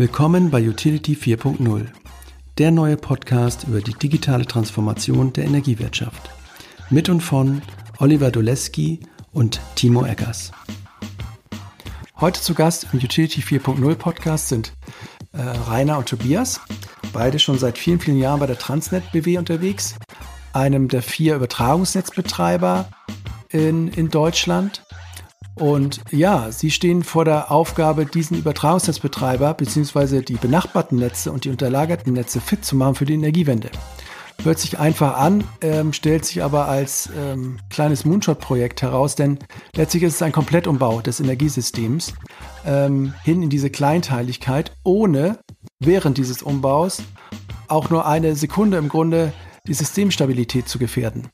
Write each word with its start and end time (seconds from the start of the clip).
Willkommen 0.00 0.50
bei 0.50 0.66
Utility 0.66 1.12
4.0, 1.12 1.86
der 2.56 2.70
neue 2.70 2.96
Podcast 2.96 3.64
über 3.64 3.82
die 3.82 3.92
digitale 3.92 4.46
Transformation 4.46 5.30
der 5.34 5.44
Energiewirtschaft. 5.44 6.30
Mit 6.88 7.10
und 7.10 7.20
von 7.20 7.60
Oliver 7.98 8.30
Doleski 8.30 9.00
und 9.34 9.60
Timo 9.74 10.06
Eggers. 10.06 10.52
Heute 12.18 12.40
zu 12.40 12.54
Gast 12.54 12.86
im 12.90 12.98
Utility 12.98 13.42
4.0 13.42 13.94
Podcast 13.96 14.48
sind 14.48 14.72
äh, 15.34 15.42
Rainer 15.42 15.98
und 15.98 16.08
Tobias, 16.08 16.62
beide 17.12 17.38
schon 17.38 17.58
seit 17.58 17.76
vielen, 17.76 18.00
vielen 18.00 18.16
Jahren 18.16 18.40
bei 18.40 18.46
der 18.46 18.56
Transnet 18.56 19.12
BW 19.12 19.36
unterwegs, 19.36 19.96
einem 20.54 20.88
der 20.88 21.02
vier 21.02 21.34
Übertragungsnetzbetreiber 21.34 22.88
in, 23.50 23.88
in 23.88 24.08
Deutschland. 24.08 24.82
Und 25.56 26.00
ja, 26.10 26.50
sie 26.52 26.70
stehen 26.70 27.02
vor 27.02 27.24
der 27.24 27.50
Aufgabe, 27.50 28.06
diesen 28.06 28.38
Übertragungsnetzbetreiber 28.38 29.54
bzw. 29.54 30.22
die 30.22 30.34
benachbarten 30.34 30.98
Netze 30.98 31.32
und 31.32 31.44
die 31.44 31.50
unterlagerten 31.50 32.12
Netze 32.12 32.40
fit 32.40 32.64
zu 32.64 32.76
machen 32.76 32.94
für 32.94 33.04
die 33.04 33.14
Energiewende. 33.14 33.70
Hört 34.42 34.58
sich 34.58 34.78
einfach 34.78 35.18
an, 35.18 35.44
ähm, 35.60 35.92
stellt 35.92 36.24
sich 36.24 36.42
aber 36.42 36.66
als 36.66 37.10
ähm, 37.14 37.58
kleines 37.68 38.06
Moonshot-Projekt 38.06 38.80
heraus, 38.80 39.14
denn 39.14 39.38
letztlich 39.76 40.02
ist 40.02 40.14
es 40.14 40.22
ein 40.22 40.32
Komplettumbau 40.32 41.02
des 41.02 41.20
Energiesystems 41.20 42.14
ähm, 42.64 43.12
hin 43.22 43.42
in 43.42 43.50
diese 43.50 43.68
Kleinteiligkeit, 43.68 44.72
ohne 44.82 45.40
während 45.78 46.16
dieses 46.16 46.42
Umbaus 46.42 47.02
auch 47.68 47.90
nur 47.90 48.06
eine 48.06 48.34
Sekunde 48.34 48.78
im 48.78 48.88
Grunde 48.88 49.34
die 49.66 49.74
Systemstabilität 49.74 50.68
zu 50.68 50.78
gefährden. 50.78 51.28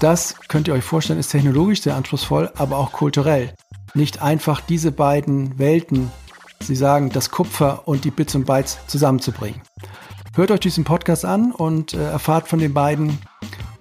Das 0.00 0.36
könnt 0.46 0.68
ihr 0.68 0.74
euch 0.74 0.84
vorstellen, 0.84 1.18
ist 1.18 1.32
technologisch 1.32 1.82
sehr 1.82 1.96
anspruchsvoll, 1.96 2.52
aber 2.56 2.78
auch 2.78 2.92
kulturell. 2.92 3.52
Nicht 3.94 4.22
einfach 4.22 4.60
diese 4.60 4.92
beiden 4.92 5.58
Welten, 5.58 6.12
Sie 6.60 6.76
sagen, 6.76 7.10
das 7.10 7.30
Kupfer 7.30 7.82
und 7.86 8.04
die 8.04 8.10
Bits 8.10 8.34
und 8.34 8.46
Bytes 8.46 8.78
zusammenzubringen. 8.86 9.60
Hört 10.36 10.50
euch 10.50 10.60
diesen 10.60 10.84
Podcast 10.84 11.24
an 11.24 11.50
und 11.50 11.94
äh, 11.94 12.10
erfahrt 12.10 12.46
von 12.46 12.58
den 12.58 12.74
beiden, 12.74 13.18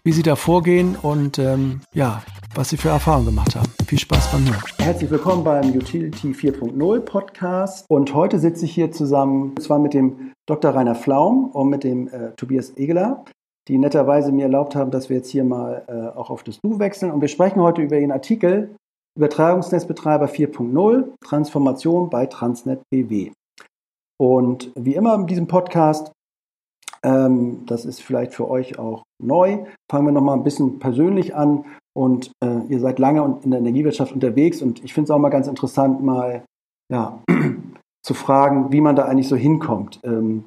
wie 0.03 0.11
sie 0.11 0.23
da 0.23 0.35
vorgehen 0.35 0.95
und 0.95 1.37
ähm, 1.37 1.81
ja, 1.93 2.23
was 2.55 2.69
sie 2.69 2.77
für 2.77 2.89
Erfahrungen 2.89 3.25
gemacht 3.25 3.55
haben. 3.55 3.67
Viel 3.85 3.99
Spaß 3.99 4.31
beim 4.31 4.45
Hören. 4.45 4.63
Herzlich 4.79 5.11
willkommen 5.11 5.43
beim 5.43 5.69
Utility 5.71 6.31
4.0 6.31 6.99
Podcast. 7.01 7.85
Und 7.89 8.13
heute 8.13 8.39
sitze 8.39 8.65
ich 8.65 8.73
hier 8.73 8.91
zusammen, 8.91 9.49
und 9.49 9.61
zwar 9.61 9.79
mit 9.79 9.93
dem 9.93 10.33
Dr. 10.47 10.73
Rainer 10.73 10.95
Flaum 10.95 11.51
und 11.51 11.69
mit 11.69 11.83
dem 11.83 12.07
äh, 12.07 12.31
Tobias 12.37 12.75
Egeler 12.77 13.25
die 13.67 13.77
netterweise 13.77 14.31
mir 14.31 14.43
erlaubt 14.43 14.75
haben, 14.75 14.91
dass 14.91 15.09
wir 15.09 15.17
jetzt 15.17 15.29
hier 15.29 15.43
mal 15.43 15.83
äh, 15.87 16.17
auch 16.17 16.29
auf 16.29 16.43
das 16.43 16.59
Du 16.61 16.79
wechseln. 16.79 17.11
Und 17.11 17.21
wir 17.21 17.27
sprechen 17.27 17.61
heute 17.61 17.81
über 17.81 17.97
Ihren 17.97 18.11
Artikel 18.11 18.75
Übertragungsnetzbetreiber 19.17 20.27
4.0, 20.27 21.05
Transformation 21.21 22.09
bei 22.09 22.27
Transnet 22.27 22.81
BW. 22.91 23.31
Und 24.19 24.71
wie 24.75 24.95
immer 24.95 25.15
in 25.15 25.27
diesem 25.27 25.47
Podcast, 25.47 26.11
ähm, 27.03 27.65
das 27.65 27.85
ist 27.85 28.01
vielleicht 28.01 28.33
für 28.33 28.49
euch 28.49 28.77
auch 28.79 29.03
neu, 29.21 29.65
fangen 29.91 30.05
wir 30.05 30.11
nochmal 30.11 30.37
ein 30.37 30.43
bisschen 30.43 30.79
persönlich 30.79 31.35
an. 31.35 31.65
Und 31.95 32.31
äh, 32.43 32.59
ihr 32.69 32.79
seid 32.79 32.99
lange 32.99 33.39
in 33.43 33.49
der 33.49 33.59
Energiewirtschaft 33.59 34.13
unterwegs 34.13 34.61
und 34.61 34.83
ich 34.83 34.93
finde 34.93 35.05
es 35.05 35.11
auch 35.11 35.19
mal 35.19 35.29
ganz 35.29 35.47
interessant, 35.47 36.03
mal 36.03 36.43
ja, 36.91 37.19
zu 38.05 38.13
fragen, 38.13 38.71
wie 38.71 38.81
man 38.81 38.95
da 38.95 39.05
eigentlich 39.05 39.27
so 39.27 39.35
hinkommt. 39.35 39.99
Ähm, 40.03 40.45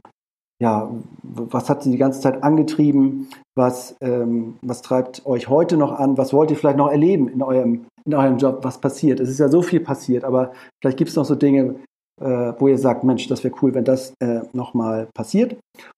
ja, 0.61 0.91
was 1.22 1.70
hat 1.70 1.83
Sie 1.83 1.91
die 1.91 1.98
ganze 1.98 2.20
Zeit 2.20 2.42
angetrieben? 2.42 3.28
Was, 3.56 3.97
ähm, 4.03 4.58
was 4.62 4.83
treibt 4.83 5.25
euch 5.27 5.48
heute 5.48 5.77
noch 5.77 5.92
an? 5.92 6.19
Was 6.19 6.33
wollt 6.33 6.50
ihr 6.50 6.56
vielleicht 6.56 6.77
noch 6.77 6.91
erleben 6.91 7.28
in 7.28 7.42
eurem, 7.42 7.86
in 8.05 8.14
eurem 8.14 8.36
Job? 8.36 8.61
Was 8.62 8.78
passiert? 8.78 9.20
Es 9.20 9.30
ist 9.30 9.41
ja 9.41 9.48
so 9.48 9.62
viel 9.62 9.80
passiert, 9.80 10.22
aber 10.22 10.52
vielleicht 10.80 10.98
gibt 10.98 11.11
es 11.11 11.17
noch 11.17 11.25
so 11.25 11.34
Dinge, 11.34 11.77
äh, 12.20 12.52
wo 12.58 12.69
ihr 12.69 12.78
sagt, 12.78 13.05
Mensch, 13.05 13.27
das 13.28 13.42
wäre 13.42 13.55
cool, 13.62 13.75
wenn 13.75 13.84
das 13.84 14.12
äh, 14.20 14.42
nochmal 14.52 15.08
passiert. 15.14 15.56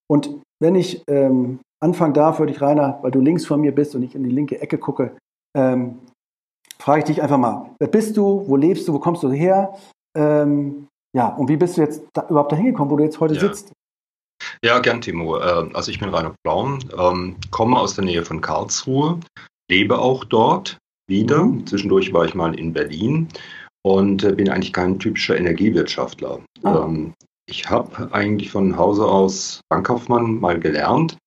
Und 0.09 0.39
wenn 0.61 0.77
ich 0.77 1.03
ähm, 1.09 1.59
anfangen 1.83 2.15
darf, 2.15 2.39
würde 2.39 2.53
ich, 2.53 2.61
Rainer, 2.61 3.01
weil 3.03 3.11
du 3.11 3.21
links 3.21 3.45
von 3.45 3.61
mir 3.61 3.75
bist 3.75 3.97
und 3.97 4.05
ich 4.05 4.15
in 4.15 4.23
die 4.23 4.31
linke 4.31 4.61
Ecke 4.61 4.79
gucke, 4.79 5.17
ähm, 5.57 5.99
frage 6.79 7.01
ich 7.01 7.05
dich 7.07 7.23
einfach 7.23 7.39
mal, 7.39 7.71
wer 7.81 7.89
bist 7.89 8.17
du? 8.17 8.45
Wo 8.47 8.55
lebst 8.55 8.87
du? 8.87 8.93
Wo 8.93 9.01
kommst 9.01 9.25
du 9.25 9.31
her? 9.31 9.75
Ähm, 10.17 10.87
ja, 11.15 11.29
und 11.29 11.49
wie 11.49 11.57
bist 11.57 11.77
du 11.77 11.81
jetzt 11.81 12.05
da, 12.13 12.27
überhaupt 12.29 12.53
dahin 12.53 12.67
gekommen, 12.67 12.91
wo 12.93 12.97
du 12.97 13.05
jetzt 13.05 13.19
heute 13.19 13.35
ja. 13.35 13.41
sitzt? 13.41 13.73
Ja, 14.65 14.79
gern, 14.79 15.01
Timo. 15.01 15.39
Äh, 15.39 15.71
also 15.75 15.91
ich 15.91 16.01
bin 16.01 16.09
Rainer 16.09 16.35
Blaum, 16.43 16.79
ähm, 16.99 17.37
komme 17.51 17.79
aus 17.79 17.95
der 17.95 18.05
Nähe 18.05 18.25
von 18.25 18.41
Karlsruhe, 18.41 19.21
lebe 19.71 19.99
auch 19.99 20.25
dort 20.25 20.79
wieder. 21.09 21.51
Zwischendurch 21.67 22.13
war 22.13 22.25
ich 22.25 22.35
mal 22.35 22.59
in 22.59 22.73
Berlin 22.73 23.29
und 23.83 24.25
äh, 24.25 24.33
bin 24.33 24.49
eigentlich 24.49 24.73
kein 24.73 24.99
typischer 24.99 25.37
Energiewirtschaftler. 25.37 26.41
Ähm, 26.65 27.15
ich 27.47 27.69
habe 27.69 28.09
eigentlich 28.13 28.51
von 28.51 28.77
Hause 28.77 29.05
aus 29.05 29.61
Bankkaufmann 29.69 30.41
mal 30.41 30.59
gelernt. 30.59 31.19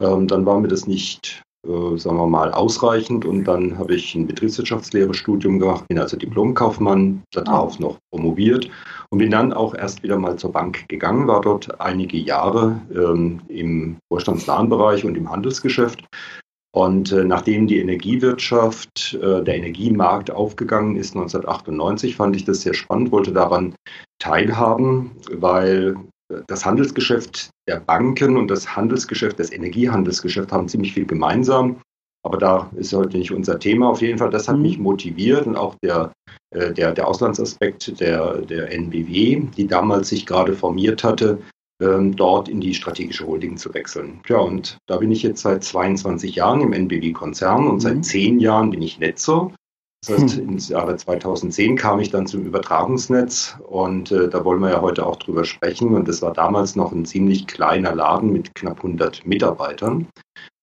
Ähm, 0.00 0.26
dann 0.26 0.44
war 0.46 0.60
mir 0.60 0.68
das 0.68 0.86
nicht 0.86 1.42
äh, 1.66 1.98
sagen 1.98 2.16
wir 2.16 2.26
mal, 2.26 2.52
ausreichend. 2.52 3.24
Und 3.24 3.44
dann 3.44 3.78
habe 3.78 3.94
ich 3.94 4.14
ein 4.14 4.26
Betriebswirtschaftslehre-Studium 4.26 5.58
gemacht, 5.58 5.86
bin 5.88 5.98
also 5.98 6.16
Diplomkaufmann, 6.16 7.22
darauf 7.32 7.76
ah. 7.76 7.82
noch 7.82 7.98
promoviert 8.10 8.70
und 9.10 9.18
bin 9.18 9.30
dann 9.30 9.52
auch 9.52 9.74
erst 9.74 10.02
wieder 10.02 10.18
mal 10.18 10.36
zur 10.36 10.52
Bank 10.52 10.88
gegangen, 10.88 11.26
war 11.26 11.40
dort 11.40 11.80
einige 11.80 12.16
Jahre 12.16 12.80
ähm, 12.94 13.42
im 13.48 13.96
vorstandsnahen 14.08 14.68
Bereich 14.68 15.04
und 15.04 15.16
im 15.16 15.30
Handelsgeschäft. 15.30 16.04
Und 16.72 17.10
äh, 17.10 17.24
nachdem 17.24 17.66
die 17.66 17.78
Energiewirtschaft, 17.78 19.18
äh, 19.20 19.42
der 19.42 19.56
Energiemarkt 19.56 20.30
aufgegangen 20.30 20.96
ist 20.96 21.16
1998, 21.16 22.14
fand 22.14 22.36
ich 22.36 22.44
das 22.44 22.62
sehr 22.62 22.74
spannend, 22.74 23.10
wollte 23.10 23.32
daran 23.32 23.74
teilhaben, 24.20 25.10
weil 25.32 25.96
das 26.46 26.64
Handelsgeschäft 26.64 27.50
der 27.68 27.80
Banken 27.80 28.36
und 28.36 28.48
das 28.48 28.76
Handelsgeschäft, 28.76 29.40
das 29.40 29.50
Energiehandelsgeschäft 29.52 30.52
haben 30.52 30.68
ziemlich 30.68 30.92
viel 30.92 31.06
gemeinsam. 31.06 31.80
Aber 32.22 32.38
da 32.38 32.70
ist 32.76 32.92
heute 32.92 33.18
nicht 33.18 33.32
unser 33.32 33.58
Thema. 33.58 33.88
Auf 33.88 34.02
jeden 34.02 34.18
Fall, 34.18 34.30
das 34.30 34.48
hat 34.48 34.56
mhm. 34.56 34.62
mich 34.62 34.78
motiviert 34.78 35.46
und 35.46 35.56
auch 35.56 35.74
der, 35.82 36.12
äh, 36.50 36.72
der, 36.72 36.92
der 36.92 37.06
Auslandsaspekt 37.06 38.00
der, 38.00 38.38
der 38.42 38.72
NBW, 38.72 39.42
die 39.56 39.66
damals 39.66 40.08
sich 40.08 40.26
gerade 40.26 40.54
formiert 40.54 41.04
hatte, 41.04 41.38
ähm, 41.80 42.14
dort 42.14 42.48
in 42.48 42.60
die 42.60 42.74
strategische 42.74 43.26
Holding 43.26 43.56
zu 43.56 43.72
wechseln. 43.72 44.20
Ja, 44.28 44.38
und 44.38 44.78
da 44.86 44.98
bin 44.98 45.10
ich 45.10 45.22
jetzt 45.22 45.42
seit 45.42 45.64
22 45.64 46.34
Jahren 46.34 46.60
im 46.60 46.72
NBW-Konzern 46.72 47.66
und 47.66 47.80
seit 47.80 47.96
mhm. 47.96 48.02
zehn 48.02 48.40
Jahren 48.40 48.70
bin 48.70 48.82
ich 48.82 48.98
Netzer. 48.98 49.52
Das 50.02 50.18
heißt, 50.18 50.36
hm. 50.38 50.48
ins 50.48 50.70
Jahre 50.70 50.96
2010 50.96 51.76
kam 51.76 52.00
ich 52.00 52.10
dann 52.10 52.26
zum 52.26 52.46
Übertragungsnetz 52.46 53.58
und 53.68 54.10
äh, 54.10 54.30
da 54.30 54.46
wollen 54.46 54.60
wir 54.60 54.70
ja 54.70 54.80
heute 54.80 55.04
auch 55.04 55.16
drüber 55.16 55.44
sprechen. 55.44 55.94
Und 55.94 56.08
das 56.08 56.22
war 56.22 56.32
damals 56.32 56.74
noch 56.74 56.92
ein 56.92 57.04
ziemlich 57.04 57.46
kleiner 57.46 57.94
Laden 57.94 58.32
mit 58.32 58.54
knapp 58.54 58.78
100 58.78 59.26
Mitarbeitern 59.26 60.06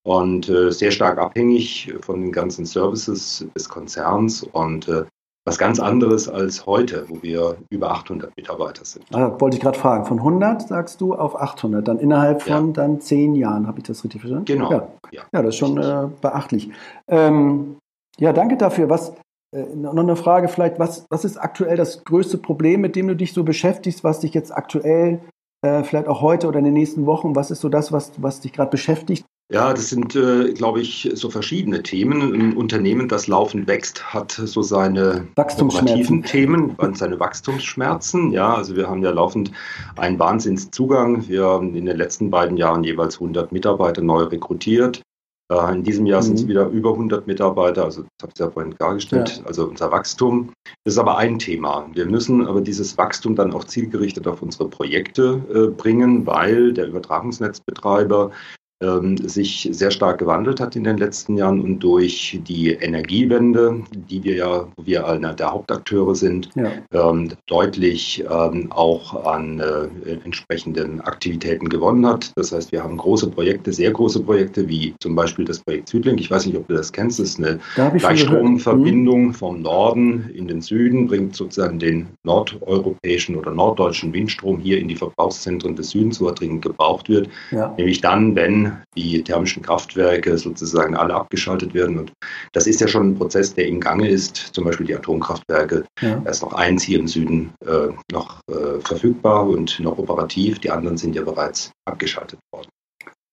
und 0.04 0.50
äh, 0.50 0.72
sehr 0.72 0.90
stark 0.90 1.20
abhängig 1.20 1.94
von 2.02 2.22
den 2.22 2.32
ganzen 2.32 2.66
Services 2.66 3.46
des 3.56 3.70
Konzerns 3.70 4.42
und 4.42 4.88
äh, 4.88 5.04
was 5.48 5.58
ganz 5.58 5.80
anderes 5.80 6.28
als 6.28 6.66
heute, 6.66 7.06
wo 7.08 7.24
wir 7.24 7.56
über 7.70 7.92
800 7.92 8.36
Mitarbeiter 8.36 8.84
sind. 8.84 9.06
Ah, 9.14 9.34
wollte 9.40 9.56
ich 9.56 9.64
gerade 9.64 9.80
fragen, 9.80 10.04
von 10.04 10.18
100 10.18 10.68
sagst 10.68 11.00
du 11.00 11.16
auf 11.16 11.40
800, 11.40 11.88
dann 11.88 12.00
innerhalb 12.00 12.42
von 12.42 12.68
ja. 12.68 12.74
dann 12.74 13.00
zehn 13.00 13.34
Jahren, 13.34 13.66
habe 13.66 13.80
ich 13.80 13.86
das 13.86 14.04
richtig 14.04 14.20
verstanden? 14.20 14.44
Genau. 14.44 14.70
Ja, 14.70 14.88
ja. 15.12 15.22
ja 15.32 15.42
das 15.42 15.56
ist 15.56 15.60
schon 15.60 15.78
äh, 15.78 16.10
beachtlich. 16.20 16.70
Ähm, 17.08 17.78
ja, 18.20 18.34
danke 18.34 18.58
dafür. 18.58 18.90
Was, 18.90 19.14
äh, 19.56 19.64
noch 19.74 19.96
eine 19.96 20.18
Frage 20.18 20.50
vielleicht, 20.50 20.80
was, 20.80 21.06
was 21.10 21.24
ist 21.24 21.38
aktuell 21.38 21.78
das 21.78 22.04
größte 22.04 22.38
Problem, 22.38 22.82
mit 22.82 22.98
dem 22.98 23.08
du 23.08 23.16
dich 23.16 23.32
so 23.32 23.46
beschäftigst, 23.46 24.04
was 24.04 24.20
dich 24.20 24.34
jetzt 24.34 24.52
aktuell, 24.52 25.22
äh, 25.66 25.84
vielleicht 25.84 26.10
auch 26.10 26.22
heute 26.22 26.50
oder 26.50 26.60
in 26.60 26.66
den 26.66 26.74
nächsten 26.74 27.06
Wochen, 27.06 27.38
was 27.38 27.52
ist 27.52 27.62
so 27.62 27.70
das, 27.70 27.94
was, 27.94 28.12
was 28.22 28.42
dich 28.42 28.52
gerade 28.52 28.70
beschäftigt? 28.70 29.26
Ja, 29.50 29.74
das 29.74 29.90
sind, 29.90 30.14
äh, 30.14 30.52
glaube 30.52 30.82
ich, 30.82 31.10
so 31.14 31.30
verschiedene 31.30 31.82
Themen. 31.82 32.34
Ein 32.34 32.58
Unternehmen, 32.58 33.08
das 33.08 33.28
laufend 33.28 33.66
wächst, 33.66 34.14
hat 34.14 34.34
so 34.34 34.62
seine 34.62 35.28
operativen 35.38 36.24
Themen, 36.24 36.76
seine 36.96 37.18
Wachstumsschmerzen. 37.18 38.32
Ja, 38.32 38.56
also 38.56 38.76
wir 38.76 38.90
haben 38.90 39.04
ja 39.04 39.12
laufend 39.12 39.54
einen 39.96 40.20
Wahnsinnszugang. 40.20 41.30
Wir 41.30 41.46
haben 41.46 41.76
in 41.76 41.86
den 41.86 41.96
letzten 41.96 42.30
beiden 42.30 42.58
Jahren 42.58 42.84
jeweils 42.84 43.16
100 43.16 43.54
Mitarbeiter 43.54 44.02
neu 44.02 44.24
rekrutiert. 44.24 45.02
Äh, 45.50 45.74
in 45.76 45.84
diesem 45.84 46.06
Jahr 46.06 46.22
mhm. 46.22 46.26
sind 46.26 46.40
es 46.40 46.48
wieder 46.48 46.68
über 46.68 46.92
100 46.92 47.26
Mitarbeiter, 47.26 47.86
also 47.86 48.02
das 48.02 48.24
habe 48.24 48.32
ich 48.36 48.40
ja 48.40 48.50
vorhin 48.50 48.76
dargestellt, 48.78 49.38
ja. 49.38 49.46
also 49.46 49.66
unser 49.66 49.92
Wachstum. 49.92 50.52
Das 50.84 50.96
ist 50.96 51.00
aber 51.00 51.18
ein 51.18 51.40
Thema. 51.40 51.90
Wir 51.94 52.06
müssen 52.06 52.46
aber 52.46 52.62
dieses 52.62 52.98
Wachstum 52.98 53.36
dann 53.36 53.54
auch 53.54 53.64
zielgerichtet 53.64 54.28
auf 54.28 54.42
unsere 54.42 54.68
Projekte 54.68 55.42
äh, 55.54 55.68
bringen, 55.68 56.26
weil 56.26 56.74
der 56.74 56.88
Übertragungsnetzbetreiber 56.88 58.32
sich 58.80 59.68
sehr 59.72 59.90
stark 59.90 60.20
gewandelt 60.20 60.60
hat 60.60 60.76
in 60.76 60.84
den 60.84 60.98
letzten 60.98 61.36
Jahren 61.36 61.62
und 61.62 61.80
durch 61.80 62.40
die 62.48 62.74
Energiewende, 62.74 63.82
die 63.92 64.24
wir 64.24 64.36
ja, 64.36 64.68
wo 64.76 64.86
wir 64.86 65.08
einer 65.08 65.34
der 65.34 65.52
Hauptakteure 65.52 66.14
sind, 66.14 66.50
ja. 66.56 66.72
ähm, 66.92 67.30
deutlich 67.48 68.24
ähm, 68.30 68.72
auch 68.72 69.26
an 69.26 69.60
äh, 69.60 70.12
entsprechenden 70.24 71.02
Aktivitäten 71.02 71.70
gewonnen 71.70 72.06
hat. 72.06 72.32
Das 72.36 72.52
heißt, 72.52 72.72
wir 72.72 72.84
haben 72.84 72.98
große 72.98 73.32
Projekte, 73.32 73.74
sehr 73.74 73.92
große 73.92 74.20
Projekte, 74.22 74.68
wie 74.70 74.94
zum 75.00 75.16
Beispiel 75.16 75.46
das 75.46 75.60
Projekt 75.60 75.90
Südlink. 75.90 76.20
Ich 76.20 76.30
weiß 76.30 76.46
nicht, 76.46 76.58
ob 76.58 76.68
du 76.68 76.76
das 76.76 76.92
kennst. 76.92 77.20
Das 77.20 77.30
ist 77.30 77.40
eine 77.40 77.60
Gleichstromverbindung 77.76 79.34
vom 79.34 79.62
Norden 79.62 80.30
in 80.36 80.48
den 80.48 80.62
Süden, 80.62 81.08
bringt 81.08 81.36
sozusagen 81.36 81.80
den 81.80 82.08
nordeuropäischen 82.24 83.36
oder 83.36 83.52
norddeutschen 83.52 84.14
Windstrom 84.14 84.60
hier 84.60 84.80
in 84.80 84.88
die 84.88 84.96
Verbrauchszentren 84.96 85.76
des 85.76 85.90
Südens, 85.90 86.22
wo 86.22 86.28
er 86.28 86.36
dringend 86.36 86.62
gebraucht 86.62 87.10
wird. 87.10 87.28
Ja. 87.52 87.74
Nämlich 87.78 88.02
dann, 88.02 88.36
wenn 88.36 88.67
die 88.96 89.24
thermischen 89.24 89.64
Kraftwerke 89.64 90.38
sozusagen 90.38 90.96
alle 90.96 91.16
abgeschaltet 91.16 91.74
werden. 91.74 91.98
Und 92.00 92.14
das 92.54 92.68
ist 92.68 92.82
ja 92.82 92.88
schon 92.88 93.10
ein 93.12 93.16
Prozess, 93.18 93.54
der 93.54 93.68
im 93.68 93.80
Gange 93.80 94.08
ist. 94.08 94.38
Zum 94.54 94.64
Beispiel 94.64 94.86
die 94.86 94.96
Atomkraftwerke. 94.96 95.86
Ja. 96.02 96.16
Da 96.18 96.30
ist 96.30 96.42
noch 96.42 96.54
eins 96.54 96.84
hier 96.84 97.00
im 97.00 97.08
Süden 97.08 97.54
äh, 97.66 97.90
noch 98.12 98.40
äh, 98.50 98.80
verfügbar 98.82 99.48
und 99.48 99.80
noch 99.80 99.98
operativ. 99.98 100.60
Die 100.60 100.72
anderen 100.72 100.98
sind 100.98 101.16
ja 101.16 101.24
bereits 101.24 101.72
abgeschaltet 101.86 102.40
worden. 102.54 102.70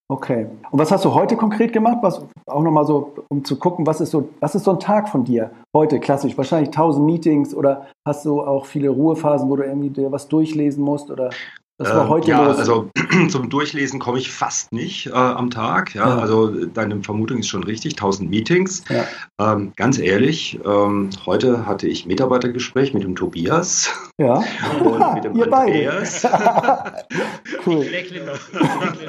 Okay. 0.07 0.47
Und 0.69 0.79
was 0.79 0.91
hast 0.91 1.03
du 1.03 1.15
heute 1.15 1.35
konkret 1.35 1.73
gemacht? 1.73 1.97
Was 2.01 2.23
auch 2.45 2.61
nochmal 2.61 2.85
so, 2.85 3.15
um 3.29 3.43
zu 3.43 3.57
gucken, 3.57 3.87
was 3.87 4.01
ist 4.01 4.11
so, 4.11 4.29
was 4.39 4.53
ist 4.53 4.63
so 4.63 4.71
ein 4.71 4.79
Tag 4.79 5.09
von 5.09 5.23
dir 5.23 5.49
heute 5.75 5.99
klassisch? 5.99 6.37
Wahrscheinlich 6.37 6.69
tausend 6.69 7.07
Meetings 7.07 7.55
oder 7.55 7.87
hast 8.07 8.23
du 8.25 8.41
auch 8.41 8.67
viele 8.67 8.89
Ruhephasen, 8.89 9.49
wo 9.49 9.55
du 9.55 9.63
irgendwie 9.63 9.89
dir 9.89 10.11
was 10.11 10.27
durchlesen 10.27 10.83
musst 10.83 11.09
oder? 11.09 11.31
Das 11.77 11.89
war 11.89 12.03
ähm, 12.03 12.09
heute 12.09 12.29
ja, 12.29 12.45
los. 12.45 12.57
also 12.57 12.89
zum 13.29 13.49
Durchlesen 13.49 13.99
komme 13.99 14.17
ich 14.17 14.31
fast 14.31 14.71
nicht 14.71 15.07
äh, 15.07 15.11
am 15.11 15.49
Tag. 15.49 15.93
Ja? 15.93 16.07
ja? 16.07 16.17
Also 16.19 16.65
deine 16.67 17.03
Vermutung 17.03 17.39
ist 17.39 17.49
schon 17.49 17.65
richtig, 17.65 17.93
1000 17.93 18.29
Meetings. 18.29 18.83
Ja. 18.89 19.05
Ähm, 19.39 19.73
ganz 19.75 19.99
ehrlich, 19.99 20.57
ähm, 20.65 21.09
heute 21.25 21.65
hatte 21.65 21.87
ich 21.89 22.05
Mitarbeitergespräch 22.05 22.93
mit 22.93 23.03
dem 23.03 23.17
Tobias 23.17 23.91
ja. 24.17 24.35
und 24.83 25.15
mit 25.15 25.23
dem 25.25 25.35
Ihr 25.37 25.53
Andreas. 25.53 26.25
cool. 27.65 27.85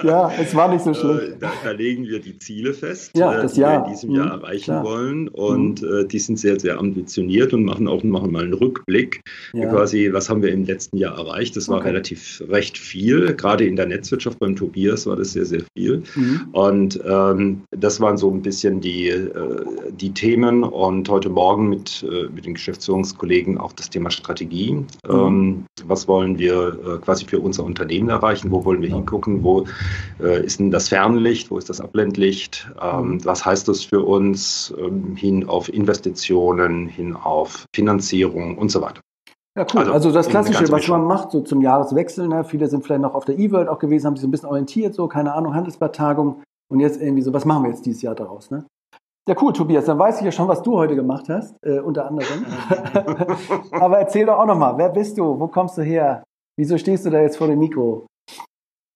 ja, 0.02 0.32
es 0.40 0.54
war 0.54 0.68
nicht 0.68 0.82
so 0.82 0.92
schlimm. 0.92 1.18
Äh, 1.18 1.36
da, 1.38 1.52
da, 1.62 1.70
legen 1.70 2.04
wir 2.04 2.18
die 2.18 2.36
Ziele 2.40 2.74
fest, 2.74 3.12
ja, 3.16 3.42
äh, 3.42 3.46
die 3.46 3.60
Jahr. 3.60 3.82
wir 3.82 3.86
in 3.86 3.92
diesem 3.92 4.10
mhm. 4.10 4.16
Jahr 4.16 4.30
erreichen 4.30 4.64
Klar. 4.64 4.84
wollen. 4.84 5.28
Und 5.28 5.82
mhm. 5.82 6.00
äh, 6.00 6.04
die 6.04 6.18
sind 6.18 6.40
sehr, 6.40 6.58
sehr 6.58 6.78
ambitioniert 6.80 7.52
und 7.52 7.64
machen 7.64 7.86
auch 7.86 8.02
machen 8.02 8.32
mal 8.32 8.42
einen 8.42 8.54
Rückblick. 8.54 9.20
Quasi, 9.52 10.12
was 10.12 10.28
haben 10.28 10.42
wir 10.42 10.52
im 10.52 10.64
letzten 10.64 10.96
Jahr 10.96 11.16
erreicht? 11.16 11.56
Das 11.56 11.68
war 11.68 11.78
okay. 11.78 11.88
relativ 11.88 12.42
recht 12.56 12.78
viel. 12.78 13.34
Gerade 13.34 13.66
in 13.66 13.76
der 13.76 13.86
Netzwirtschaft 13.86 14.38
beim 14.38 14.56
Tobias 14.56 15.06
war 15.06 15.16
das 15.16 15.32
sehr, 15.32 15.44
sehr 15.44 15.62
viel. 15.76 16.02
Mhm. 16.14 16.48
Und 16.52 17.00
ähm, 17.04 17.62
das 17.70 18.00
waren 18.00 18.16
so 18.16 18.30
ein 18.30 18.42
bisschen 18.42 18.80
die, 18.80 19.08
äh, 19.08 19.64
die 19.90 20.12
Themen. 20.12 20.64
Und 20.64 21.08
heute 21.08 21.28
Morgen 21.28 21.68
mit, 21.68 22.04
äh, 22.10 22.28
mit 22.34 22.46
den 22.46 22.54
Geschäftsführungskollegen 22.54 23.58
auch 23.58 23.72
das 23.72 23.90
Thema 23.90 24.10
Strategie. 24.10 24.72
Mhm. 24.72 24.86
Ähm, 25.08 25.64
was 25.84 26.08
wollen 26.08 26.38
wir 26.38 26.78
äh, 26.86 26.98
quasi 27.04 27.26
für 27.26 27.40
unser 27.40 27.64
Unternehmen 27.64 28.08
erreichen? 28.08 28.50
Wo 28.50 28.64
wollen 28.64 28.80
wir 28.80 28.88
ja. 28.88 28.96
hingucken? 28.96 29.42
Wo 29.42 29.66
äh, 30.20 30.44
ist 30.44 30.58
denn 30.58 30.70
das 30.70 30.88
Fernlicht? 30.88 31.50
Wo 31.50 31.58
ist 31.58 31.68
das 31.68 31.80
Abblendlicht? 31.80 32.70
Ähm, 32.82 33.08
mhm. 33.08 33.24
was 33.24 33.44
heißt 33.44 33.68
das 33.68 33.84
für 33.84 34.00
uns 34.00 34.74
ähm, 34.78 35.14
hin 35.14 35.46
auf 35.46 35.72
Investitionen, 35.72 36.86
hin 36.88 37.14
auf 37.14 37.66
Finanzierung 37.74 38.56
und 38.56 38.70
so 38.70 38.80
weiter? 38.80 39.00
Ja, 39.56 39.66
cool. 39.72 39.80
Also, 39.80 39.92
also 39.92 40.12
das 40.12 40.28
Klassische, 40.28 40.70
was 40.70 40.86
man 40.88 41.04
macht, 41.04 41.30
so 41.30 41.40
zum 41.40 41.62
Jahreswechsel, 41.62 42.28
ne? 42.28 42.44
viele 42.44 42.66
sind 42.68 42.84
vielleicht 42.84 43.00
noch 43.00 43.14
auf 43.14 43.24
der 43.24 43.38
E-World 43.38 43.68
auch 43.68 43.78
gewesen, 43.78 44.06
haben 44.06 44.16
sich 44.16 44.20
so 44.22 44.28
ein 44.28 44.30
bisschen 44.30 44.50
orientiert, 44.50 44.94
so, 44.94 45.08
keine 45.08 45.32
Ahnung, 45.32 45.54
Handelsblattagung 45.54 46.42
und 46.70 46.80
jetzt 46.80 47.00
irgendwie 47.00 47.22
so, 47.22 47.32
was 47.32 47.46
machen 47.46 47.64
wir 47.64 47.70
jetzt 47.70 47.86
dieses 47.86 48.02
Jahr 48.02 48.14
daraus, 48.14 48.50
ne? 48.50 48.66
Ja, 49.28 49.34
cool, 49.40 49.52
Tobias, 49.52 49.86
dann 49.86 49.98
weiß 49.98 50.18
ich 50.18 50.24
ja 50.24 50.30
schon, 50.30 50.46
was 50.46 50.62
du 50.62 50.76
heute 50.76 50.94
gemacht 50.94 51.28
hast, 51.28 51.56
äh, 51.64 51.80
unter 51.80 52.06
anderem. 52.06 52.44
Aber 53.72 53.98
erzähl 53.98 54.26
doch 54.26 54.38
auch 54.38 54.46
nochmal, 54.46 54.76
wer 54.78 54.90
bist 54.90 55.18
du, 55.18 55.40
wo 55.40 55.48
kommst 55.48 55.78
du 55.78 55.82
her, 55.82 56.22
wieso 56.56 56.78
stehst 56.78 57.06
du 57.06 57.10
da 57.10 57.20
jetzt 57.20 57.38
vor 57.38 57.48
dem 57.48 57.58
Mikro? 57.58 58.06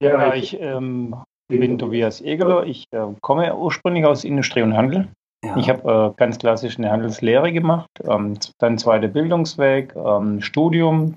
Ja, 0.01 0.35
ich 0.35 0.61
ähm, 0.61 1.17
bin 1.49 1.79
Tobias 1.79 2.21
Egeler, 2.21 2.65
ich 2.65 2.85
äh, 2.93 3.07
komme 3.23 3.57
ursprünglich 3.57 4.05
aus 4.05 4.25
Industrie 4.25 4.63
und 4.63 4.77
Handel, 4.77 5.09
ja. 5.45 5.57
Ich 5.57 5.71
habe 5.71 6.13
äh, 6.13 6.19
ganz 6.19 6.39
klassisch 6.39 6.79
eine 6.79 6.91
Handelslehre 6.91 7.53
gemacht, 7.53 7.89
ähm, 8.05 8.39
dann 8.59 8.79
zweiter 8.79 9.09
Bildungsweg, 9.09 9.95
ähm, 9.97 10.41
Studium, 10.43 11.17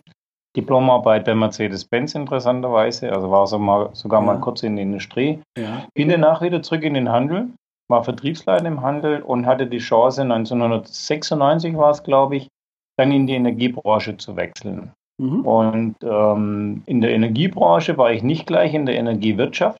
Diplomarbeit 0.55 1.25
bei 1.25 1.35
Mercedes-Benz 1.35 2.15
interessanterweise, 2.15 3.11
also 3.11 3.31
war 3.31 3.47
so 3.47 3.59
mal, 3.59 3.89
sogar 3.93 4.21
ja. 4.21 4.25
mal 4.27 4.39
kurz 4.39 4.63
in 4.63 4.75
der 4.75 4.83
Industrie. 4.83 5.39
Ja. 5.57 5.85
Bin 5.93 6.09
danach 6.09 6.41
wieder 6.41 6.61
zurück 6.61 6.83
in 6.83 6.93
den 6.93 7.09
Handel, 7.09 7.49
war 7.89 8.03
Vertriebsleiter 8.03 8.65
im 8.65 8.81
Handel 8.81 9.21
und 9.21 9.45
hatte 9.45 9.67
die 9.67 9.79
Chance, 9.79 10.21
1996 10.21 11.75
war 11.75 11.91
es, 11.91 12.03
glaube 12.03 12.37
ich, 12.37 12.47
dann 12.97 13.11
in 13.11 13.27
die 13.27 13.33
Energiebranche 13.33 14.17
zu 14.17 14.35
wechseln. 14.35 14.91
Mhm. 15.19 15.41
Und 15.41 15.95
ähm, 16.03 16.83
in 16.85 17.01
der 17.01 17.11
Energiebranche 17.11 17.97
war 17.97 18.11
ich 18.11 18.23
nicht 18.23 18.47
gleich 18.47 18.73
in 18.73 18.85
der 18.85 18.95
Energiewirtschaft, 18.95 19.77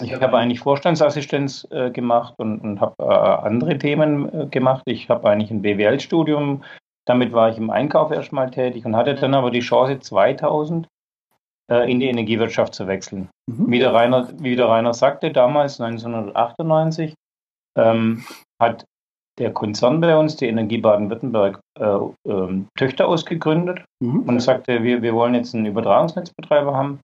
ich 0.00 0.12
habe 0.14 0.38
eigentlich 0.38 0.60
Vorstandsassistenz 0.60 1.66
äh, 1.70 1.90
gemacht 1.90 2.34
und, 2.38 2.60
und 2.60 2.80
habe 2.80 2.94
äh, 2.98 3.46
andere 3.46 3.76
Themen 3.78 4.32
äh, 4.32 4.46
gemacht. 4.46 4.82
Ich 4.86 5.08
habe 5.10 5.28
eigentlich 5.28 5.50
ein 5.50 5.62
BWL-Studium, 5.62 6.64
damit 7.04 7.32
war 7.32 7.50
ich 7.50 7.58
im 7.58 7.70
Einkauf 7.70 8.10
erstmal 8.10 8.50
tätig 8.50 8.86
und 8.86 8.96
hatte 8.96 9.14
dann 9.14 9.34
aber 9.34 9.50
die 9.50 9.60
Chance 9.60 10.00
2000 10.00 10.88
äh, 11.70 11.90
in 11.90 12.00
die 12.00 12.06
Energiewirtschaft 12.06 12.74
zu 12.74 12.86
wechseln. 12.86 13.28
Mhm. 13.46 13.70
Wie, 13.70 13.78
der 13.78 13.92
Rainer, 13.92 14.28
wie 14.38 14.56
der 14.56 14.68
Rainer 14.68 14.94
sagte, 14.94 15.30
damals 15.30 15.80
1998 15.80 17.14
ähm, 17.76 18.24
hat 18.60 18.84
der 19.38 19.52
Konzern 19.52 20.00
bei 20.00 20.16
uns, 20.16 20.36
die 20.36 20.46
Energie 20.46 20.78
Baden-Württemberg, 20.78 21.60
äh, 21.78 21.98
ähm, 22.26 22.66
Töchter 22.78 23.08
ausgegründet 23.08 23.84
mhm. 24.00 24.22
und 24.22 24.40
sagte, 24.40 24.82
wir, 24.82 25.02
wir 25.02 25.14
wollen 25.14 25.34
jetzt 25.34 25.54
einen 25.54 25.66
Übertragungsnetzbetreiber 25.66 26.74
haben 26.74 27.00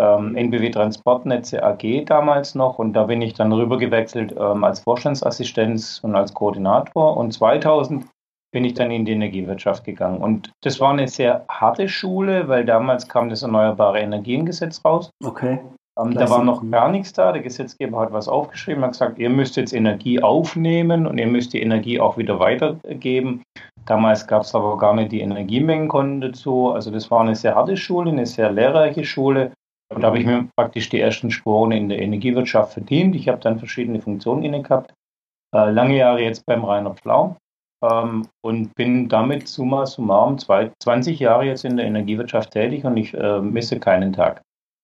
ähm, 0.00 0.34
NBW 0.34 0.70
Transportnetze 0.70 1.62
AG 1.62 2.04
damals 2.06 2.54
noch 2.54 2.78
und 2.78 2.94
da 2.94 3.04
bin 3.04 3.20
ich 3.22 3.34
dann 3.34 3.52
rüber 3.52 3.78
gewechselt 3.78 4.34
ähm, 4.38 4.64
als 4.64 4.80
Vorstandsassistenz 4.80 6.00
und 6.02 6.14
als 6.16 6.32
Koordinator 6.32 7.16
und 7.16 7.32
2000 7.32 8.06
bin 8.52 8.64
ich 8.64 8.74
dann 8.74 8.90
in 8.90 9.04
die 9.04 9.12
Energiewirtschaft 9.12 9.84
gegangen. 9.84 10.20
Und 10.20 10.50
das 10.62 10.80
war 10.80 10.90
eine 10.90 11.06
sehr 11.06 11.44
harte 11.48 11.88
Schule, 11.88 12.48
weil 12.48 12.64
damals 12.64 13.06
kam 13.06 13.28
das 13.28 13.42
Erneuerbare 13.42 14.00
Energiengesetz 14.00 14.84
raus. 14.84 15.10
Okay. 15.24 15.60
Ähm, 15.98 16.14
da 16.14 16.28
war 16.30 16.42
noch 16.42 16.68
gar 16.70 16.90
nichts 16.90 17.12
da. 17.12 17.32
Der 17.32 17.42
Gesetzgeber 17.42 18.00
hat 18.00 18.12
was 18.12 18.28
aufgeschrieben, 18.28 18.82
hat 18.82 18.92
gesagt, 18.92 19.18
ihr 19.18 19.30
müsst 19.30 19.56
jetzt 19.56 19.72
Energie 19.72 20.22
aufnehmen 20.22 21.06
und 21.06 21.18
ihr 21.18 21.26
müsst 21.26 21.52
die 21.52 21.62
Energie 21.62 22.00
auch 22.00 22.16
wieder 22.16 22.38
weitergeben. 22.40 23.42
Damals 23.86 24.26
gab 24.26 24.42
es 24.42 24.54
aber 24.54 24.76
gar 24.78 24.94
nicht 24.94 25.12
die 25.12 25.20
Energiemengenkonten 25.20 26.20
dazu. 26.20 26.70
Also 26.70 26.90
das 26.90 27.10
war 27.10 27.20
eine 27.20 27.34
sehr 27.34 27.54
harte 27.54 27.76
Schule, 27.76 28.10
eine 28.10 28.26
sehr 28.26 28.50
lehrreiche 28.50 29.04
Schule. 29.04 29.52
Und 29.92 30.02
da 30.02 30.08
habe 30.08 30.18
ich 30.18 30.26
mir 30.26 30.48
praktisch 30.56 30.88
die 30.88 31.00
ersten 31.00 31.30
Sporen 31.30 31.72
in 31.72 31.88
der 31.88 32.00
Energiewirtschaft 32.00 32.74
verdient. 32.74 33.16
Ich 33.16 33.28
habe 33.28 33.40
dann 33.40 33.58
verschiedene 33.58 34.00
Funktionen 34.00 34.44
inne 34.44 34.62
gehabt. 34.62 34.94
Äh, 35.54 35.70
lange 35.70 35.96
Jahre 35.96 36.22
jetzt 36.22 36.46
beim 36.46 36.64
Rainer 36.64 36.94
Pflau 36.94 37.36
ähm, 37.82 38.26
und 38.42 38.74
bin 38.74 39.08
damit 39.08 39.48
summa 39.48 39.86
summarum 39.86 40.38
zwei, 40.38 40.70
20 40.80 41.18
Jahre 41.18 41.44
jetzt 41.44 41.64
in 41.64 41.76
der 41.76 41.86
Energiewirtschaft 41.86 42.52
tätig 42.52 42.84
und 42.84 42.96
ich 42.96 43.14
äh, 43.14 43.40
misse 43.40 43.80
keinen 43.80 44.12
Tag. 44.12 44.42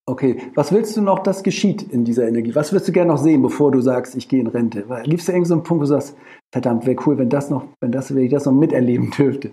Okay, 0.09 0.41
was 0.55 0.71
willst 0.71 0.95
du 0.95 1.01
noch, 1.01 1.19
das 1.19 1.43
geschieht 1.43 1.83
in 1.83 2.05
dieser 2.05 2.27
Energie? 2.27 2.55
Was 2.55 2.71
würdest 2.71 2.87
du 2.87 2.93
gerne 2.93 3.11
noch 3.11 3.17
sehen, 3.17 3.41
bevor 3.41 3.71
du 3.71 3.81
sagst, 3.81 4.15
ich 4.15 4.29
gehe 4.29 4.39
in 4.39 4.47
Rente? 4.47 4.83
Gibt 5.03 5.19
es 5.19 5.25
da 5.25 5.33
irgendeinen 5.33 5.59
so 5.59 5.63
Punkt, 5.63 5.69
wo 5.69 5.79
du 5.79 5.85
sagst, 5.85 6.15
verdammt, 6.53 6.85
wäre 6.85 6.97
cool, 7.05 7.17
wenn 7.17 7.29
das 7.29 7.49
noch, 7.49 7.65
wenn 7.81 7.91
das, 7.91 8.15
wenn 8.15 8.23
ich 8.23 8.31
das 8.31 8.45
noch 8.45 8.53
miterleben 8.53 9.11
dürfte? 9.17 9.51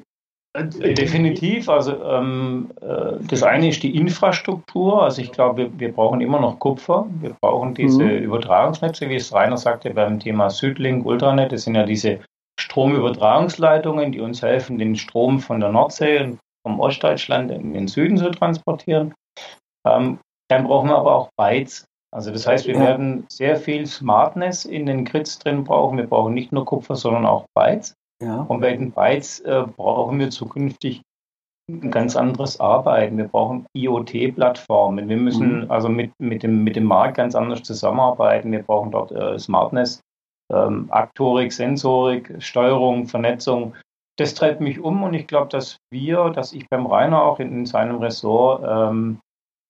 Äh, 0.54 0.94
definitiv. 0.94 1.68
Also 1.68 2.02
ähm, 2.04 2.70
äh, 2.80 3.16
das 3.28 3.42
eine 3.42 3.68
ist 3.68 3.82
die 3.82 3.96
Infrastruktur. 3.96 5.02
Also 5.02 5.20
ich 5.20 5.32
glaube, 5.32 5.56
wir, 5.56 5.80
wir 5.80 5.92
brauchen 5.92 6.20
immer 6.20 6.40
noch 6.40 6.60
Kupfer. 6.60 7.06
Wir 7.20 7.34
brauchen 7.40 7.74
diese 7.74 8.04
mhm. 8.04 8.22
Übertragungsnetze, 8.22 9.08
wie 9.08 9.16
es 9.16 9.32
Rainer 9.32 9.56
sagte 9.56 9.90
beim 9.90 10.20
Thema 10.20 10.50
Südlink, 10.50 11.04
Ultranet. 11.04 11.52
Das 11.52 11.64
sind 11.64 11.74
ja 11.74 11.84
diese 11.84 12.20
Stromübertragungsleitungen, 12.60 14.12
die 14.12 14.20
uns 14.20 14.42
helfen, 14.42 14.78
den 14.78 14.94
Strom 14.94 15.40
von 15.40 15.58
der 15.58 15.70
Nordsee 15.70 16.20
und 16.20 16.38
vom 16.64 16.78
Ostdeutschland 16.78 17.50
in 17.50 17.72
den 17.72 17.88
Süden 17.88 18.16
zu 18.16 18.30
transportieren. 18.30 19.12
Ähm, 19.86 20.18
dann 20.48 20.64
brauchen 20.64 20.88
wir 20.88 20.96
aber 20.96 21.16
auch 21.16 21.30
Bytes. 21.36 21.84
Also 22.12 22.30
das 22.30 22.46
heißt, 22.46 22.68
wir 22.68 22.78
werden 22.78 23.26
sehr 23.28 23.56
viel 23.56 23.86
Smartness 23.86 24.64
in 24.64 24.86
den 24.86 25.04
Grids 25.04 25.40
drin 25.40 25.64
brauchen. 25.64 25.98
Wir 25.98 26.06
brauchen 26.06 26.32
nicht 26.32 26.52
nur 26.52 26.64
Kupfer, 26.64 26.94
sondern 26.94 27.26
auch 27.26 27.46
Bytes. 27.54 27.96
Ja. 28.22 28.42
Und 28.42 28.60
bei 28.60 28.76
den 28.76 28.92
Bytes 28.92 29.40
äh, 29.40 29.64
brauchen 29.76 30.18
wir 30.18 30.30
zukünftig 30.30 31.02
ein 31.70 31.90
ganz 31.90 32.14
anderes 32.14 32.60
Arbeiten. 32.60 33.16
Wir 33.16 33.28
brauchen 33.28 33.66
IoT-Plattformen. 33.74 35.08
Wir 35.08 35.16
müssen 35.16 35.64
mhm. 35.64 35.70
also 35.70 35.88
mit, 35.88 36.12
mit, 36.18 36.42
dem, 36.42 36.62
mit 36.62 36.76
dem 36.76 36.84
Markt 36.84 37.16
ganz 37.16 37.34
anders 37.34 37.62
zusammenarbeiten. 37.62 38.52
Wir 38.52 38.62
brauchen 38.62 38.90
dort 38.90 39.12
äh, 39.12 39.38
Smartness, 39.38 40.00
ähm, 40.52 40.88
Aktorik, 40.90 41.52
Sensorik, 41.52 42.34
Steuerung, 42.38 43.06
Vernetzung. 43.06 43.74
Das 44.16 44.34
treibt 44.34 44.60
mich 44.60 44.78
um 44.78 45.02
und 45.02 45.14
ich 45.14 45.26
glaube, 45.26 45.48
dass 45.48 45.78
wir, 45.90 46.30
dass 46.30 46.52
ich 46.52 46.68
beim 46.68 46.86
Rainer 46.86 47.22
auch 47.22 47.40
in, 47.40 47.50
in 47.52 47.66
seinem 47.66 47.96
Ressort 47.96 48.62
ähm, 48.64 49.18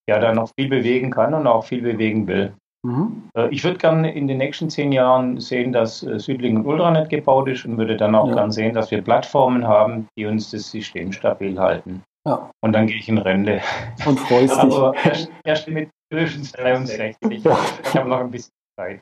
ja 0.08 0.18
da 0.18 0.34
noch 0.34 0.50
viel 0.58 0.68
bewegen 0.68 1.10
kann 1.10 1.32
und 1.32 1.46
auch 1.46 1.64
viel 1.64 1.80
bewegen 1.80 2.26
will. 2.26 2.54
Mhm. 2.84 3.30
Äh, 3.34 3.48
ich 3.48 3.64
würde 3.64 3.78
gerne 3.78 4.14
in 4.14 4.28
den 4.28 4.38
nächsten 4.38 4.68
zehn 4.68 4.92
Jahren 4.92 5.40
sehen, 5.40 5.72
dass 5.72 6.02
äh, 6.02 6.18
Südlink 6.18 6.66
Ultranet 6.66 7.08
gebaut 7.08 7.48
ist 7.48 7.64
und 7.64 7.78
würde 7.78 7.96
dann 7.96 8.14
auch 8.14 8.28
ja. 8.28 8.34
gerne 8.34 8.52
sehen, 8.52 8.74
dass 8.74 8.90
wir 8.90 9.02
Plattformen 9.02 9.66
haben, 9.66 10.06
die 10.18 10.26
uns 10.26 10.50
das 10.50 10.70
System 10.70 11.10
stabil 11.10 11.58
halten. 11.58 12.02
Ja. 12.26 12.50
Und 12.62 12.72
dann 12.72 12.86
gehe 12.86 12.96
ich 12.96 13.08
in 13.08 13.18
Rente. 13.18 13.60
Und 14.06 14.20
freust 14.20 14.54
dich. 14.62 14.74
Aber 14.74 14.94
erst, 15.02 15.30
erst 15.44 15.68
mit 15.68 15.88
höchstens 16.12 16.52
63. 16.52 17.16
Ich 17.30 17.44
habe 17.96 18.08
noch 18.08 18.20
ein 18.20 18.30
bisschen 18.30 18.52
Zeit. 18.78 19.00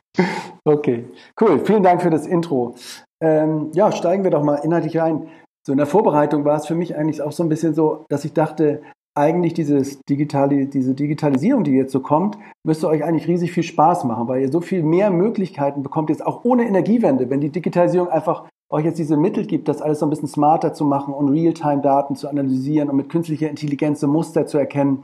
Okay, 0.65 1.05
cool. 1.41 1.59
Vielen 1.65 1.83
Dank 1.83 2.01
für 2.01 2.09
das 2.09 2.25
Intro. 2.25 2.75
Ähm, 3.21 3.71
ja, 3.73 3.91
steigen 3.91 4.23
wir 4.23 4.31
doch 4.31 4.43
mal 4.43 4.55
inhaltlich 4.63 4.97
rein. 4.97 5.27
So 5.65 5.73
in 5.73 5.77
der 5.77 5.87
Vorbereitung 5.87 6.45
war 6.45 6.57
es 6.57 6.67
für 6.67 6.75
mich 6.75 6.95
eigentlich 6.95 7.21
auch 7.21 7.31
so 7.31 7.43
ein 7.43 7.49
bisschen 7.49 7.73
so, 7.73 8.05
dass 8.09 8.25
ich 8.25 8.33
dachte, 8.33 8.81
eigentlich 9.15 9.53
dieses 9.53 9.99
Digitali 10.09 10.69
diese 10.69 10.95
Digitalisierung, 10.95 11.63
die 11.63 11.71
jetzt 11.71 11.91
so 11.91 11.99
kommt, 11.99 12.37
müsste 12.65 12.87
euch 12.87 13.03
eigentlich 13.03 13.27
riesig 13.27 13.51
viel 13.51 13.63
Spaß 13.63 14.05
machen, 14.05 14.27
weil 14.27 14.41
ihr 14.41 14.51
so 14.51 14.61
viel 14.61 14.83
mehr 14.83 15.11
Möglichkeiten 15.11 15.83
bekommt, 15.83 16.09
jetzt 16.09 16.25
auch 16.25 16.43
ohne 16.43 16.65
Energiewende, 16.65 17.29
wenn 17.29 17.41
die 17.41 17.51
Digitalisierung 17.51 18.09
einfach 18.09 18.45
euch 18.71 18.85
jetzt 18.85 18.97
diese 18.97 19.17
Mittel 19.17 19.45
gibt, 19.45 19.67
das 19.67 19.83
alles 19.83 19.99
so 19.99 20.07
ein 20.07 20.09
bisschen 20.09 20.27
smarter 20.27 20.73
zu 20.73 20.83
machen 20.83 21.13
und 21.13 21.29
Realtime-Daten 21.29 22.15
zu 22.15 22.27
analysieren 22.27 22.89
und 22.89 22.95
mit 22.95 23.09
künstlicher 23.09 23.49
Intelligenz 23.49 23.99
so 23.99 24.07
Muster 24.07 24.47
zu 24.47 24.57
erkennen, 24.57 25.03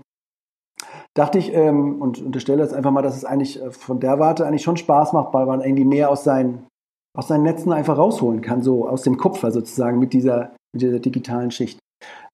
dachte 1.13 1.37
ich 1.37 1.53
ähm, 1.53 2.01
und 2.01 2.19
unterstelle 2.19 2.63
jetzt 2.63 2.73
einfach 2.73 2.91
mal, 2.91 3.03
dass 3.03 3.15
es 3.15 3.25
eigentlich 3.25 3.61
äh, 3.61 3.69
von 3.69 3.99
der 3.99 4.17
Warte 4.17 4.47
eigentlich 4.47 4.63
schon 4.63 4.77
Spaß 4.77 5.13
macht, 5.13 5.33
weil 5.35 5.45
man 5.45 5.61
irgendwie 5.61 5.85
mehr 5.85 6.09
aus 6.09 6.23
seinen, 6.23 6.65
aus 7.15 7.27
seinen 7.27 7.43
Netzen 7.43 7.71
einfach 7.71 7.97
rausholen 7.97 8.41
kann, 8.41 8.63
so 8.63 8.87
aus 8.87 9.03
dem 9.03 9.17
Kupfer 9.17 9.51
sozusagen 9.51 9.99
mit 9.99 10.13
dieser, 10.13 10.55
mit 10.73 10.81
dieser 10.81 10.99
digitalen 10.99 11.51
Schicht 11.51 11.77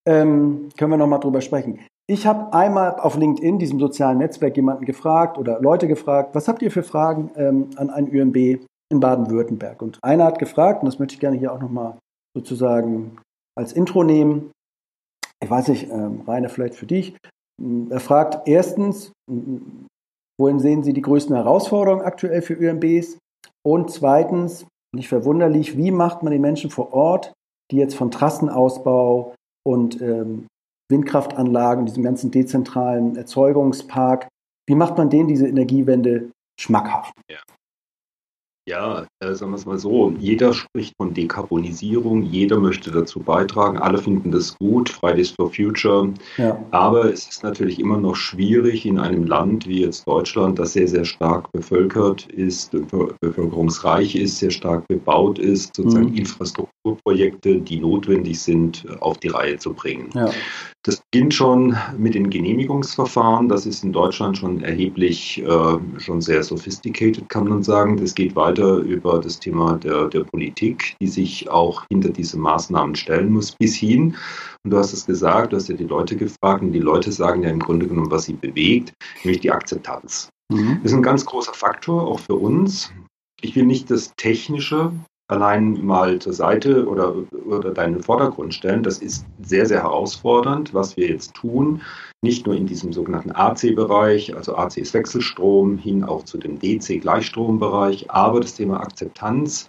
ähm, 0.07 0.69
können 0.77 0.91
wir 0.91 0.97
nochmal 0.97 1.19
drüber 1.19 1.41
sprechen. 1.41 1.79
Ich 2.07 2.27
habe 2.27 2.53
einmal 2.53 2.99
auf 2.99 3.17
LinkedIn, 3.17 3.57
diesem 3.57 3.79
sozialen 3.79 4.19
Netzwerk, 4.19 4.55
jemanden 4.55 4.85
gefragt 4.85 5.37
oder 5.39 5.59
Leute 5.59 5.87
gefragt, 5.87 6.35
was 6.35 6.47
habt 6.47 6.61
ihr 6.61 6.69
für 6.69 6.83
Fragen 6.83 7.31
ähm, 7.35 7.69
an 7.77 7.89
ein 7.89 8.07
ÜMB 8.07 8.59
in 8.91 8.99
Baden-Württemberg? 8.99 9.81
Und 9.81 9.97
einer 10.03 10.25
hat 10.25 10.37
gefragt, 10.37 10.83
und 10.83 10.85
das 10.85 10.99
möchte 10.99 11.15
ich 11.15 11.19
gerne 11.19 11.37
hier 11.37 11.51
auch 11.51 11.59
nochmal 11.59 11.97
sozusagen 12.37 13.17
als 13.57 13.73
Intro 13.73 14.03
nehmen. 14.03 14.51
Ich 15.41 15.49
weiß 15.49 15.69
nicht, 15.69 15.89
ähm, 15.89 16.21
Rainer, 16.27 16.49
vielleicht 16.49 16.75
für 16.75 16.85
dich. 16.85 17.17
Er 17.89 17.99
fragt 17.99 18.47
erstens, 18.47 19.11
wohin 20.37 20.59
sehen 20.59 20.83
Sie 20.83 20.93
die 20.93 21.01
größten 21.01 21.35
Herausforderungen 21.35 22.05
aktuell 22.05 22.41
für 22.41 22.53
ÜMBs? 22.53 23.17
Und 23.65 23.89
zweitens, 23.89 24.67
nicht 24.93 25.07
verwunderlich, 25.07 25.77
wie 25.77 25.91
macht 25.91 26.21
man 26.21 26.31
den 26.31 26.41
Menschen 26.41 26.69
vor 26.69 26.93
Ort, 26.93 27.33
die 27.71 27.77
jetzt 27.77 27.95
von 27.95 28.11
Trassenausbau, 28.11 29.33
und 29.65 30.01
ähm, 30.01 30.47
Windkraftanlagen, 30.91 31.85
diesem 31.85 32.03
ganzen 32.03 32.31
dezentralen 32.31 33.15
Erzeugungspark. 33.15 34.27
Wie 34.67 34.75
macht 34.75 34.97
man 34.97 35.09
denen 35.09 35.27
diese 35.27 35.47
Energiewende 35.47 36.31
schmackhaft? 36.59 37.13
Ja. 37.29 37.39
Ja, 38.67 39.05
äh, 39.19 39.33
sagen 39.35 39.51
wir 39.51 39.57
es 39.57 39.65
mal 39.67 39.77
so, 39.77 40.11
jeder 40.17 40.51
spricht 40.53 40.93
von 40.97 41.13
Dekarbonisierung, 41.13 42.23
jeder 42.23 42.59
möchte 42.59 42.89
dazu 42.89 43.19
beitragen, 43.19 43.77
alle 43.77 43.99
finden 43.99 44.31
das 44.31 44.57
gut, 44.57 44.89
Fridays 44.89 45.29
for 45.29 45.53
Future. 45.53 46.11
Ja. 46.37 46.59
Aber 46.71 47.13
es 47.13 47.27
ist 47.27 47.43
natürlich 47.43 47.79
immer 47.79 47.99
noch 47.99 48.15
schwierig 48.15 48.87
in 48.87 48.97
einem 48.97 49.27
Land 49.27 49.67
wie 49.67 49.81
jetzt 49.81 50.07
Deutschland, 50.07 50.57
das 50.57 50.73
sehr, 50.73 50.87
sehr 50.87 51.05
stark 51.05 51.51
bevölkert 51.51 52.25
ist, 52.31 52.71
bevölkerungsreich 52.71 54.15
ist, 54.15 54.39
sehr 54.39 54.51
stark 54.51 54.87
bebaut 54.87 55.37
ist, 55.37 55.75
sozusagen 55.75 56.09
mhm. 56.09 56.17
Infrastrukturprojekte, 56.17 57.61
die 57.61 57.79
notwendig 57.79 58.41
sind, 58.41 58.83
auf 58.99 59.19
die 59.19 59.27
Reihe 59.27 59.59
zu 59.59 59.73
bringen. 59.73 60.09
Ja. 60.15 60.31
Das 60.85 61.01
beginnt 61.09 61.33
schon 61.33 61.75
mit 61.97 62.13
den 62.13 62.29
Genehmigungsverfahren. 62.29 63.49
Das 63.49 63.65
ist 63.65 63.83
in 63.83 63.91
Deutschland 63.91 64.37
schon 64.37 64.61
erheblich, 64.61 65.41
äh, 65.41 65.99
schon 65.99 66.21
sehr 66.21 66.43
sophisticated, 66.43 67.27
kann 67.27 67.47
man 67.47 67.63
sagen. 67.63 67.97
Das 67.97 68.13
geht 68.13 68.35
weiter 68.35 68.77
über 68.77 69.19
das 69.19 69.39
Thema 69.39 69.77
der, 69.77 70.09
der 70.09 70.25
Politik, 70.25 70.95
die 71.01 71.07
sich 71.07 71.49
auch 71.49 71.83
hinter 71.89 72.09
diese 72.09 72.37
Maßnahmen 72.37 72.95
stellen 72.95 73.33
muss, 73.33 73.51
bis 73.53 73.75
hin. 73.75 74.15
Und 74.63 74.71
du 74.71 74.77
hast 74.77 74.93
es 74.93 75.07
gesagt, 75.07 75.53
du 75.53 75.57
hast 75.57 75.69
ja 75.69 75.75
die 75.75 75.85
Leute 75.85 76.15
gefragt 76.15 76.61
und 76.61 76.71
die 76.71 76.79
Leute 76.79 77.11
sagen 77.11 77.41
ja 77.41 77.49
im 77.49 77.59
Grunde 77.59 77.87
genommen, 77.87 78.11
was 78.11 78.25
sie 78.25 78.33
bewegt, 78.33 78.93
nämlich 79.23 79.41
die 79.41 79.51
Akzeptanz. 79.51 80.29
Mhm. 80.53 80.81
Das 80.83 80.91
ist 80.91 80.97
ein 80.97 81.03
ganz 81.03 81.25
großer 81.25 81.53
Faktor, 81.55 82.05
auch 82.05 82.19
für 82.19 82.35
uns. 82.35 82.91
Ich 83.41 83.55
will 83.55 83.65
nicht 83.65 83.89
das 83.89 84.13
Technische 84.17 84.91
allein 85.27 85.83
mal 85.83 86.19
zur 86.19 86.33
Seite 86.33 86.87
oder, 86.87 87.15
oder 87.47 87.73
deinen 87.73 88.03
Vordergrund 88.03 88.53
stellen. 88.53 88.83
Das 88.83 88.99
ist 88.99 89.25
sehr, 89.41 89.65
sehr 89.65 89.81
herausfordernd, 89.81 90.73
was 90.73 90.95
wir 90.97 91.07
jetzt 91.07 91.33
tun. 91.33 91.81
Nicht 92.21 92.45
nur 92.45 92.55
in 92.55 92.67
diesem 92.67 92.93
sogenannten 92.93 93.31
AC-Bereich, 93.31 94.35
also 94.35 94.55
AC 94.55 94.77
ist 94.77 94.93
Wechselstrom, 94.93 95.77
hin 95.77 96.03
auch 96.03 96.23
zu 96.23 96.37
dem 96.37 96.59
DC-Gleichstrombereich, 96.59 98.09
aber 98.09 98.39
das 98.39 98.55
Thema 98.55 98.79
Akzeptanz, 98.79 99.67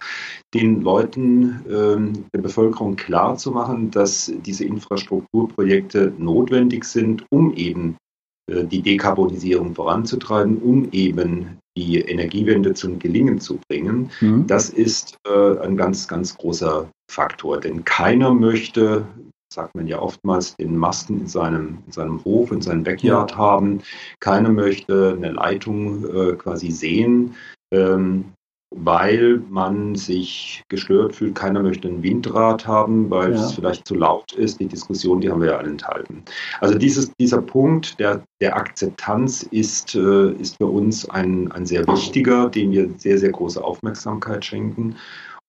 den 0.53 0.81
Leuten, 0.81 1.65
ähm, 1.69 2.25
der 2.33 2.41
Bevölkerung 2.41 2.95
klar 2.95 3.37
zu 3.37 3.51
machen, 3.51 3.91
dass 3.91 4.31
diese 4.45 4.65
Infrastrukturprojekte 4.65 6.13
notwendig 6.17 6.83
sind, 6.83 7.25
um 7.29 7.53
eben 7.53 7.97
äh, 8.49 8.63
die 8.63 8.81
Dekarbonisierung 8.81 9.75
voranzutreiben, 9.75 10.57
um 10.57 10.89
eben 10.91 11.59
die 11.77 11.99
Energiewende 12.01 12.73
zum 12.73 12.97
Gelingen 12.97 13.39
zu 13.39 13.59
bringen, 13.69 14.09
mhm. 14.19 14.47
das 14.47 14.69
ist 14.69 15.17
äh, 15.27 15.59
ein 15.59 15.77
ganz, 15.77 16.07
ganz 16.07 16.35
großer 16.35 16.89
Faktor. 17.09 17.59
Denn 17.59 17.85
keiner 17.85 18.33
möchte, 18.33 19.05
sagt 19.53 19.75
man 19.75 19.87
ja 19.87 19.99
oftmals, 19.99 20.55
den 20.55 20.75
Masten 20.75 21.21
in 21.21 21.27
seinem, 21.27 21.77
in 21.85 21.91
seinem 21.91 22.23
Hof, 22.25 22.51
in 22.51 22.61
seinem 22.61 22.83
Backyard 22.83 23.37
haben. 23.37 23.81
Keiner 24.19 24.49
möchte 24.49 25.13
eine 25.15 25.31
Leitung 25.31 26.03
äh, 26.05 26.33
quasi 26.33 26.71
sehen. 26.71 27.35
Ähm, 27.71 28.33
weil 28.71 29.41
man 29.49 29.95
sich 29.95 30.63
gestört 30.67 31.15
fühlt. 31.15 31.35
Keiner 31.35 31.63
möchte 31.63 31.87
ein 31.87 32.03
Windrad 32.03 32.67
haben, 32.67 33.09
weil 33.09 33.33
ja. 33.33 33.39
es 33.39 33.53
vielleicht 33.53 33.87
zu 33.87 33.95
laut 33.95 34.33
ist. 34.33 34.59
Die 34.59 34.67
Diskussion, 34.67 35.21
die 35.21 35.29
haben 35.29 35.41
wir 35.41 35.51
ja 35.51 35.57
alle 35.57 35.69
enthalten. 35.69 36.23
Also 36.59 36.77
dieses, 36.77 37.11
dieser 37.19 37.41
Punkt 37.41 37.99
der, 37.99 38.23
der 38.41 38.57
Akzeptanz 38.57 39.43
ist, 39.43 39.95
äh, 39.95 40.31
ist 40.33 40.57
für 40.57 40.67
uns 40.67 41.09
ein, 41.09 41.51
ein 41.53 41.65
sehr 41.65 41.87
wichtiger, 41.87 42.49
dem 42.49 42.71
wir 42.71 42.89
sehr, 42.97 43.17
sehr 43.17 43.31
große 43.31 43.63
Aufmerksamkeit 43.63 44.43
schenken 44.43 44.95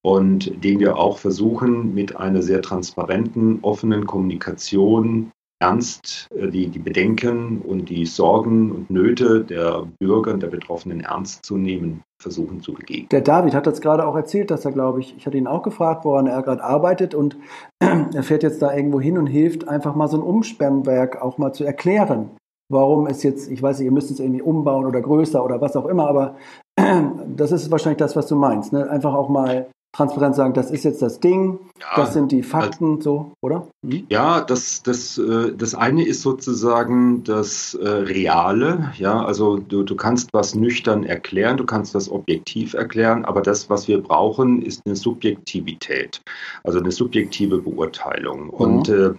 und 0.03 0.65
den 0.65 0.79
wir 0.79 0.97
auch 0.97 1.19
versuchen, 1.19 1.95
mit 1.95 2.17
einer 2.17 2.43
sehr 2.43 2.63
transparenten, 2.63 3.59
offenen 3.63 4.07
Kommunikation 4.07 5.33
ernst 5.61 6.29
äh, 6.35 6.49
die, 6.49 6.69
die 6.69 6.79
Bedenken 6.79 7.61
und 7.61 7.89
die 7.89 8.07
Sorgen 8.07 8.73
und 8.73 8.91
Nöte 8.91 9.45
der 9.45 9.87
Bürger 9.99 10.33
und 10.33 10.43
der 10.43 10.49
Betroffenen 10.49 11.01
ernst 11.01 11.45
zu 11.45 11.57
nehmen, 11.57 12.03
versuchen 12.21 12.61
zu 12.61 12.73
begegnen. 12.73 13.09
Der 13.11 13.21
David 13.21 13.55
hat 13.55 13.67
das 13.67 13.81
gerade 13.81 14.07
auch 14.07 14.17
erzählt, 14.17 14.51
dass 14.51 14.65
er, 14.65 14.73
glaube 14.73 15.01
ich, 15.01 15.17
ich 15.17 15.27
hatte 15.27 15.39
ihn 15.39 15.47
auch 15.47 15.63
gefragt, 15.63 16.05
woran 16.05 16.27
er 16.27 16.43
gerade 16.43 16.63
arbeitet 16.63 17.15
und 17.15 17.37
er 17.81 18.23
fährt 18.23 18.43
jetzt 18.43 18.63
da 18.63 18.75
irgendwo 18.75 19.01
hin 19.01 19.19
und 19.19 19.27
hilft, 19.27 19.69
einfach 19.69 19.95
mal 19.95 20.09
so 20.09 20.17
ein 20.17 20.23
Umsperrwerk 20.23 21.21
auch 21.23 21.39
mal 21.39 21.53
zu 21.53 21.65
erklären. 21.65 22.31
Warum 22.71 23.07
es 23.07 23.23
jetzt, 23.23 23.51
ich 23.51 23.63
weiß 23.63 23.79
nicht, 23.79 23.87
ihr 23.87 23.93
müsst 23.93 24.11
es 24.11 24.21
irgendwie 24.21 24.43
umbauen 24.43 24.85
oder 24.85 25.01
größer 25.01 25.43
oder 25.43 25.61
was 25.61 25.75
auch 25.75 25.87
immer, 25.87 26.07
aber 26.09 26.37
das 27.37 27.53
ist 27.53 27.71
wahrscheinlich 27.71 27.99
das, 27.99 28.15
was 28.15 28.27
du 28.27 28.37
meinst. 28.37 28.73
Ne? 28.73 28.89
Einfach 28.91 29.15
auch 29.15 29.29
mal 29.29 29.69
transparent 29.93 30.37
sagen, 30.37 30.55
das 30.55 30.71
ist 30.71 30.85
jetzt 30.85 31.03
das 31.03 31.19
Ding, 31.21 31.59
ja, 31.81 31.87
das 31.97 32.13
sind 32.13 32.31
die 32.31 32.43
Fakten, 32.43 32.97
also, 32.97 33.03
so, 33.03 33.33
oder? 33.41 33.69
Mhm. 33.83 34.07
Ja, 34.11 34.41
das, 34.43 34.83
das, 34.83 35.19
äh, 35.19 35.53
das 35.57 35.75
eine 35.75 36.07
ist 36.07 36.23
sozusagen 36.23 37.25
das 37.25 37.75
äh, 37.75 37.89
Reale, 37.89 38.93
ja, 38.97 39.25
also 39.25 39.57
du, 39.57 39.83
du 39.83 39.97
kannst 39.97 40.31
was 40.33 40.55
nüchtern 40.55 41.05
erklären, 41.05 41.57
du 41.57 41.65
kannst 41.65 41.95
das 41.95 42.11
objektiv 42.11 42.75
erklären, 42.75 43.25
aber 43.25 43.41
das, 43.41 43.71
was 43.71 43.89
wir 43.89 44.01
brauchen, 44.01 44.63
ist 44.63 44.83
eine 44.85 44.95
Subjektivität, 44.95 46.21
also 46.65 46.79
eine 46.79 46.93
subjektive 46.93 47.59
Beurteilung. 47.59 48.45
Mhm. 48.45 48.51
Und 48.51 48.89
äh, 48.89 49.15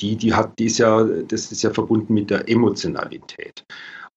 die, 0.00 0.16
die 0.16 0.34
hat, 0.34 0.58
die 0.58 0.66
ist 0.66 0.78
ja, 0.78 1.04
das 1.04 1.52
ist 1.52 1.62
ja 1.62 1.70
verbunden 1.70 2.14
mit 2.14 2.30
der 2.30 2.48
Emotionalität. 2.48 3.64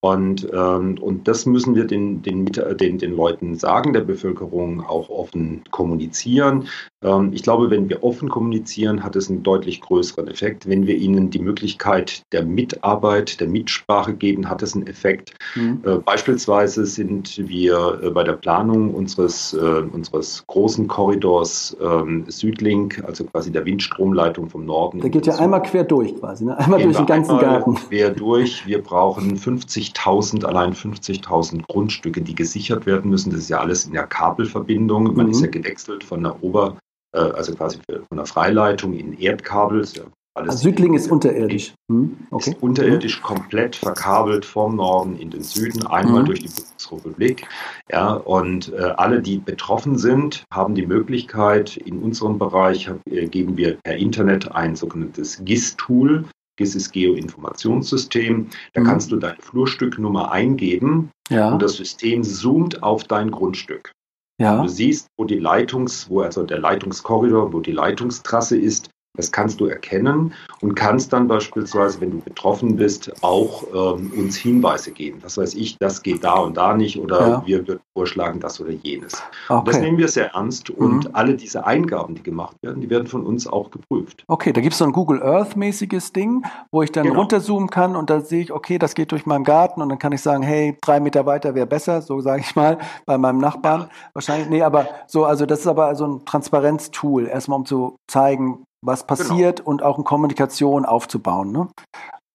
Und, 0.01 0.47
ähm, 0.53 0.97
und 1.01 1.27
das 1.27 1.47
müssen 1.47 1.75
wir 1.75 1.85
den, 1.85 2.21
den, 2.21 2.45
den, 2.45 2.97
den 2.99 3.15
Leuten 3.15 3.55
sagen, 3.55 3.93
der 3.93 4.01
Bevölkerung 4.01 4.85
auch 4.85 5.09
offen 5.09 5.63
kommunizieren. 5.71 6.67
Ähm, 7.03 7.31
ich 7.33 7.41
glaube, 7.41 7.71
wenn 7.71 7.89
wir 7.89 8.03
offen 8.03 8.29
kommunizieren, 8.29 9.03
hat 9.03 9.15
es 9.15 9.29
einen 9.29 9.41
deutlich 9.41 9.81
größeren 9.81 10.27
Effekt. 10.27 10.69
Wenn 10.69 10.85
wir 10.85 10.95
ihnen 10.97 11.31
die 11.31 11.39
Möglichkeit 11.39 12.21
der 12.31 12.45
Mitarbeit, 12.45 13.39
der 13.39 13.47
Mitsprache 13.47 14.13
geben, 14.13 14.47
hat 14.47 14.61
es 14.61 14.75
einen 14.75 14.85
Effekt. 14.85 15.35
Mhm. 15.55 15.81
Äh, 15.83 15.97
beispielsweise 15.97 16.85
sind 16.85 17.37
wir 17.49 17.99
äh, 18.03 18.09
bei 18.11 18.23
der 18.23 18.33
Planung 18.33 18.93
unseres, 18.93 19.53
äh, 19.53 19.81
unseres 19.91 20.45
großen 20.45 20.87
Korridors 20.87 21.75
ähm, 21.81 22.25
Südlink, 22.27 23.03
also 23.05 23.23
quasi 23.23 23.51
der 23.51 23.65
Windstromleitung 23.65 24.49
vom 24.49 24.65
Norden. 24.65 25.01
Der 25.01 25.09
geht 25.09 25.25
ja 25.25 25.35
einmal 25.37 25.63
quer 25.63 25.83
durch 25.83 26.15
quasi, 26.19 26.45
ne? 26.45 26.55
einmal 26.57 26.83
durch 26.83 26.97
den 26.97 27.05
ganzen 27.07 27.39
Garten. 27.39 27.75
Quer 27.75 28.11
durch. 28.11 28.67
Wir 28.67 28.81
brauchen 28.81 29.37
50 29.37 29.86
50.000, 29.93 30.45
allein 30.45 30.73
50.000 30.73 31.63
Grundstücke, 31.67 32.21
die 32.21 32.35
gesichert 32.35 32.85
werden 32.85 33.09
müssen. 33.09 33.31
Das 33.31 33.41
ist 33.41 33.49
ja 33.49 33.59
alles 33.59 33.85
in 33.85 33.93
der 33.93 34.07
Kabelverbindung. 34.07 35.15
Man 35.15 35.27
mhm. 35.27 35.31
ist 35.31 35.41
ja 35.41 35.47
gewechselt 35.47 36.03
von 36.03 36.23
der 36.23 36.43
Ober, 36.43 36.77
äh, 37.15 37.19
also 37.19 37.53
quasi 37.55 37.79
von 37.87 38.17
der 38.17 38.25
Freileitung 38.25 38.93
in 38.93 39.13
Erdkabel. 39.13 39.81
Ist 39.81 39.97
ja 39.97 40.03
also 40.37 40.57
Südling 40.57 40.93
ist 40.93 41.11
unterirdisch. 41.11 41.73
Hm? 41.91 42.15
Okay. 42.29 42.51
Ist 42.51 42.61
unterirdisch 42.61 43.21
komplett 43.21 43.75
verkabelt 43.75 44.45
vom 44.45 44.75
Norden 44.75 45.17
in 45.17 45.31
den 45.31 45.41
Süden, 45.41 45.87
einmal 45.87 46.21
mhm. 46.21 46.25
durch 46.27 46.41
die 46.41 46.49
Bundesrepublik. 46.49 47.47
Ja, 47.91 48.13
und 48.13 48.71
äh, 48.73 48.93
alle, 48.97 49.21
die 49.21 49.37
betroffen 49.37 49.97
sind, 49.97 50.43
haben 50.53 50.75
die 50.75 50.85
Möglichkeit, 50.85 51.77
in 51.77 51.99
unserem 51.99 52.37
Bereich 52.37 52.89
äh, 53.09 53.27
geben 53.27 53.57
wir 53.57 53.77
per 53.83 53.95
Internet 53.95 54.51
ein 54.51 54.75
sogenanntes 54.75 55.43
GIS-Tool. 55.43 56.25
GIS 56.57 56.75
ist 56.75 56.91
Geoinformationssystem. 56.91 58.49
Da 58.73 58.81
mhm. 58.81 58.85
kannst 58.85 59.11
du 59.11 59.15
deine 59.15 59.37
Flurstücknummer 59.39 60.31
eingeben 60.31 61.11
ja. 61.29 61.51
und 61.51 61.61
das 61.61 61.75
System 61.75 62.23
zoomt 62.23 62.83
auf 62.83 63.05
dein 63.05 63.31
Grundstück. 63.31 63.91
Ja. 64.39 64.61
Du 64.61 64.67
siehst, 64.67 65.07
wo 65.17 65.25
die 65.25 65.39
Leitungs, 65.39 66.09
wo 66.09 66.21
also 66.21 66.43
der 66.43 66.59
Leitungskorridor, 66.59 67.53
wo 67.53 67.59
die 67.59 67.71
Leitungstrasse 67.71 68.57
ist, 68.57 68.89
das 69.17 69.31
kannst 69.31 69.59
du 69.59 69.65
erkennen 69.65 70.33
und 70.61 70.75
kannst 70.75 71.11
dann 71.11 71.27
beispielsweise, 71.27 71.99
wenn 72.01 72.11
du 72.11 72.19
betroffen 72.19 72.77
bist, 72.77 73.11
auch 73.21 73.63
ähm, 73.73 74.11
uns 74.15 74.37
Hinweise 74.37 74.91
geben. 74.91 75.19
Das 75.21 75.37
weiß 75.37 75.55
ich, 75.55 75.77
das 75.77 76.01
geht 76.01 76.23
da 76.23 76.35
und 76.35 76.55
da 76.55 76.75
nicht 76.75 76.99
oder 76.99 77.19
ja. 77.19 77.43
wir 77.45 77.67
würden 77.67 77.81
vorschlagen 77.93 78.39
das 78.39 78.61
oder 78.61 78.71
jenes. 78.71 79.21
Okay. 79.49 79.63
das 79.65 79.79
nehmen 79.79 79.97
wir 79.97 80.07
sehr 80.07 80.33
ernst 80.33 80.69
und 80.69 81.05
mhm. 81.05 81.09
alle 81.13 81.35
diese 81.35 81.65
Eingaben, 81.65 82.15
die 82.15 82.23
gemacht 82.23 82.55
werden, 82.61 82.81
die 82.81 82.89
werden 82.89 83.07
von 83.07 83.25
uns 83.25 83.47
auch 83.47 83.71
geprüft. 83.71 84.23
Okay, 84.27 84.53
da 84.53 84.61
gibt 84.61 84.73
es 84.73 84.79
so 84.79 84.85
ein 84.85 84.91
Google 84.91 85.21
Earth-mäßiges 85.21 86.13
Ding, 86.13 86.45
wo 86.71 86.83
ich 86.83 86.91
dann 86.91 87.05
genau. 87.05 87.19
runterzoomen 87.19 87.69
kann 87.69 87.95
und 87.95 88.09
da 88.09 88.21
sehe 88.21 88.41
ich, 88.41 88.53
okay, 88.53 88.77
das 88.77 88.93
geht 88.93 89.11
durch 89.11 89.25
meinen 89.25 89.43
Garten 89.43 89.81
und 89.81 89.89
dann 89.89 89.99
kann 89.99 90.11
ich 90.11 90.21
sagen, 90.21 90.43
hey, 90.43 90.77
drei 90.81 90.99
Meter 90.99 91.25
weiter 91.25 91.55
wäre 91.55 91.67
besser, 91.67 92.01
so 92.01 92.21
sage 92.21 92.41
ich 92.41 92.55
mal, 92.55 92.77
bei 93.05 93.17
meinem 93.17 93.39
Nachbarn. 93.39 93.81
Ja. 93.81 93.89
Wahrscheinlich, 94.13 94.49
nee, 94.49 94.61
aber 94.61 94.87
so, 95.07 95.25
also 95.25 95.45
das 95.45 95.61
ist 95.61 95.67
aber 95.67 95.95
so 95.95 96.05
ein 96.05 96.25
Transparenztool, 96.25 97.27
erstmal 97.27 97.59
um 97.59 97.65
zu 97.65 97.97
zeigen, 98.07 98.66
was 98.87 99.05
genau. 99.05 99.17
passiert 99.17 99.57
genau. 99.57 99.69
und 99.69 99.83
auch 99.83 99.97
in 99.97 100.03
Kommunikation 100.03 100.85
aufzubauen. 100.85 101.51
Ne? 101.51 101.67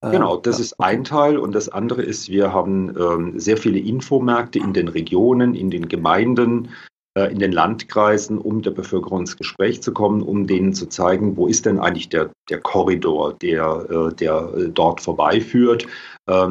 Äh, 0.02 0.10
genau, 0.10 0.36
das 0.36 0.60
ist 0.60 0.78
ein 0.78 1.04
Teil 1.04 1.38
und 1.38 1.54
das 1.54 1.68
andere 1.68 2.02
ist, 2.02 2.28
wir 2.28 2.52
haben 2.52 2.94
ähm, 2.96 3.40
sehr 3.40 3.56
viele 3.56 3.78
Infomärkte 3.78 4.58
in 4.58 4.72
den 4.72 4.88
Regionen, 4.88 5.54
in 5.54 5.70
den 5.70 5.88
Gemeinden, 5.88 6.68
äh, 7.14 7.30
in 7.30 7.38
den 7.38 7.52
Landkreisen, 7.52 8.38
um 8.38 8.62
der 8.62 8.72
Bevölkerung 8.72 9.20
ins 9.20 9.36
Gespräch 9.36 9.82
zu 9.82 9.92
kommen, 9.92 10.22
um 10.22 10.46
denen 10.46 10.74
zu 10.74 10.86
zeigen, 10.86 11.36
wo 11.36 11.46
ist 11.46 11.66
denn 11.66 11.78
eigentlich 11.78 12.08
der, 12.08 12.30
der 12.50 12.60
Korridor, 12.60 13.34
der, 13.34 13.86
äh, 13.90 14.14
der 14.14 14.68
dort 14.68 15.00
vorbeiführt, 15.00 15.86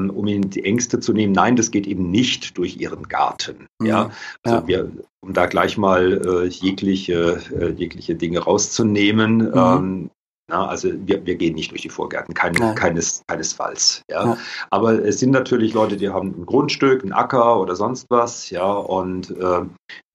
um 0.09 0.27
ihnen 0.27 0.49
die 0.49 0.63
Ängste 0.63 0.99
zu 0.99 1.13
nehmen. 1.13 1.33
Nein, 1.33 1.55
das 1.55 1.71
geht 1.71 1.87
eben 1.87 2.11
nicht 2.11 2.57
durch 2.57 2.77
ihren 2.77 3.07
Garten. 3.07 3.67
Mhm. 3.79 3.85
Ja, 3.85 4.11
also 4.43 4.57
ja. 4.57 4.67
wir, 4.67 4.91
um 5.21 5.33
da 5.33 5.45
gleich 5.45 5.77
mal 5.77 6.21
äh, 6.25 6.47
jegliche, 6.47 7.41
äh, 7.57 7.69
jegliche 7.69 8.15
Dinge 8.15 8.39
rauszunehmen. 8.39 9.37
Mhm. 9.37 9.53
Ähm, 9.55 10.09
na, 10.51 10.67
also 10.67 10.89
wir, 11.05 11.25
wir 11.25 11.35
gehen 11.35 11.55
nicht 11.55 11.71
durch 11.71 11.83
die 11.83 11.89
Vorgärten, 11.89 12.33
keine, 12.33 12.59
ja. 12.59 12.73
keines, 12.73 13.23
keinesfalls. 13.27 14.03
Ja. 14.09 14.25
ja. 14.25 14.37
Aber 14.69 15.05
es 15.05 15.19
sind 15.19 15.31
natürlich 15.31 15.73
Leute, 15.73 15.95
die 15.95 16.09
haben 16.09 16.41
ein 16.41 16.45
Grundstück, 16.45 17.05
ein 17.05 17.13
Acker 17.13 17.57
oder 17.61 17.77
sonst 17.77 18.07
was, 18.09 18.49
ja, 18.49 18.69
und 18.73 19.31
äh, 19.31 19.61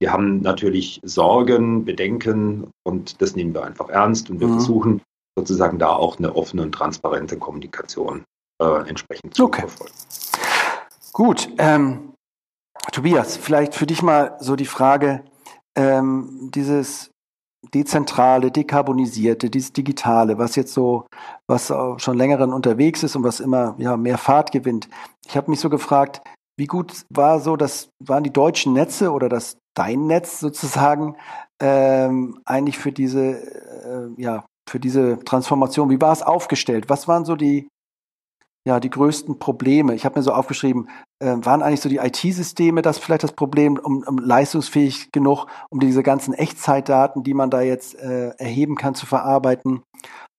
die 0.02 0.10
haben 0.10 0.42
natürlich 0.42 1.00
Sorgen, 1.04 1.86
Bedenken 1.86 2.66
und 2.84 3.22
das 3.22 3.34
nehmen 3.34 3.54
wir 3.54 3.64
einfach 3.64 3.88
ernst 3.88 4.28
und 4.28 4.40
wir 4.40 4.48
mhm. 4.48 4.52
versuchen 4.54 5.02
sozusagen 5.38 5.78
da 5.78 5.94
auch 5.94 6.18
eine 6.18 6.36
offene 6.36 6.62
und 6.62 6.72
transparente 6.72 7.38
Kommunikation 7.38 8.24
äh, 8.60 8.88
entsprechend 8.88 9.34
zu 9.34 9.44
okay. 9.44 9.62
verfolgen. 9.62 9.92
Gut, 11.12 11.48
ähm, 11.58 12.14
Tobias, 12.92 13.36
vielleicht 13.36 13.74
für 13.74 13.86
dich 13.86 14.02
mal 14.02 14.36
so 14.40 14.56
die 14.56 14.66
Frage, 14.66 15.24
ähm, 15.76 16.50
dieses 16.54 17.10
dezentrale, 17.74 18.50
dekarbonisierte, 18.50 19.50
dieses 19.50 19.72
Digitale, 19.72 20.38
was 20.38 20.56
jetzt 20.56 20.72
so, 20.72 21.06
was 21.48 21.72
schon 21.96 22.16
längeren 22.16 22.52
unterwegs 22.52 23.02
ist 23.02 23.16
und 23.16 23.24
was 23.24 23.40
immer 23.40 23.74
ja, 23.78 23.96
mehr 23.96 24.18
Fahrt 24.18 24.52
gewinnt. 24.52 24.88
Ich 25.26 25.36
habe 25.36 25.50
mich 25.50 25.58
so 25.58 25.68
gefragt, 25.68 26.20
wie 26.56 26.66
gut 26.66 27.02
war 27.10 27.40
so, 27.40 27.56
das 27.56 27.88
waren 27.98 28.24
die 28.24 28.32
deutschen 28.32 28.72
Netze 28.72 29.10
oder 29.10 29.28
das 29.28 29.58
dein 29.74 30.06
Netz 30.06 30.40
sozusagen 30.40 31.16
ähm, 31.60 32.40
eigentlich 32.44 32.78
für 32.78 32.92
diese, 32.92 33.40
äh, 33.40 34.22
ja, 34.22 34.44
für 34.68 34.80
diese 34.80 35.18
Transformation? 35.24 35.90
Wie 35.90 36.00
war 36.00 36.12
es 36.12 36.22
aufgestellt? 36.22 36.88
Was 36.88 37.06
waren 37.08 37.24
so 37.24 37.36
die 37.36 37.68
ja, 38.66 38.80
die 38.80 38.90
größten 38.90 39.38
Probleme? 39.38 39.94
Ich 39.94 40.04
habe 40.04 40.18
mir 40.18 40.22
so 40.24 40.32
aufgeschrieben, 40.32 40.88
äh, 41.20 41.36
waren 41.40 41.62
eigentlich 41.62 41.80
so 41.80 41.88
die 41.88 41.98
IT-Systeme 41.98 42.82
das 42.82 42.98
vielleicht 42.98 43.22
das 43.22 43.32
Problem, 43.32 43.78
um, 43.78 44.02
um, 44.06 44.18
leistungsfähig 44.18 45.12
genug, 45.12 45.46
um 45.70 45.78
diese 45.78 46.02
ganzen 46.02 46.34
Echtzeitdaten, 46.34 47.22
die 47.22 47.32
man 47.32 47.48
da 47.48 47.60
jetzt 47.60 47.94
äh, 47.94 48.30
erheben 48.38 48.74
kann, 48.74 48.96
zu 48.96 49.06
verarbeiten? 49.06 49.82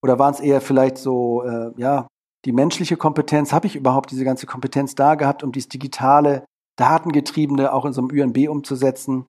Oder 0.02 0.18
waren 0.18 0.34
es 0.34 0.40
eher 0.40 0.60
vielleicht 0.60 0.98
so, 0.98 1.42
äh, 1.42 1.70
ja, 1.78 2.06
die 2.44 2.52
menschliche 2.52 2.98
Kompetenz? 2.98 3.52
Habe 3.52 3.66
ich 3.66 3.76
überhaupt 3.76 4.10
diese 4.10 4.24
ganze 4.24 4.46
Kompetenz 4.46 4.94
da 4.94 5.14
gehabt, 5.14 5.42
um 5.42 5.50
dieses 5.50 5.70
digitale, 5.70 6.44
datengetriebene 6.76 7.72
auch 7.72 7.86
in 7.86 7.94
so 7.94 8.02
einem 8.02 8.10
UNB 8.10 8.48
umzusetzen? 8.50 9.24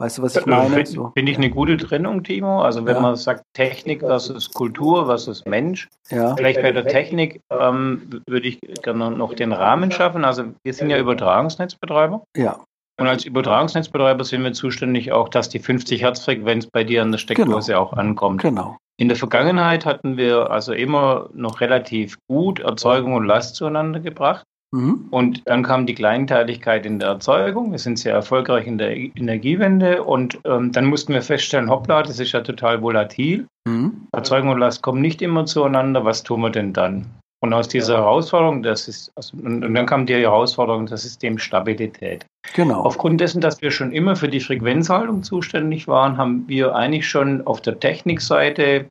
Weißt 0.00 0.16
du, 0.16 0.22
was 0.22 0.34
ich 0.34 0.46
meine? 0.46 0.70
Finde 0.70 0.90
so. 0.90 1.12
find 1.14 1.28
ich 1.28 1.36
eine 1.36 1.50
gute 1.50 1.76
Trennung, 1.76 2.22
Timo. 2.22 2.62
Also 2.62 2.86
wenn 2.86 2.96
ja. 2.96 3.02
man 3.02 3.16
sagt 3.16 3.44
Technik 3.52 4.00
versus 4.00 4.50
Kultur 4.50 5.04
versus 5.04 5.44
Mensch, 5.44 5.88
ja. 6.08 6.34
vielleicht 6.36 6.62
bei 6.62 6.72
der 6.72 6.86
Technik 6.86 7.42
ähm, 7.50 8.22
würde 8.26 8.48
ich 8.48 8.58
gerne 8.82 9.10
noch 9.10 9.34
den 9.34 9.52
Rahmen 9.52 9.90
schaffen. 9.92 10.24
Also 10.24 10.44
wir 10.64 10.72
sind 10.72 10.88
ja 10.88 10.96
Übertragungsnetzbetreiber. 10.96 12.24
Ja. 12.34 12.64
Und 12.98 13.08
als 13.08 13.26
Übertragungsnetzbetreiber 13.26 14.24
sind 14.24 14.42
wir 14.42 14.54
zuständig 14.54 15.12
auch, 15.12 15.28
dass 15.28 15.50
die 15.50 15.58
50 15.58 16.00
Hertz 16.00 16.24
Frequenz 16.24 16.66
bei 16.66 16.82
dir 16.82 17.02
an 17.02 17.12
der 17.12 17.18
Steckdose 17.18 17.72
genau. 17.72 17.82
auch 17.82 17.92
ankommt. 17.92 18.40
Genau. 18.40 18.78
In 18.96 19.08
der 19.08 19.18
Vergangenheit 19.18 19.84
hatten 19.84 20.16
wir 20.16 20.50
also 20.50 20.72
immer 20.72 21.28
noch 21.34 21.60
relativ 21.60 22.16
gut 22.26 22.60
Erzeugung 22.60 23.12
und 23.12 23.26
Last 23.26 23.56
zueinander 23.56 24.00
gebracht. 24.00 24.44
Mhm. 24.72 25.08
Und 25.10 25.42
dann 25.46 25.62
kam 25.62 25.86
die 25.86 25.94
Kleinteiligkeit 25.94 26.86
in 26.86 26.98
der 26.98 27.08
Erzeugung. 27.08 27.72
Wir 27.72 27.78
sind 27.78 27.98
sehr 27.98 28.14
erfolgreich 28.14 28.66
in 28.66 28.78
der 28.78 28.96
Energiewende 28.96 30.02
und 30.02 30.38
ähm, 30.44 30.70
dann 30.72 30.86
mussten 30.86 31.12
wir 31.12 31.22
feststellen, 31.22 31.68
hoppla, 31.68 32.02
das 32.02 32.20
ist 32.20 32.32
ja 32.32 32.40
total 32.40 32.80
volatil. 32.80 33.46
Mhm. 33.66 34.06
Erzeugung 34.12 34.50
und 34.50 34.58
Last 34.58 34.82
kommen 34.82 35.00
nicht 35.00 35.22
immer 35.22 35.44
zueinander. 35.46 36.04
Was 36.04 36.22
tun 36.22 36.40
wir 36.42 36.50
denn 36.50 36.72
dann? 36.72 37.06
Und 37.42 37.54
aus 37.54 37.68
dieser 37.68 37.96
Herausforderung, 37.96 38.62
das 38.62 38.86
ist, 38.86 39.10
also, 39.16 39.36
und, 39.38 39.64
und, 39.64 39.74
dann 39.74 39.86
kam 39.86 40.04
die 40.04 40.14
Herausforderung 40.14 40.86
der 40.86 40.98
Systemstabilität. 40.98 42.26
Genau. 42.54 42.82
Aufgrund 42.82 43.20
dessen, 43.20 43.40
dass 43.40 43.62
wir 43.62 43.70
schon 43.70 43.92
immer 43.92 44.14
für 44.14 44.28
die 44.28 44.40
Frequenzhaltung 44.40 45.22
zuständig 45.22 45.88
waren, 45.88 46.18
haben 46.18 46.44
wir 46.48 46.74
eigentlich 46.74 47.08
schon 47.08 47.46
auf 47.46 47.62
der 47.62 47.80
Technikseite 47.80 48.86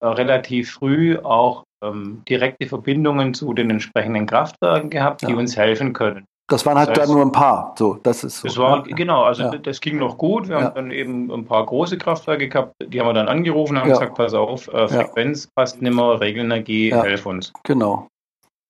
äh, 0.00 0.06
relativ 0.06 0.72
früh 0.72 1.18
auch 1.18 1.64
ähm, 1.82 2.22
direkte 2.28 2.66
Verbindungen 2.66 3.34
zu 3.34 3.52
den 3.54 3.70
entsprechenden 3.70 4.26
Kraftwerken 4.26 4.90
gehabt, 4.90 5.26
die 5.26 5.34
uns 5.34 5.56
helfen 5.56 5.92
können. 5.92 6.24
Das 6.48 6.66
waren 6.66 6.76
halt 6.76 6.90
das 6.90 6.98
heißt, 6.98 7.08
dann 7.08 7.16
nur 7.16 7.24
ein 7.24 7.32
paar. 7.32 7.74
So, 7.78 7.98
das 8.02 8.24
ist 8.24 8.40
so. 8.40 8.48
Das 8.48 8.58
war, 8.58 8.86
ja. 8.86 8.94
Genau, 8.94 9.22
also 9.22 9.44
ja. 9.44 9.56
das 9.56 9.80
ging 9.80 9.98
noch 9.98 10.18
gut. 10.18 10.48
Wir 10.48 10.58
ja. 10.58 10.64
haben 10.64 10.74
dann 10.74 10.90
eben 10.90 11.30
ein 11.30 11.44
paar 11.46 11.64
große 11.64 11.96
Kraftwerke 11.96 12.48
gehabt, 12.48 12.74
die 12.84 13.00
haben 13.00 13.06
wir 13.06 13.14
dann 13.14 13.28
angerufen, 13.28 13.78
haben 13.78 13.88
gesagt, 13.88 14.16
pass 14.16 14.34
auf, 14.34 14.68
äh, 14.68 14.88
Frequenz 14.88 15.48
passt 15.54 15.80
nicht 15.80 15.94
mehr, 15.94 16.20
Regelenergie, 16.20 16.92
helf 16.92 17.26
uns. 17.26 17.52
Genau. 17.64 18.06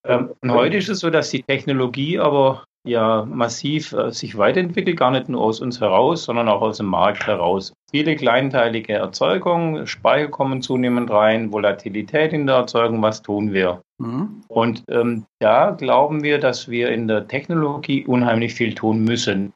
Ähm, 0.06 0.30
und 0.42 0.52
heute 0.52 0.76
ist 0.76 0.88
es 0.88 1.00
so, 1.00 1.10
dass 1.10 1.30
die 1.30 1.42
Technologie 1.42 2.18
aber 2.18 2.64
ja 2.84 3.24
massiv 3.24 3.92
äh, 3.92 4.10
sich 4.12 4.36
weiterentwickelt, 4.36 4.96
gar 4.96 5.10
nicht 5.10 5.28
nur 5.28 5.40
aus 5.40 5.60
uns 5.60 5.80
heraus, 5.80 6.24
sondern 6.24 6.48
auch 6.48 6.62
aus 6.62 6.78
dem 6.78 6.86
Markt 6.86 7.26
heraus. 7.26 7.72
Viele 7.90 8.16
kleinteilige 8.16 8.94
Erzeugung, 8.94 9.86
Speicher 9.86 10.28
kommen 10.28 10.62
zunehmend 10.62 11.10
rein, 11.10 11.52
Volatilität 11.52 12.32
in 12.32 12.46
der 12.46 12.56
Erzeugung, 12.56 13.02
was 13.02 13.22
tun 13.22 13.52
wir? 13.52 13.82
Mhm. 13.98 14.42
Und 14.48 14.84
ähm, 14.88 15.26
da 15.38 15.70
glauben 15.70 16.22
wir, 16.22 16.38
dass 16.38 16.68
wir 16.68 16.90
in 16.90 17.08
der 17.08 17.28
Technologie 17.28 18.04
unheimlich 18.06 18.54
viel 18.54 18.74
tun 18.74 19.04
müssen. 19.04 19.52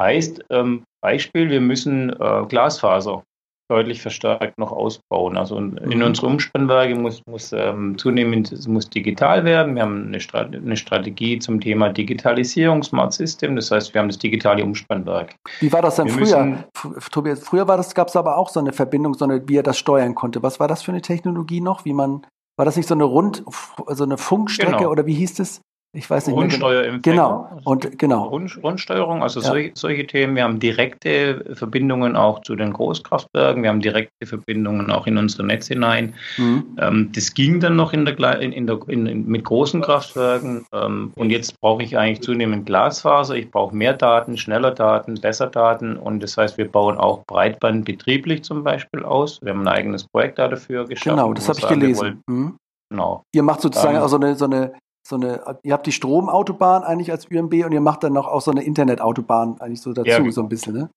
Heißt, 0.00 0.44
ähm, 0.50 0.84
Beispiel, 1.00 1.48
wir 1.50 1.60
müssen 1.60 2.10
äh, 2.10 2.44
Glasfaser 2.48 3.22
deutlich 3.68 4.00
verstärkt 4.00 4.58
noch 4.58 4.72
ausbauen. 4.72 5.36
Also 5.36 5.56
in 5.56 5.78
mhm. 5.84 6.02
unsere 6.02 6.26
Umspannwerke 6.28 6.94
muss, 6.94 7.22
muss 7.26 7.52
ähm, 7.52 7.98
zunehmend 7.98 8.52
es 8.52 8.68
muss 8.68 8.88
digital 8.88 9.44
werden. 9.44 9.74
Wir 9.74 9.82
haben 9.82 10.06
eine, 10.06 10.20
Strat 10.20 10.54
eine, 10.54 10.76
Strategie 10.76 11.38
zum 11.38 11.60
Thema 11.60 11.88
Digitalisierung, 11.88 12.82
Smart 12.82 13.12
System. 13.12 13.56
Das 13.56 13.70
heißt, 13.70 13.94
wir 13.94 14.00
haben 14.00 14.08
das 14.08 14.18
digitale 14.18 14.62
Umspannwerk. 14.62 15.34
Wie 15.60 15.72
war 15.72 15.82
das 15.82 15.96
denn 15.96 16.06
wir 16.06 16.12
früher? 16.12 16.64
Tobias, 17.10 17.40
früher 17.40 17.66
war 17.66 17.76
das, 17.76 17.94
gab 17.94 18.08
es 18.08 18.16
aber 18.16 18.38
auch 18.38 18.48
so 18.48 18.60
eine 18.60 18.72
Verbindung, 18.72 19.14
so 19.14 19.24
eine, 19.24 19.48
wie 19.48 19.56
er 19.56 19.62
das 19.62 19.78
steuern 19.78 20.14
konnte. 20.14 20.42
Was 20.42 20.60
war 20.60 20.68
das 20.68 20.82
für 20.82 20.92
eine 20.92 21.02
Technologie 21.02 21.60
noch? 21.60 21.84
Wie 21.84 21.92
man, 21.92 22.26
war 22.56 22.64
das 22.64 22.76
nicht 22.76 22.88
so 22.88 22.94
eine 22.94 23.04
Rund, 23.04 23.44
so 23.88 24.04
eine 24.04 24.16
Funkstrecke 24.18 24.76
genau. 24.78 24.90
oder 24.90 25.06
wie 25.06 25.14
hieß 25.14 25.34
das? 25.34 25.60
Ich 25.96 26.10
weiß 26.10 26.26
nicht 26.26 26.36
Rundsteuerempfänger. 26.36 27.00
Genau. 27.02 27.60
Und 27.64 27.98
genau. 27.98 28.24
Rund, 28.24 28.62
Rundsteuerung, 28.62 29.22
also 29.22 29.40
ja. 29.40 29.46
solche, 29.46 29.72
solche, 29.74 30.06
Themen. 30.06 30.36
Wir 30.36 30.44
haben 30.44 30.60
direkte 30.60 31.54
Verbindungen 31.54 32.16
auch 32.16 32.42
zu 32.42 32.54
den 32.54 32.74
Großkraftwerken. 32.74 33.62
Wir 33.62 33.70
haben 33.70 33.80
direkte 33.80 34.26
Verbindungen 34.26 34.90
auch 34.90 35.06
in 35.06 35.16
unsere 35.16 35.44
Netze 35.44 35.72
hinein. 35.72 36.14
Mhm. 36.36 36.76
Ähm, 36.78 37.10
das 37.14 37.32
ging 37.32 37.60
dann 37.60 37.76
noch 37.76 37.94
in 37.94 38.04
der, 38.04 38.40
in, 38.40 38.66
der, 38.66 38.78
in, 38.88 39.26
mit 39.26 39.44
großen 39.44 39.80
Kraftwerken. 39.80 40.66
Ähm, 40.72 41.12
und 41.16 41.30
jetzt 41.30 41.58
brauche 41.60 41.82
ich 41.82 41.96
eigentlich 41.96 42.20
zunehmend 42.20 42.66
Glasfaser. 42.66 43.34
Ich 43.34 43.50
brauche 43.50 43.74
mehr 43.74 43.94
Daten, 43.94 44.36
schneller 44.36 44.72
Daten, 44.72 45.14
besser 45.14 45.46
Daten. 45.46 45.96
Und 45.96 46.22
das 46.22 46.36
heißt, 46.36 46.58
wir 46.58 46.70
bauen 46.70 46.98
auch 46.98 47.24
Breitband 47.26 47.86
betrieblich 47.86 48.44
zum 48.44 48.64
Beispiel 48.64 49.02
aus. 49.02 49.40
Wir 49.40 49.52
haben 49.52 49.62
ein 49.62 49.68
eigenes 49.68 50.04
Projekt 50.04 50.38
dafür 50.38 50.86
geschaffen. 50.86 51.16
Genau, 51.16 51.32
das 51.32 51.48
habe 51.48 51.58
ich 51.58 51.68
gelesen. 51.68 52.20
Mhm. 52.26 52.58
Genau. 52.90 53.22
Ihr 53.34 53.42
macht 53.42 53.62
sozusagen 53.62 53.96
ähm, 53.96 54.02
auch 54.02 54.08
so 54.08 54.16
eine, 54.16 54.36
so 54.36 54.44
eine 54.44 54.72
so 55.08 55.16
eine, 55.16 55.58
ihr 55.62 55.72
habt 55.72 55.86
die 55.86 55.92
Stromautobahn 55.92 56.82
eigentlich 56.82 57.10
als 57.10 57.26
UMB 57.30 57.64
und 57.64 57.72
ihr 57.72 57.80
macht 57.80 58.02
dann 58.02 58.12
noch 58.12 58.26
auch 58.26 58.40
so 58.40 58.50
eine 58.50 58.62
Internetautobahn 58.62 59.60
eigentlich 59.60 59.80
so 59.80 59.92
dazu, 59.92 60.08
ja, 60.08 60.18
genau. 60.18 60.30
so 60.30 60.42
ein 60.42 60.48
bisschen, 60.48 60.74
ne? 60.74 60.90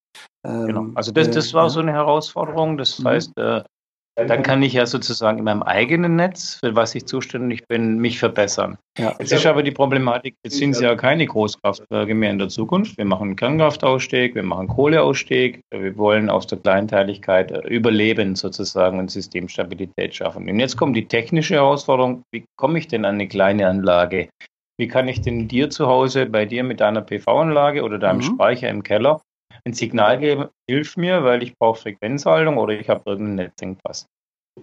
Ähm, 0.45 0.67
genau. 0.67 0.85
Also 0.95 1.11
das, 1.11 1.29
das 1.29 1.53
war 1.53 1.67
äh, 1.67 1.69
so 1.69 1.79
eine 1.79 1.91
Herausforderung. 1.91 2.77
Das 2.77 2.99
mhm. 2.99 3.07
heißt, 3.07 3.37
äh, 3.37 3.63
dann 4.27 4.43
kann 4.43 4.61
ich 4.63 4.73
ja 4.73 4.85
sozusagen 4.85 5.39
in 5.39 5.43
meinem 5.43 5.63
eigenen 5.63 6.15
Netz, 6.15 6.59
für 6.63 6.75
was 6.75 6.95
ich 6.95 7.05
zuständig 7.05 7.67
bin, 7.67 7.99
mich 7.99 8.19
verbessern. 8.19 8.77
Ja. 8.97 9.15
Jetzt 9.19 9.31
ist 9.31 9.45
aber 9.45 9.63
die 9.63 9.71
Problematik, 9.71 10.35
jetzt 10.43 10.57
sind 10.57 10.71
es 10.71 10.81
ja 10.81 10.95
keine 10.95 11.25
Großkraftwerke 11.25 12.13
mehr 12.13 12.31
in 12.31 12.39
der 12.39 12.49
Zukunft. 12.49 12.97
Wir 12.97 13.05
machen 13.05 13.35
Kernkraftausstieg, 13.35 14.35
wir 14.35 14.43
machen 14.43 14.67
Kohleausstieg, 14.67 15.61
wir 15.71 15.97
wollen 15.97 16.29
aus 16.29 16.47
der 16.47 16.57
Kleinteiligkeit 16.57 17.51
äh, 17.51 17.67
überleben 17.67 18.35
sozusagen 18.35 18.99
und 18.99 19.11
Systemstabilität 19.11 20.15
schaffen. 20.15 20.49
Und 20.49 20.59
jetzt 20.59 20.77
kommt 20.77 20.95
die 20.95 21.07
technische 21.07 21.55
Herausforderung, 21.55 22.23
wie 22.31 22.45
komme 22.57 22.79
ich 22.79 22.87
denn 22.87 23.05
an 23.05 23.15
eine 23.15 23.27
kleine 23.27 23.67
Anlage? 23.67 24.29
Wie 24.77 24.87
kann 24.87 25.09
ich 25.09 25.21
denn 25.21 25.47
dir 25.47 25.69
zu 25.69 25.87
Hause, 25.87 26.25
bei 26.25 26.45
dir 26.45 26.63
mit 26.63 26.79
deiner 26.79 27.01
PV-Anlage 27.01 27.83
oder 27.83 27.99
deinem 27.99 28.19
mhm. 28.19 28.23
Speicher 28.23 28.69
im 28.69 28.83
Keller 28.83 29.21
ein 29.65 29.73
Signal 29.73 30.19
geben, 30.19 30.49
hilft 30.69 30.97
mir, 30.97 31.23
weil 31.23 31.43
ich 31.43 31.57
brauche 31.57 31.81
Frequenzhaltung 31.81 32.57
oder 32.57 32.73
ich 32.73 32.89
habe 32.89 33.01
irgendeinen 33.05 33.35
Netzengpass. 33.35 34.05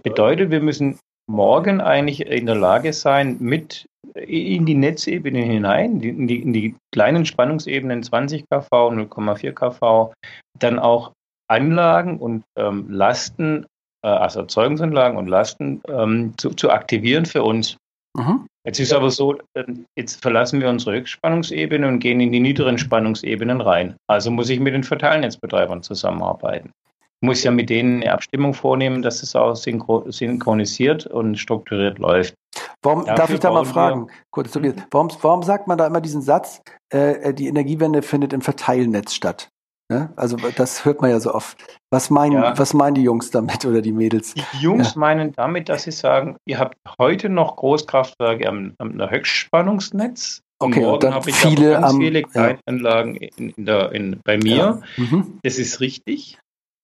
Bedeutet, 0.03 0.51
wir 0.51 0.61
müssen 0.61 0.99
morgen 1.29 1.81
eigentlich 1.81 2.27
in 2.27 2.47
der 2.47 2.55
Lage 2.55 2.93
sein, 2.93 3.37
mit 3.41 3.87
in 4.15 4.67
die 4.67 4.75
Netzebene 4.75 5.41
hinein, 5.41 6.01
in 6.01 6.27
die, 6.27 6.41
in 6.41 6.53
die 6.53 6.77
kleinen 6.93 7.27
Spannungsebenen 7.27 8.03
20 8.03 8.45
kV, 8.49 8.91
0,4 8.91 9.53
kV, 9.53 10.13
dann 10.59 10.79
auch 10.79 11.13
Anlagen 11.49 12.19
und 12.19 12.45
ähm, 12.57 12.91
Lasten, 12.91 13.67
äh, 14.03 14.09
also 14.09 14.41
Erzeugungsanlagen 14.41 15.19
und 15.19 15.27
Lasten 15.27 15.83
ähm, 15.89 16.35
zu, 16.37 16.51
zu 16.51 16.71
aktivieren 16.71 17.27
für 17.27 17.43
uns. 17.43 17.77
Mhm. 18.17 18.47
Jetzt 18.67 18.81
ist 18.81 18.93
aber 18.93 19.11
so, 19.11 19.37
ähm, 19.55 19.87
jetzt 19.95 20.21
verlassen 20.21 20.61
wir 20.61 20.69
unsere 20.69 20.97
Höchstspannungsebene 20.97 21.87
und 21.87 22.01
gehen 22.01 22.19
in 22.21 22.33
die 22.33 22.41
niederen 22.41 22.79
Spannungsebenen 22.79 23.61
rein. 23.61 23.95
Also 24.09 24.33
muss 24.33 24.51
ich 24.51 24.59
mit 24.59 24.75
den 24.75 24.83
Verteilnetzbetreibern 24.83 25.85
zusammenarbeiten. 25.85 26.73
Ich 27.21 27.27
muss 27.27 27.45
ja 27.45 27.53
mit 27.53 27.71
denen 27.71 28.03
eine 28.03 28.13
Abstimmung 28.13 28.55
vornehmen, 28.55 29.03
dass 29.03 29.23
es 29.23 29.37
auch 29.37 29.55
synchronisiert 29.55 31.07
und 31.07 31.39
strukturiert 31.39 31.99
läuft. 31.99 32.35
Warum, 32.83 33.07
darf 33.07 33.31
ich 33.31 33.41
da 33.41 33.53
mal 33.53 33.65
fragen, 33.65 34.09
kurz, 34.31 34.55
warum, 34.91 35.11
warum 35.23 35.43
sagt 35.43 35.69
man 35.69 35.79
da 35.79 35.87
immer 35.87 36.01
diesen 36.01 36.21
Satz, 36.21 36.61
äh, 36.91 37.33
die 37.33 37.47
Energiewende 37.47 38.03
findet 38.03 38.33
im 38.33 38.43
Verteilnetz 38.43 39.15
statt? 39.15 39.49
Ne? 39.89 40.13
Also 40.17 40.37
das 40.57 40.85
hört 40.85 41.01
man 41.01 41.11
ja 41.11 41.21
so 41.21 41.33
oft. 41.33 41.57
Was 41.91 42.11
meinen, 42.11 42.33
ja. 42.43 42.59
was 42.59 42.75
meinen 42.75 42.95
die 42.95 43.03
Jungs 43.03 43.31
damit 43.31 43.65
oder 43.65 43.81
die 43.81 43.93
Mädels? 43.93 44.35
Die 44.35 44.43
Jungs 44.61 44.95
ja. 44.95 45.01
meinen 45.01 45.33
damit, 45.33 45.69
dass 45.69 45.85
sie 45.85 45.93
sagen, 45.93 46.37
ihr 46.45 46.59
habt 46.59 46.77
heute 46.99 47.29
noch 47.29 47.57
Großkraftwerke 47.57 48.49
am, 48.49 48.75
am 48.79 48.99
Höchstspannungsnetz. 48.99 50.43
Okay, 50.59 50.85
und, 50.85 50.95
und 50.95 51.03
dann 51.05 51.15
habe 51.15 51.31
ich 51.31 51.37
viele, 51.37 51.73
ganz 51.73 51.93
am, 51.93 51.99
viele 51.99 52.23
Kleinanlagen 52.23 53.15
ja. 53.15 53.29
in, 53.37 53.51
in 53.51 53.65
der, 53.67 53.93
in, 53.93 54.21
bei 54.25 54.39
mir. 54.39 54.83
Mhm. 54.97 55.39
Das 55.43 55.59
ist 55.59 55.81
richtig. 55.81 56.39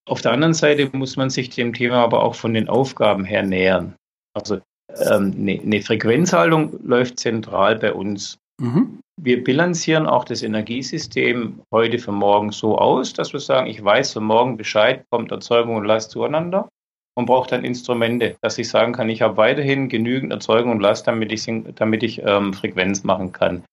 Auf 0.09 0.21
der 0.21 0.33
anderen 0.33 0.55
Seite 0.55 0.91
muss 0.93 1.17
man 1.17 1.31
sich 1.31 1.51
dem 1.51 1.73
Thema 1.73 1.97
aber 1.97 2.23
auch 2.23 2.35
von 2.35 2.55
den 2.55 2.69
Aufgaben 2.69 3.25
her 3.25 3.43
nähern. 3.43 3.97
Also 4.35 4.61
ähm, 4.97 5.35
eine, 5.39 5.61
eine 5.61 5.83
Frequenzhaltung 5.83 6.79
läuft 6.85 7.19
zentral 7.19 7.79
bei 7.79 7.93
uns. 7.93 8.39
Mhm. 8.61 9.01
Wir 9.21 9.45
bilanzieren 9.45 10.07
auch 10.07 10.25
das 10.25 10.43
Energiesystem 10.43 11.63
heute 11.73 11.99
für 11.99 12.13
morgen 12.13 12.51
so 12.51 12.79
aus, 12.79 13.13
dass 13.13 13.33
wir 13.33 13.41
sagen, 13.41 13.69
ich 13.69 13.83
weiß 13.83 14.15
für 14.15 14.21
morgen 14.21 14.57
Bescheid, 14.57 15.05
kommt 15.11 15.31
Erzeugung 15.31 15.77
und 15.77 15.85
Last 15.85 16.13
zueinander 16.13 16.69
und 17.15 17.27
brauche 17.27 17.51
dann 17.51 17.65
Instrumente, 17.65 18.37
dass 18.41 18.57
ich 18.59 18.69
sagen 18.69 18.95
kann, 18.95 19.11
ich 19.11 19.21
habe 19.21 19.37
weiterhin 19.37 19.89
genügend 19.89 20.33
Erzeugung 20.33 20.73
und 20.73 20.81
Last, 20.81 21.07
damit 21.07 21.31
ich, 21.31 21.47
damit 21.75 22.03
ich 22.03 22.23
ähm, 22.25 22.55
Frequenz 22.55 23.05
machen 23.05 23.33
kann. 23.33 23.65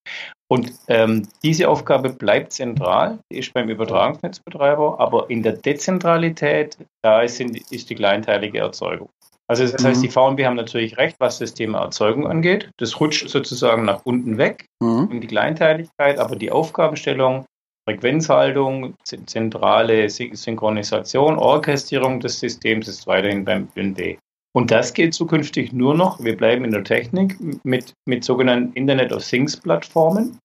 Und 0.50 0.72
ähm, 0.88 1.26
diese 1.42 1.68
Aufgabe 1.68 2.10
bleibt 2.10 2.52
zentral, 2.52 3.18
die 3.32 3.38
ist 3.38 3.54
beim 3.54 3.70
Übertragungsnetzbetreiber, 3.70 5.00
aber 5.00 5.30
in 5.30 5.42
der 5.42 5.52
Dezentralität, 5.52 6.76
da 7.02 7.22
ist, 7.22 7.40
ist 7.40 7.88
die 7.88 7.94
kleinteilige 7.94 8.58
Erzeugung. 8.58 9.08
Also 9.50 9.66
das 9.66 9.84
heißt, 9.84 10.00
die 10.00 10.06
mhm. 10.06 10.12
VNB 10.12 10.44
haben 10.44 10.54
natürlich 10.54 10.96
recht, 10.96 11.16
was 11.18 11.40
das 11.40 11.54
Thema 11.54 11.80
Erzeugung 11.80 12.28
angeht. 12.28 12.70
Das 12.76 13.00
rutscht 13.00 13.28
sozusagen 13.28 13.84
nach 13.84 14.02
unten 14.04 14.38
weg 14.38 14.66
mhm. 14.80 15.08
in 15.10 15.20
die 15.20 15.26
Kleinteiligkeit, 15.26 16.20
aber 16.20 16.36
die 16.36 16.52
Aufgabenstellung, 16.52 17.46
Frequenzhaltung, 17.84 18.94
zentrale 19.02 20.08
Synchronisation, 20.08 21.36
Orchestrierung 21.36 22.20
des 22.20 22.38
Systems 22.38 22.86
ist 22.86 23.08
weiterhin 23.08 23.44
beim 23.44 23.66
BND. 23.66 24.18
Und 24.52 24.70
das 24.70 24.94
geht 24.94 25.14
zukünftig 25.14 25.72
nur 25.72 25.96
noch, 25.96 26.22
wir 26.22 26.36
bleiben 26.36 26.64
in 26.64 26.70
der 26.70 26.84
Technik, 26.84 27.36
mit, 27.64 27.92
mit 28.06 28.22
sogenannten 28.22 28.72
Internet 28.74 29.12
of 29.12 29.26
Things 29.26 29.56
Plattformen 29.56 30.38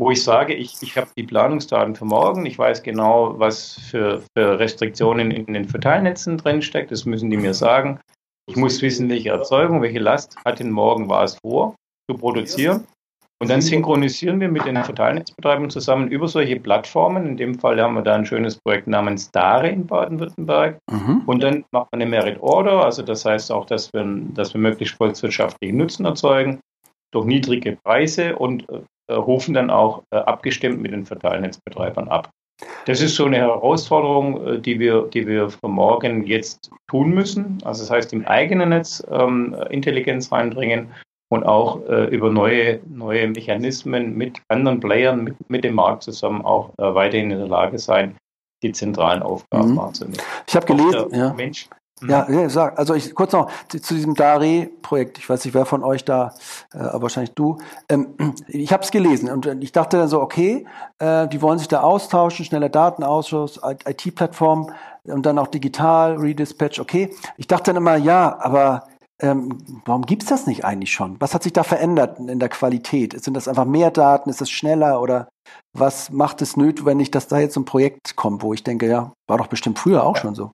wo 0.00 0.10
ich 0.10 0.24
sage, 0.24 0.54
ich, 0.54 0.72
ich 0.80 0.96
habe 0.96 1.08
die 1.14 1.24
Planungsdaten 1.24 1.94
für 1.94 2.06
morgen, 2.06 2.46
ich 2.46 2.58
weiß 2.58 2.82
genau, 2.82 3.38
was 3.38 3.74
für, 3.90 4.22
für 4.34 4.58
Restriktionen 4.58 5.30
in 5.30 5.52
den 5.52 5.68
Verteilnetzen 5.68 6.38
drinsteckt, 6.38 6.90
das 6.90 7.04
müssen 7.04 7.28
die 7.28 7.36
mir 7.36 7.52
sagen. 7.52 8.00
Ich 8.48 8.56
muss 8.56 8.80
wissen, 8.80 9.10
welche 9.10 9.28
Erzeugung, 9.28 9.82
welche 9.82 9.98
Last 9.98 10.36
hat 10.46 10.58
denn 10.58 10.70
morgen 10.70 11.10
was 11.10 11.36
vor 11.42 11.74
zu 12.10 12.16
produzieren. 12.16 12.86
Und 13.42 13.50
dann 13.50 13.60
synchronisieren 13.60 14.40
wir 14.40 14.48
mit 14.48 14.64
den 14.64 14.82
Verteilnetzbetreibern 14.82 15.68
zusammen 15.68 16.08
über 16.08 16.28
solche 16.28 16.58
Plattformen. 16.58 17.26
In 17.26 17.36
dem 17.36 17.58
Fall 17.58 17.80
haben 17.80 17.94
wir 17.94 18.02
da 18.02 18.14
ein 18.14 18.26
schönes 18.26 18.56
Projekt 18.56 18.86
namens 18.86 19.30
DARE 19.30 19.68
in 19.68 19.86
Baden-Württemberg. 19.86 20.78
Mhm. 20.90 21.22
Und 21.26 21.42
dann 21.42 21.64
macht 21.72 21.88
man 21.92 22.00
eine 22.00 22.10
Merit 22.10 22.40
Order, 22.40 22.84
also 22.84 23.02
das 23.02 23.26
heißt 23.26 23.52
auch, 23.52 23.66
dass 23.66 23.92
wir, 23.92 24.04
dass 24.34 24.54
wir 24.54 24.62
möglichst 24.62 24.96
volkswirtschaftlichen 24.96 25.76
Nutzen 25.76 26.06
erzeugen 26.06 26.60
durch 27.12 27.26
niedrige 27.26 27.76
Preise 27.76 28.36
und 28.36 28.68
äh, 28.70 28.80
äh, 29.10 29.14
rufen 29.14 29.54
dann 29.54 29.70
auch 29.70 30.04
äh, 30.10 30.16
abgestimmt 30.18 30.80
mit 30.80 30.92
den 30.92 31.04
Verteilnetzbetreibern 31.04 32.08
ab. 32.08 32.30
Das 32.86 33.00
ist 33.00 33.16
so 33.16 33.24
eine 33.24 33.38
Herausforderung, 33.38 34.46
äh, 34.46 34.58
die 34.60 34.78
wir, 34.78 35.08
die 35.12 35.26
wir 35.26 35.50
für 35.50 35.68
morgen 35.68 36.24
jetzt 36.24 36.70
tun 36.88 37.10
müssen. 37.10 37.58
Also 37.64 37.82
das 37.82 37.90
heißt, 37.90 38.12
im 38.12 38.24
eigenen 38.26 38.68
Netz 38.68 39.04
ähm, 39.10 39.56
Intelligenz 39.70 40.30
reinbringen 40.30 40.90
und 41.28 41.44
auch 41.44 41.84
äh, 41.88 42.04
über 42.04 42.30
neue, 42.30 42.80
neue 42.88 43.26
Mechanismen 43.26 44.16
mit 44.16 44.40
anderen 44.48 44.78
Playern, 44.78 45.24
mit, 45.24 45.34
mit 45.50 45.64
dem 45.64 45.74
Markt 45.74 46.04
zusammen 46.04 46.44
auch 46.44 46.70
äh, 46.78 46.94
weiterhin 46.94 47.32
in 47.32 47.38
der 47.38 47.48
Lage 47.48 47.78
sein, 47.80 48.16
die 48.62 48.70
zentralen 48.70 49.22
Aufgaben 49.22 49.72
mhm. 49.72 49.76
wahrzunehmen. 49.76 50.20
Ich 50.46 50.54
habe 50.54 50.66
gelesen, 50.66 51.06
ja. 51.12 51.32
Mensch, 51.32 51.68
ja, 52.06 52.30
ja, 52.30 52.48
sag, 52.48 52.78
also 52.78 52.94
ich 52.94 53.14
kurz 53.14 53.32
noch 53.32 53.50
zu 53.68 53.94
diesem 53.94 54.14
Dare-Projekt. 54.14 55.18
Ich 55.18 55.28
weiß 55.28 55.44
nicht, 55.44 55.54
wer 55.54 55.66
von 55.66 55.84
euch 55.84 56.04
da, 56.04 56.34
äh, 56.72 56.78
aber 56.78 57.02
wahrscheinlich 57.02 57.34
du. 57.34 57.58
Ähm, 57.88 58.14
ich 58.48 58.72
habe 58.72 58.82
es 58.82 58.90
gelesen 58.90 59.30
und 59.30 59.46
ich 59.62 59.72
dachte 59.72 59.98
dann 59.98 60.08
so, 60.08 60.20
okay, 60.20 60.66
äh, 60.98 61.28
die 61.28 61.42
wollen 61.42 61.58
sich 61.58 61.68
da 61.68 61.80
austauschen, 61.80 62.44
schneller 62.44 62.68
Datenausschuss, 62.68 63.60
IT-Plattform 63.86 64.72
und 65.04 65.26
dann 65.26 65.38
auch 65.38 65.48
digital, 65.48 66.16
Redispatch, 66.16 66.80
okay. 66.80 67.14
Ich 67.36 67.46
dachte 67.46 67.72
dann 67.72 67.76
immer, 67.76 67.96
ja, 67.96 68.38
aber 68.40 68.84
ähm, 69.20 69.58
warum 69.84 70.06
gibt's 70.06 70.26
das 70.26 70.46
nicht 70.46 70.64
eigentlich 70.64 70.92
schon? 70.92 71.20
Was 71.20 71.34
hat 71.34 71.42
sich 71.42 71.52
da 71.52 71.62
verändert 71.62 72.18
in 72.18 72.38
der 72.38 72.48
Qualität? 72.48 73.22
Sind 73.22 73.34
das 73.34 73.48
einfach 73.48 73.66
mehr 73.66 73.90
Daten? 73.90 74.30
Ist 74.30 74.40
es 74.40 74.50
schneller 74.50 75.00
oder 75.00 75.28
was 75.72 76.10
macht 76.10 76.40
es 76.42 76.56
notwendig, 76.56 77.10
dass 77.10 77.28
da 77.28 77.38
jetzt 77.38 77.56
ein 77.56 77.64
Projekt 77.64 78.16
kommt, 78.16 78.42
wo 78.42 78.54
ich 78.54 78.64
denke, 78.64 78.88
ja, 78.88 79.12
war 79.28 79.38
doch 79.38 79.48
bestimmt 79.48 79.78
früher 79.78 80.04
auch 80.04 80.16
schon 80.16 80.34
so? 80.34 80.52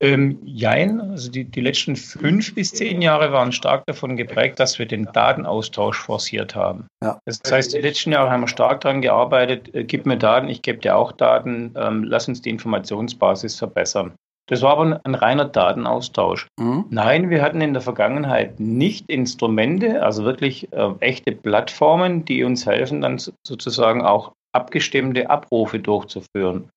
Ähm, 0.00 0.38
jein, 0.44 1.00
also 1.00 1.30
die, 1.30 1.44
die 1.44 1.60
letzten 1.60 1.96
fünf 1.96 2.54
bis 2.54 2.72
zehn 2.72 3.00
Jahre 3.00 3.32
waren 3.32 3.52
stark 3.52 3.86
davon 3.86 4.16
geprägt, 4.16 4.60
dass 4.60 4.78
wir 4.78 4.86
den 4.86 5.08
Datenaustausch 5.12 5.98
forciert 5.98 6.54
haben. 6.54 6.86
Ja. 7.02 7.18
Das 7.24 7.40
heißt, 7.50 7.74
die 7.74 7.80
letzten 7.80 8.12
Jahre 8.12 8.30
haben 8.30 8.42
wir 8.42 8.48
stark 8.48 8.80
daran 8.82 9.00
gearbeitet, 9.00 9.74
äh, 9.74 9.84
gib 9.84 10.04
mir 10.04 10.18
Daten, 10.18 10.48
ich 10.48 10.62
gebe 10.62 10.78
dir 10.78 10.96
auch 10.96 11.12
Daten, 11.12 11.72
ähm, 11.76 12.04
lass 12.04 12.28
uns 12.28 12.42
die 12.42 12.50
Informationsbasis 12.50 13.58
verbessern. 13.58 14.14
Das 14.46 14.60
war 14.60 14.72
aber 14.72 15.00
ein 15.04 15.14
reiner 15.14 15.46
Datenaustausch. 15.46 16.48
Mhm. 16.60 16.84
Nein, 16.90 17.30
wir 17.30 17.40
hatten 17.40 17.62
in 17.62 17.72
der 17.72 17.80
Vergangenheit 17.80 18.60
nicht 18.60 19.08
Instrumente, 19.08 20.02
also 20.02 20.24
wirklich 20.24 20.70
äh, 20.72 20.92
echte 21.00 21.32
Plattformen, 21.32 22.26
die 22.26 22.44
uns 22.44 22.66
helfen, 22.66 23.00
dann 23.00 23.18
sozusagen 23.46 24.02
auch 24.02 24.32
abgestimmte 24.52 25.30
Abrufe 25.30 25.78
durchzuführen. 25.78 26.68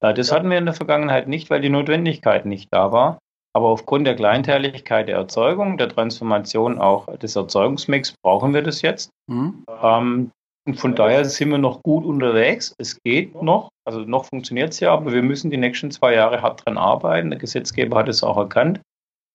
Das 0.00 0.32
hatten 0.32 0.50
wir 0.50 0.58
in 0.58 0.66
der 0.66 0.74
Vergangenheit 0.74 1.28
nicht, 1.28 1.50
weil 1.50 1.60
die 1.60 1.70
Notwendigkeit 1.70 2.46
nicht 2.46 2.68
da 2.72 2.92
war. 2.92 3.18
Aber 3.54 3.68
aufgrund 3.68 4.06
der 4.06 4.14
Kleinteiligkeit 4.14 5.08
der 5.08 5.16
Erzeugung, 5.16 5.78
der 5.78 5.88
Transformation 5.88 6.78
auch 6.78 7.16
des 7.18 7.34
Erzeugungsmix 7.34 8.14
brauchen 8.22 8.54
wir 8.54 8.62
das 8.62 8.82
jetzt. 8.82 9.10
Mhm. 9.26 9.64
Ähm, 9.82 10.30
und 10.66 10.74
von 10.74 10.94
daher 10.94 11.24
sind 11.24 11.50
wir 11.50 11.58
noch 11.58 11.82
gut 11.82 12.04
unterwegs. 12.04 12.74
Es 12.78 13.00
geht 13.02 13.42
noch, 13.42 13.70
also 13.86 14.00
noch 14.00 14.26
funktioniert 14.26 14.74
es 14.74 14.80
ja, 14.80 14.92
aber 14.92 15.12
wir 15.12 15.22
müssen 15.22 15.50
die 15.50 15.56
nächsten 15.56 15.90
zwei 15.90 16.14
Jahre 16.14 16.42
hart 16.42 16.64
dran 16.64 16.76
arbeiten. 16.76 17.30
Der 17.30 17.38
Gesetzgeber 17.38 17.96
hat 17.96 18.08
es 18.08 18.22
auch 18.22 18.36
erkannt 18.36 18.80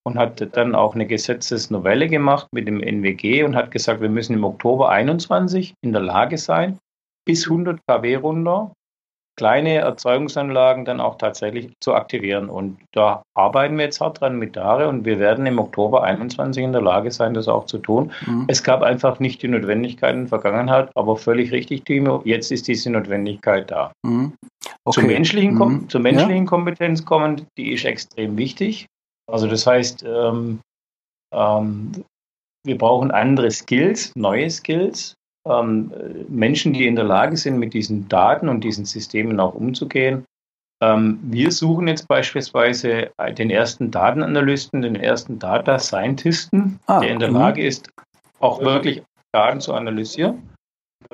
und 0.06 0.17
hat 0.17 0.56
dann 0.56 0.76
auch 0.76 0.93
eine 0.93 1.08
Gesetzesnovelle 1.08 2.08
gemacht 2.08 2.47
mit 2.54 2.67
dem 2.67 2.82
NWG 2.82 3.43
und 3.43 3.56
hat 3.56 3.71
gesagt, 3.71 4.02
wir 4.02 4.10
müssen 4.10 4.36
im 4.36 4.43
Oktober 4.43 4.89
21 4.89 5.73
in 5.82 5.91
der 5.91 6.04
Lage 6.04 6.38
sein, 6.38 6.78
bis 7.26 7.45
100 7.47 7.80
kW 7.88 8.15
runter 8.15 8.71
kleine 9.36 9.76
Erzeugungsanlagen 9.76 10.86
dann 10.86 11.00
auch 11.00 11.17
tatsächlich 11.17 11.72
zu 11.80 11.93
aktivieren. 11.93 12.50
Und 12.50 12.78
da 12.91 13.24
arbeiten 13.34 13.78
wir 13.78 13.86
jetzt 13.86 14.02
hart 14.02 14.22
dran 14.22 14.38
mit 14.38 14.56
Dare 14.56 14.88
und 14.88 15.06
wir 15.06 15.19
werden 15.19 15.46
im 15.46 15.60
Oktober 15.60 16.04
21 16.04 16.63
in 16.63 16.72
der 16.72 16.82
Lage 16.82 17.12
sein, 17.12 17.34
das 17.34 17.48
auch 17.48 17.65
zu 17.65 17.80
tun. 17.80 18.12
Mhm. 18.26 18.46
Es 18.48 18.63
gab 18.63 18.82
einfach 18.84 19.19
nicht 19.19 19.41
die 19.41 19.48
Notwendigkeit 19.48 20.13
in 20.13 20.22
der 20.22 20.30
Vergangenheit, 20.30 20.89
aber 20.96 21.17
völlig 21.17 21.52
richtig, 21.52 21.86
Timo, 21.86 22.22
jetzt 22.26 22.52
ist 22.52 22.67
diese 22.67 22.91
Notwendigkeit 22.91 23.72
da. 23.72 23.91
Mhm. 24.04 24.34
Okay. 24.86 25.00
Zur 25.00 25.04
menschlichen, 25.04 25.56
mhm. 25.56 25.89
zur 25.89 26.02
menschlichen 26.02 26.46
ja. 26.46 26.50
Kompetenz 26.50 27.04
kommen, 27.06 27.48
die 27.58 27.74
ist 27.74 27.86
extrem 27.86 28.38
wichtig. 28.38 28.86
Also 29.32 29.48
das 29.48 29.65
heißt, 29.65 30.04
ähm, 30.04 30.60
ähm, 31.34 31.91
wir 32.65 32.78
brauchen 32.78 33.12
andere 33.12 33.52
Skills, 33.52 34.12
neue 34.15 34.50
Skills, 34.50 35.15
Menschen, 35.45 36.73
die 36.73 36.88
in 36.88 36.95
der 36.95 37.06
Lage 37.06 37.36
sind, 37.36 37.60
mit 37.60 37.73
diesen 37.73 38.08
Daten 38.08 38.47
und 38.47 38.63
diesen 38.63 38.86
Systemen 38.86 39.39
auch 39.39 39.53
umzugehen. 39.53 40.25
Ähm, 40.82 41.19
wir 41.23 41.51
suchen 41.51 41.88
jetzt 41.88 42.08
beispielsweise 42.08 43.12
den 43.38 43.49
ersten 43.49 43.91
Datenanalysten, 43.91 44.82
den 44.82 44.95
ersten 44.95 45.39
Data 45.39 45.79
Scientisten, 45.79 46.79
ah, 46.88 46.99
der 46.99 47.10
in 47.10 47.19
der 47.19 47.32
Lage 47.32 47.65
ist, 47.65 47.89
auch 48.39 48.62
wirklich 48.62 49.03
Daten 49.32 49.62
zu 49.62 49.73
analysieren, 49.73 50.49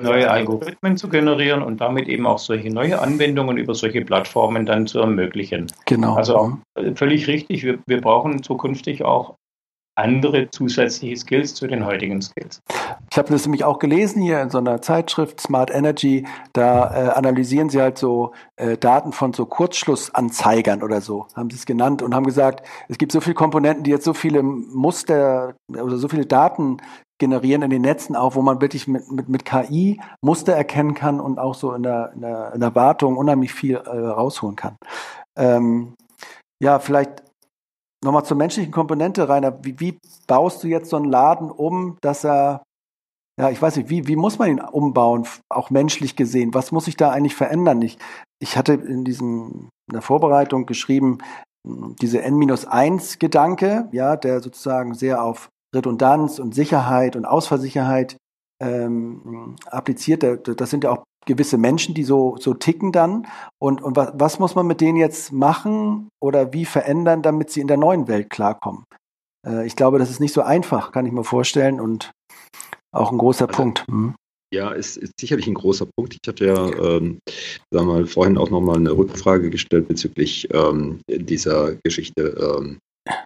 neue 0.00 0.30
Algorithmen 0.30 0.96
zu 0.96 1.08
generieren 1.08 1.62
und 1.62 1.80
damit 1.80 2.08
eben 2.08 2.26
auch 2.26 2.38
solche 2.38 2.70
neue 2.70 3.00
Anwendungen 3.00 3.56
über 3.56 3.74
solche 3.74 4.04
Plattformen 4.04 4.66
dann 4.66 4.86
zu 4.86 4.98
ermöglichen. 5.00 5.66
Genau. 5.86 6.14
Also 6.14 6.58
völlig 6.94 7.28
richtig, 7.28 7.64
wir, 7.64 7.78
wir 7.86 8.00
brauchen 8.00 8.42
zukünftig 8.42 9.04
auch 9.04 9.36
andere 10.00 10.50
zusätzliche 10.50 11.16
Skills 11.16 11.54
zu 11.54 11.66
den 11.66 11.84
heutigen 11.84 12.20
Skills. 12.20 12.60
Ich 13.10 13.18
habe 13.18 13.30
das 13.30 13.44
nämlich 13.44 13.64
auch 13.64 13.78
gelesen 13.78 14.22
hier 14.22 14.40
in 14.40 14.50
so 14.50 14.58
einer 14.58 14.82
Zeitschrift 14.82 15.40
Smart 15.40 15.70
Energy. 15.70 16.26
Da 16.52 16.94
äh, 16.94 17.10
analysieren 17.10 17.70
sie 17.70 17.80
halt 17.80 17.98
so 17.98 18.32
äh, 18.56 18.76
Daten 18.76 19.12
von 19.12 19.32
so 19.32 19.46
Kurzschlussanzeigern 19.46 20.82
oder 20.82 21.00
so, 21.00 21.26
haben 21.34 21.50
sie 21.50 21.56
es 21.56 21.66
genannt 21.66 22.02
und 22.02 22.14
haben 22.14 22.26
gesagt, 22.26 22.66
es 22.88 22.98
gibt 22.98 23.12
so 23.12 23.20
viele 23.20 23.34
Komponenten, 23.34 23.84
die 23.84 23.90
jetzt 23.90 24.04
so 24.04 24.14
viele 24.14 24.42
Muster 24.42 25.54
oder 25.68 25.96
so 25.96 26.08
viele 26.08 26.26
Daten 26.26 26.78
generieren 27.18 27.62
in 27.62 27.70
den 27.70 27.82
Netzen 27.82 28.16
auch, 28.16 28.34
wo 28.34 28.42
man 28.42 28.60
wirklich 28.60 28.88
mit, 28.88 29.12
mit, 29.12 29.28
mit 29.28 29.44
KI 29.44 30.00
Muster 30.22 30.54
erkennen 30.54 30.94
kann 30.94 31.20
und 31.20 31.38
auch 31.38 31.54
so 31.54 31.72
in 31.74 31.84
der, 31.84 32.12
in 32.14 32.22
der, 32.22 32.52
in 32.54 32.60
der 32.60 32.74
Wartung 32.74 33.16
unheimlich 33.16 33.52
viel 33.52 33.76
äh, 33.76 33.88
rausholen 33.88 34.56
kann. 34.56 34.76
Ähm, 35.36 35.94
ja, 36.62 36.78
vielleicht 36.78 37.22
Nochmal 38.02 38.24
zur 38.24 38.36
menschlichen 38.36 38.72
Komponente, 38.72 39.28
Rainer. 39.28 39.62
Wie, 39.62 39.78
wie 39.78 39.98
baust 40.26 40.62
du 40.64 40.68
jetzt 40.68 40.90
so 40.90 40.96
einen 40.96 41.10
Laden 41.10 41.50
um, 41.50 41.98
dass 42.00 42.24
er, 42.24 42.62
ja, 43.38 43.50
ich 43.50 43.60
weiß 43.60 43.76
nicht, 43.76 43.90
wie, 43.90 44.06
wie 44.06 44.16
muss 44.16 44.38
man 44.38 44.50
ihn 44.50 44.60
umbauen, 44.60 45.26
auch 45.50 45.70
menschlich 45.70 46.16
gesehen? 46.16 46.54
Was 46.54 46.72
muss 46.72 46.86
sich 46.86 46.96
da 46.96 47.10
eigentlich 47.10 47.34
verändern? 47.34 47.82
Ich, 47.82 47.98
ich 48.42 48.56
hatte 48.56 48.74
in 48.74 49.04
diesem, 49.04 49.68
in 49.88 49.92
der 49.92 50.02
Vorbereitung 50.02 50.64
geschrieben, 50.64 51.18
diese 51.66 52.22
N-1-Gedanke, 52.22 53.88
ja, 53.92 54.16
der 54.16 54.40
sozusagen 54.40 54.94
sehr 54.94 55.22
auf 55.22 55.50
Redundanz 55.74 56.38
und 56.38 56.54
Sicherheit 56.54 57.16
und 57.16 57.26
Ausfallsicherheit 57.26 58.16
ähm, 58.62 59.56
appliziert. 59.66 60.48
Das 60.58 60.70
sind 60.70 60.84
ja 60.84 60.90
auch 60.90 61.04
gewisse 61.26 61.58
Menschen, 61.58 61.94
die 61.94 62.04
so, 62.04 62.36
so 62.38 62.54
ticken 62.54 62.92
dann. 62.92 63.26
Und, 63.58 63.82
und 63.82 63.96
was, 63.96 64.12
was 64.14 64.38
muss 64.38 64.54
man 64.54 64.66
mit 64.66 64.80
denen 64.80 64.96
jetzt 64.96 65.32
machen 65.32 66.08
oder 66.20 66.52
wie 66.52 66.64
verändern, 66.64 67.22
damit 67.22 67.50
sie 67.50 67.60
in 67.60 67.68
der 67.68 67.76
neuen 67.76 68.08
Welt 68.08 68.30
klarkommen? 68.30 68.84
Äh, 69.46 69.66
ich 69.66 69.76
glaube, 69.76 69.98
das 69.98 70.10
ist 70.10 70.20
nicht 70.20 70.34
so 70.34 70.42
einfach, 70.42 70.92
kann 70.92 71.06
ich 71.06 71.12
mir 71.12 71.24
vorstellen 71.24 71.80
und 71.80 72.12
auch 72.92 73.12
ein 73.12 73.18
großer 73.18 73.48
also, 73.48 73.56
Punkt. 73.56 73.86
Hm. 73.88 74.14
Ja, 74.52 74.72
ist, 74.72 74.96
ist 74.96 75.12
sicherlich 75.20 75.46
ein 75.46 75.54
großer 75.54 75.86
Punkt. 75.96 76.16
Ich 76.20 76.28
hatte 76.28 76.46
ja, 76.46 76.56
ähm, 76.56 77.20
sagen 77.70 77.86
wir 77.86 77.92
mal, 77.92 78.06
vorhin 78.06 78.36
auch 78.36 78.50
nochmal 78.50 78.78
eine 78.78 78.90
Rückfrage 78.90 79.48
gestellt 79.48 79.86
bezüglich 79.86 80.48
ähm, 80.52 81.00
dieser 81.08 81.76
Geschichte 81.84 82.56
ähm, 82.58 82.78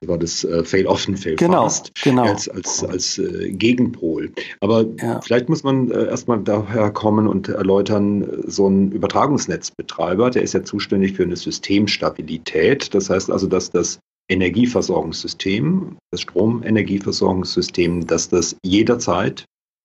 war 0.06 0.18
das 0.18 0.44
äh, 0.44 0.64
Fail 0.64 0.86
Often, 0.86 1.16
Fail 1.16 1.36
genau, 1.36 1.64
Fast 1.64 1.92
genau. 2.02 2.24
als, 2.24 2.48
als, 2.48 2.84
als 2.84 3.18
äh, 3.18 3.50
Gegenpol. 3.50 4.32
Aber 4.60 4.84
ja. 5.00 5.20
vielleicht 5.20 5.48
muss 5.48 5.62
man 5.64 5.90
äh, 5.90 6.06
erstmal 6.06 6.40
daher 6.40 6.90
kommen 6.90 7.26
und 7.26 7.48
erläutern, 7.48 8.44
so 8.46 8.68
ein 8.68 8.92
Übertragungsnetzbetreiber, 8.92 10.30
der 10.30 10.42
ist 10.42 10.54
ja 10.54 10.62
zuständig 10.62 11.14
für 11.14 11.24
eine 11.24 11.36
Systemstabilität. 11.36 12.94
Das 12.94 13.10
heißt 13.10 13.30
also, 13.30 13.46
dass 13.46 13.70
das 13.70 13.98
Energieversorgungssystem, 14.28 15.98
das 16.10 16.20
Stromenergieversorgungssystem, 16.22 18.06
dass 18.06 18.28
das 18.28 18.56
jederzeit 18.64 19.44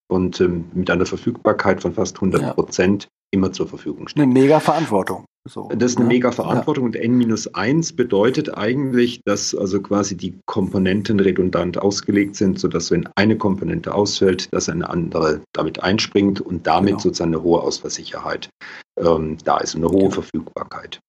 und 0.09 0.39
ähm, 0.39 0.65
mit 0.73 0.89
einer 0.89 1.05
Verfügbarkeit 1.05 1.81
von 1.81 1.93
fast 1.93 2.15
100 2.17 2.55
Prozent 2.55 3.03
ja. 3.03 3.09
immer 3.31 3.51
zur 3.51 3.67
Verfügung 3.67 4.07
steht. 4.07 4.23
Eine 4.23 4.31
mega 4.31 4.59
Verantwortung. 4.59 5.25
So, 5.49 5.69
das 5.75 5.91
ist 5.91 5.97
eine 5.97 6.07
ne? 6.07 6.13
mega 6.13 6.31
Verantwortung 6.31 6.93
ja. 6.93 7.01
und 7.01 7.23
N-1 7.23 7.95
bedeutet 7.95 8.55
eigentlich, 8.55 9.21
dass 9.25 9.55
also 9.55 9.81
quasi 9.81 10.15
die 10.15 10.39
Komponenten 10.45 11.19
redundant 11.19 11.77
ausgelegt 11.79 12.35
sind, 12.35 12.59
sodass 12.59 12.91
wenn 12.91 13.09
eine 13.15 13.37
Komponente 13.37 13.93
ausfällt, 13.93 14.53
dass 14.53 14.69
eine 14.69 14.89
andere 14.89 15.41
damit 15.53 15.81
einspringt 15.81 16.39
und 16.39 16.67
damit 16.67 16.89
genau. 16.89 16.99
sozusagen 16.99 17.33
eine 17.33 17.43
hohe 17.43 17.61
Ausfallsicherheit 17.61 18.49
ähm, 18.97 19.37
da 19.43 19.57
ist, 19.57 19.75
eine 19.75 19.89
hohe 19.89 20.03
ja. 20.03 20.09
Verfügbarkeit. 20.11 20.99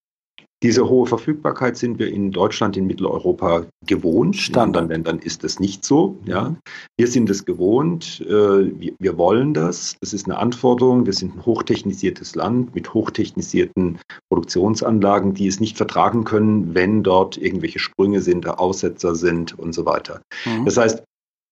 Diese 0.62 0.88
hohe 0.88 1.06
Verfügbarkeit 1.06 1.78
sind 1.78 1.98
wir 1.98 2.12
in 2.12 2.32
Deutschland, 2.32 2.76
in 2.76 2.86
Mitteleuropa 2.86 3.64
gewohnt. 3.86 4.36
Standard. 4.36 4.60
In 4.60 4.66
anderen 4.66 4.88
Ländern 4.88 5.18
ist 5.20 5.42
das 5.42 5.58
nicht 5.58 5.84
so. 5.86 6.18
Ja. 6.26 6.54
Wir 6.98 7.06
sind 7.06 7.30
es 7.30 7.46
gewohnt. 7.46 8.20
Äh, 8.28 8.92
wir 8.98 9.16
wollen 9.16 9.54
das. 9.54 9.96
Das 10.00 10.12
ist 10.12 10.26
eine 10.26 10.36
Anforderung. 10.36 11.06
Wir 11.06 11.14
sind 11.14 11.36
ein 11.36 11.46
hochtechnisiertes 11.46 12.34
Land 12.34 12.74
mit 12.74 12.92
hochtechnisierten 12.92 13.98
Produktionsanlagen, 14.28 15.32
die 15.32 15.46
es 15.46 15.60
nicht 15.60 15.78
vertragen 15.78 16.24
können, 16.24 16.74
wenn 16.74 17.02
dort 17.02 17.38
irgendwelche 17.38 17.78
Sprünge 17.78 18.20
sind, 18.20 18.46
Aussetzer 18.46 19.14
sind 19.14 19.58
und 19.58 19.74
so 19.74 19.86
weiter. 19.86 20.20
Mhm. 20.44 20.66
Das 20.66 20.76
heißt, 20.76 21.02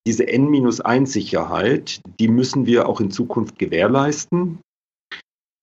diese 0.07 0.27
N-1-Sicherheit, 0.27 2.01
die 2.21 2.29
müssen 2.29 2.67
wir 2.67 2.89
auch 2.89 3.01
in 3.01 3.11
Zukunft 3.11 3.59
gewährleisten 3.59 4.59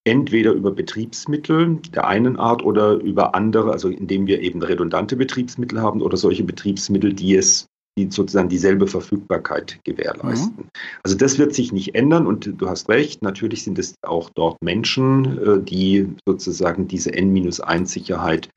entweder 0.05 0.53
über 0.53 0.71
Betriebsmittel 0.71 1.79
der 1.93 2.07
einen 2.07 2.37
Art 2.37 2.63
oder 2.63 2.93
über 2.93 3.35
andere, 3.35 3.71
also 3.71 3.89
indem 3.89 4.27
wir 4.27 4.41
eben 4.41 4.61
redundante 4.61 5.15
Betriebsmittel 5.15 5.81
haben 5.81 6.01
oder 6.01 6.15
solche 6.15 6.43
Betriebsmittel, 6.43 7.13
die 7.13 7.35
es 7.35 7.67
die 7.97 8.11
sozusagen 8.11 8.49
dieselbe 8.49 8.87
Verfügbarkeit 8.87 9.79
gewährleisten. 9.85 10.65
Mhm. 10.65 10.69
Also 11.03 11.15
das 11.15 11.37
wird 11.37 11.55
sich 11.55 11.71
nicht 11.71 11.95
ändern 11.95 12.27
und 12.27 12.51
du 12.57 12.67
hast 12.67 12.89
recht, 12.89 13.21
natürlich 13.21 13.63
sind 13.63 13.79
es 13.79 13.95
auch 14.01 14.29
dort 14.35 14.61
Menschen, 14.61 15.37
äh, 15.37 15.61
die 15.61 16.09
sozusagen 16.25 16.89
diese 16.89 17.13
N-1-Sicherheit 17.13 18.49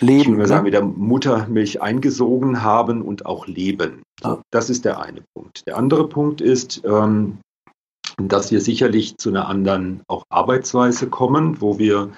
leben, 0.00 0.20
ich 0.20 0.36
würde 0.36 0.46
sagen, 0.46 0.64
mit 0.64 0.74
der 0.74 0.84
Muttermilch 0.84 1.82
eingesogen 1.82 2.62
haben 2.62 3.02
und 3.02 3.26
auch 3.26 3.48
leben. 3.48 4.02
So, 4.22 4.42
das 4.52 4.70
ist 4.70 4.84
der 4.84 5.00
eine 5.00 5.22
Punkt. 5.34 5.66
Der 5.66 5.76
andere 5.76 6.08
Punkt 6.08 6.40
ist, 6.40 6.82
ähm, 6.84 7.38
dass 8.18 8.50
wir 8.50 8.60
sicherlich 8.60 9.16
zu 9.16 9.30
einer 9.30 9.48
anderen 9.48 10.02
auch 10.08 10.24
Arbeitsweise 10.30 11.08
kommen, 11.08 11.60
wo 11.60 11.78
wir 11.78 12.10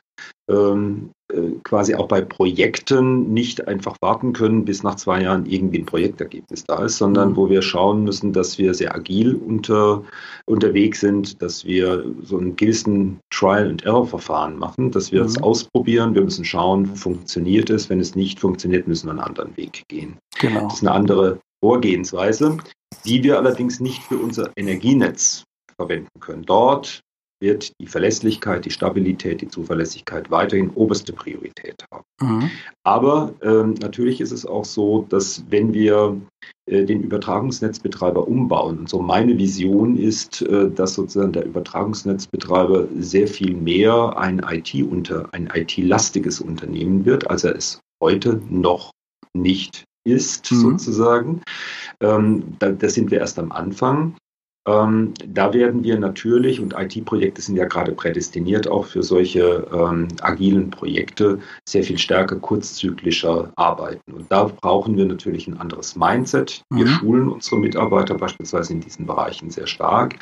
ähm, 0.50 1.10
äh, 1.32 1.52
quasi 1.62 1.94
auch 1.94 2.08
bei 2.08 2.20
Projekten 2.22 3.32
nicht 3.32 3.68
einfach 3.68 3.96
warten 4.00 4.32
können, 4.32 4.64
bis 4.64 4.82
nach 4.82 4.96
zwei 4.96 5.22
Jahren 5.22 5.46
irgendwie 5.46 5.78
ein 5.78 5.86
Projektergebnis 5.86 6.64
da 6.64 6.84
ist, 6.84 6.98
sondern 6.98 7.30
mhm. 7.30 7.36
wo 7.36 7.50
wir 7.50 7.62
schauen 7.62 8.04
müssen, 8.04 8.32
dass 8.32 8.58
wir 8.58 8.74
sehr 8.74 8.94
agil 8.94 9.34
unter, 9.34 10.02
unterwegs 10.46 11.00
sind, 11.00 11.40
dass 11.40 11.64
wir 11.64 12.04
so 12.22 12.38
einen 12.38 12.56
gewissen 12.56 13.20
Trial-and-Error-Verfahren 13.30 14.56
machen, 14.58 14.90
dass 14.90 15.12
wir 15.12 15.20
mhm. 15.20 15.26
es 15.26 15.42
ausprobieren, 15.42 16.14
wir 16.14 16.22
müssen 16.22 16.44
schauen, 16.44 16.86
funktioniert 16.96 17.70
es, 17.70 17.88
wenn 17.88 18.00
es 18.00 18.16
nicht 18.16 18.40
funktioniert, 18.40 18.88
müssen 18.88 19.06
wir 19.06 19.12
einen 19.12 19.20
anderen 19.20 19.56
Weg 19.56 19.84
gehen. 19.88 20.16
Genau. 20.40 20.64
Das 20.64 20.74
ist 20.74 20.80
eine 20.82 20.92
andere 20.92 21.38
Vorgehensweise, 21.62 22.56
die 23.04 23.22
wir 23.22 23.38
allerdings 23.38 23.80
nicht 23.80 24.02
für 24.02 24.16
unser 24.16 24.50
Energienetz 24.56 25.44
verwenden 25.80 26.20
können. 26.20 26.42
Dort 26.42 27.00
wird 27.42 27.72
die 27.80 27.86
Verlässlichkeit, 27.86 28.66
die 28.66 28.70
Stabilität, 28.70 29.40
die 29.40 29.48
Zuverlässigkeit 29.48 30.30
weiterhin 30.30 30.70
oberste 30.74 31.14
Priorität 31.14 31.82
haben. 31.90 32.04
Mhm. 32.20 32.50
Aber 32.84 33.32
ähm, 33.42 33.74
natürlich 33.80 34.20
ist 34.20 34.32
es 34.32 34.44
auch 34.44 34.66
so, 34.66 35.06
dass 35.08 35.42
wenn 35.48 35.72
wir 35.72 36.20
äh, 36.66 36.84
den 36.84 37.02
Übertragungsnetzbetreiber 37.02 38.28
umbauen, 38.28 38.80
und 38.80 38.90
so 38.90 39.00
meine 39.00 39.38
Vision 39.38 39.96
ist, 39.96 40.42
äh, 40.42 40.70
dass 40.70 40.94
sozusagen 40.94 41.32
der 41.32 41.46
Übertragungsnetzbetreiber 41.46 42.88
sehr 42.98 43.26
viel 43.26 43.54
mehr 43.54 44.18
ein 44.18 44.42
IT-Unter, 44.46 45.32
ein 45.32 45.48
IT-lastiges 45.54 46.42
Unternehmen 46.42 47.06
wird, 47.06 47.30
als 47.30 47.44
er 47.44 47.56
es 47.56 47.80
heute 48.02 48.42
noch 48.50 48.90
nicht 49.32 49.84
ist, 50.04 50.52
mhm. 50.52 50.56
sozusagen. 50.56 51.42
Ähm, 52.02 52.56
da, 52.58 52.72
da 52.72 52.88
sind 52.90 53.10
wir 53.10 53.20
erst 53.20 53.38
am 53.38 53.50
Anfang. 53.50 54.14
Ähm, 54.70 55.14
da 55.26 55.52
werden 55.52 55.83
wir 55.83 55.98
natürlich, 55.98 56.61
und 56.61 56.74
IT-Projekte 56.78 57.42
sind 57.42 57.56
ja 57.56 57.64
gerade 57.64 57.92
prädestiniert 57.92 58.68
auch 58.68 58.87
für 58.87 59.02
solche 59.02 59.66
ähm, 59.72 60.09
agilen 60.20 60.70
Projekte, 60.70 61.38
sehr 61.68 61.83
viel 61.83 61.98
stärker 61.98 62.37
kurzzyklischer 62.37 63.52
arbeiten. 63.56 64.12
Und 64.12 64.30
da 64.30 64.44
brauchen 64.44 64.96
wir 64.96 65.06
natürlich 65.06 65.46
ein 65.48 65.59
anderes 65.59 65.96
Mindset. 65.96 66.62
Wir 66.70 66.85
mhm. 66.87 66.90
schulen 66.90 67.28
unsere 67.28 67.59
Mitarbeiter 67.59 68.14
beispielsweise 68.14 68.72
in 68.72 68.80
diesen 68.80 69.06
Bereichen 69.06 69.50
sehr 69.50 69.66
stark. 69.66 70.16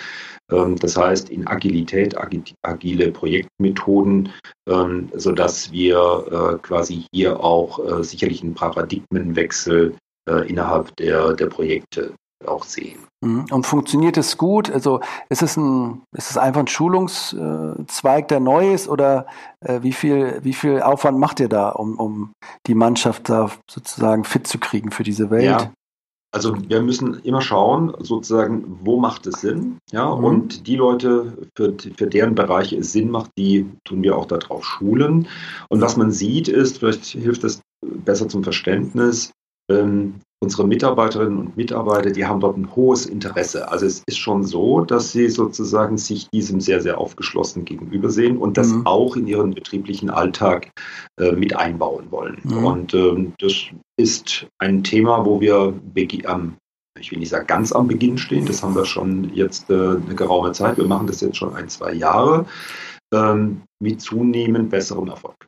Ähm, 0.51 0.77
das 0.77 0.97
heißt, 0.97 1.31
in 1.31 1.47
Agilität, 1.47 2.17
agile 2.63 3.11
Projektmethoden, 3.13 4.31
ähm, 4.69 5.09
sodass 5.15 5.73
wir 5.73 5.99
äh, 6.31 6.59
quasi 6.67 7.05
hier 7.13 7.41
auch 7.41 7.79
äh, 7.79 8.05
sicherlich 8.05 8.43
einen 8.43 8.55
Paradigmenwechsel 8.55 9.95
äh, 10.29 10.49
innerhalb 10.49 10.95
der, 10.97 11.35
der 11.35 11.47
Projekte 11.47 12.15
auch 12.47 12.65
sehen. 12.65 12.99
Mhm. 13.21 13.47
Und 13.51 13.67
funktioniert 13.67 14.17
es 14.17 14.39
gut? 14.39 14.71
Also 14.71 15.01
ist 15.29 15.43
es 15.43 15.57
ein, 15.57 16.03
ist 16.17 16.31
es 16.31 16.39
einfach 16.39 16.61
ein 16.61 16.69
Schulungszweig, 16.69 18.29
der 18.29 18.41
neu 18.41 18.73
ist 18.73 18.89
oder 18.89 19.27
äh, 19.61 19.83
wie 19.83 19.93
viel, 19.93 20.39
wie 20.43 20.53
viel 20.53 20.81
Aufwand 20.83 21.19
macht 21.19 21.41
ihr 21.41 21.49
da, 21.49 21.71
um, 21.71 21.99
um 21.99 22.33
die 22.67 22.75
Mannschaft 22.75 23.29
da 23.29 23.51
sozusagen 23.69 24.25
fit 24.25 24.47
zu 24.47 24.59
kriegen 24.59 24.91
für 24.91 25.03
diese 25.03 25.31
Welt? 25.31 25.45
Ja. 25.45 25.73
Also 26.31 26.55
wir 26.69 26.83
müssen 26.83 27.21
immer 27.21 27.41
schauen, 27.41 27.95
sozusagen, 28.01 28.79
wo 28.83 29.01
macht 29.01 29.27
es 29.27 29.41
Sinn? 29.41 29.79
Ja, 29.91 30.15
mhm. 30.15 30.25
und 30.25 30.67
die 30.67 30.77
Leute, 30.77 31.39
für, 31.57 31.75
für 31.97 32.07
deren 32.07 32.35
Bereiche 32.35 32.77
es 32.77 32.93
Sinn 32.93 33.11
macht, 33.11 33.31
die 33.39 33.67
tun 33.85 34.03
wir 34.03 34.17
auch 34.17 34.27
darauf 34.27 34.65
schulen. 34.65 35.27
Und 35.71 35.81
was 35.81 35.97
man 35.97 36.13
sieht, 36.13 36.49
ist, 36.49 36.79
vielleicht 36.79 37.07
hilft 37.07 37.45
es 37.45 37.63
besser 38.05 38.29
zum 38.29 38.45
Verständnis, 38.45 39.33
ähm, 39.71 40.21
unsere 40.41 40.67
Mitarbeiterinnen 40.67 41.39
und 41.39 41.57
Mitarbeiter, 41.57 42.11
die 42.11 42.25
haben 42.25 42.41
dort 42.41 42.57
ein 42.57 42.75
hohes 42.77 43.07
Interesse. 43.07 43.71
Also 43.71 43.87
es 43.87 44.03
ist 44.07 44.19
schon 44.19 44.45
so, 44.45 44.83
dass 44.83 45.13
sie 45.13 45.29
sozusagen 45.29 45.99
sich 45.99 46.29
diesem 46.31 46.61
sehr, 46.61 46.81
sehr 46.81 46.99
aufgeschlossen 46.99 47.65
gegenübersehen 47.65 48.37
und 48.37 48.57
das 48.57 48.69
mhm. 48.69 48.87
auch 48.87 49.17
in 49.17 49.27
ihren 49.27 49.53
betrieblichen 49.53 50.11
Alltag 50.11 50.71
äh, 51.19 51.33
mit 51.33 51.57
einbauen 51.57 52.11
wollen. 52.11 52.39
Mhm. 52.45 52.65
Und 52.65 52.95
ähm, 52.95 53.33
das 53.39 53.55
ist 53.97 54.47
ein 54.59 54.85
Thema, 54.85 55.25
wo 55.25 55.41
wir 55.41 55.75
am 56.27 56.57
ich 57.01 57.13
will 57.13 57.21
nicht 57.21 57.29
sagen 57.29 57.47
ganz 57.47 57.71
am 57.71 57.87
Beginn 57.87 58.19
stehen, 58.19 58.47
das 58.47 58.63
haben 58.63 58.75
wir 58.75 58.85
schon 58.85 59.33
jetzt 59.33 59.71
äh, 59.71 59.75
eine 59.75 60.17
geraume 60.17 60.51
Zeit. 60.51 60.79
Wir 60.79 60.85
machen 60.87 61.07
das 61.07 61.21
jetzt 61.21 61.37
schon 61.37 61.55
ein, 61.55 61.69
zwei 61.69 61.93
Jahre 61.93 62.47
ähm, 63.15 63.63
mit 63.81 64.01
zunehmend 64.01 64.71
besserem 64.71 65.09
Erfolg. 65.09 65.48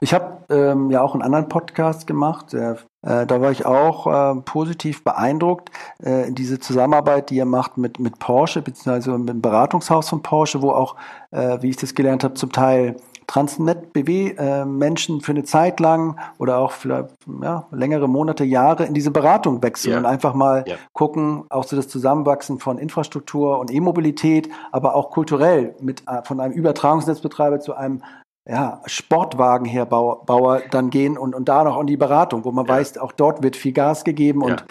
Ich 0.00 0.12
habe 0.12 0.38
ähm, 0.50 0.90
ja 0.90 1.02
auch 1.02 1.14
einen 1.14 1.22
anderen 1.22 1.48
Podcast 1.48 2.06
gemacht. 2.06 2.52
Der, 2.52 2.78
äh, 3.02 3.26
da 3.26 3.40
war 3.40 3.50
ich 3.50 3.64
auch 3.64 4.06
äh, 4.06 4.40
positiv 4.42 5.04
beeindruckt. 5.04 5.70
Äh, 6.02 6.32
diese 6.32 6.58
Zusammenarbeit, 6.58 7.30
die 7.30 7.36
ihr 7.36 7.44
macht 7.44 7.78
mit, 7.78 7.98
mit 7.98 8.18
Porsche, 8.18 8.62
beziehungsweise 8.62 9.16
mit 9.18 9.28
dem 9.28 9.42
Beratungshaus 9.42 10.08
von 10.08 10.22
Porsche, 10.22 10.60
wo 10.62 10.70
auch, 10.70 10.96
äh, 11.30 11.58
wie 11.60 11.70
ich 11.70 11.76
das 11.76 11.94
gelernt 11.94 12.24
habe, 12.24 12.34
zum 12.34 12.50
Teil 12.50 12.96
Transnet-BW-Menschen 13.26 15.20
für 15.20 15.32
eine 15.32 15.44
Zeit 15.44 15.80
lang 15.80 16.18
oder 16.38 16.58
auch 16.58 16.72
vielleicht 16.72 17.08
ja, 17.40 17.66
längere 17.70 18.08
Monate, 18.08 18.44
Jahre 18.44 18.84
in 18.84 18.94
diese 18.94 19.10
Beratung 19.10 19.62
wechseln 19.62 19.92
ja. 19.92 19.98
und 19.98 20.06
einfach 20.06 20.34
mal 20.34 20.64
ja. 20.66 20.76
gucken, 20.92 21.44
auch 21.48 21.64
so 21.64 21.76
das 21.76 21.88
Zusammenwachsen 21.88 22.58
von 22.58 22.78
Infrastruktur 22.78 23.58
und 23.58 23.70
E-Mobilität, 23.70 24.50
aber 24.70 24.94
auch 24.94 25.10
kulturell 25.10 25.74
mit 25.80 26.02
äh, 26.06 26.22
von 26.24 26.40
einem 26.40 26.52
Übertragungsnetzbetreiber 26.52 27.60
zu 27.60 27.74
einem 27.74 28.02
ja, 28.48 28.82
Sportwagenherbauer 28.86 30.62
dann 30.70 30.90
gehen 30.90 31.16
und, 31.16 31.34
und 31.34 31.48
da 31.48 31.62
noch 31.64 31.80
in 31.80 31.86
die 31.86 31.96
Beratung, 31.96 32.44
wo 32.44 32.50
man 32.50 32.66
ja. 32.66 32.74
weiß, 32.74 32.98
auch 32.98 33.12
dort 33.12 33.42
wird 33.42 33.56
viel 33.56 33.72
Gas 33.72 34.04
gegeben 34.04 34.42
und 34.42 34.64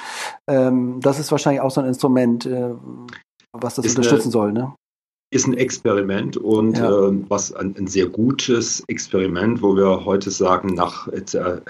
ähm, 0.47 0.99
das 1.01 1.19
ist 1.19 1.31
wahrscheinlich 1.31 1.61
auch 1.61 1.71
so 1.71 1.81
ein 1.81 1.87
Instrument, 1.87 2.45
äh, 2.45 2.73
was 3.53 3.75
das 3.75 3.85
ist 3.85 3.97
unterstützen 3.97 4.27
eine, 4.27 4.31
soll. 4.31 4.53
Ne? 4.53 4.73
Ist 5.33 5.47
ein 5.47 5.53
Experiment 5.53 6.35
und 6.35 6.77
ja. 6.77 6.89
äh, 6.89 7.29
was 7.29 7.53
ein, 7.53 7.75
ein, 7.77 7.87
sehr 7.87 8.07
gutes 8.07 8.83
Experiment, 8.87 9.61
wo 9.61 9.77
wir 9.77 10.03
heute 10.03 10.31
sagen, 10.31 10.73
nach 10.73 11.07
äh, 11.07 11.21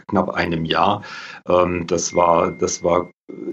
knapp 0.07 0.29
einem 0.31 0.65
Jahr, 0.65 1.03
ähm, 1.47 1.85
das 1.85 2.15
war, 2.15 2.51
das 2.51 2.83
war 2.83 3.11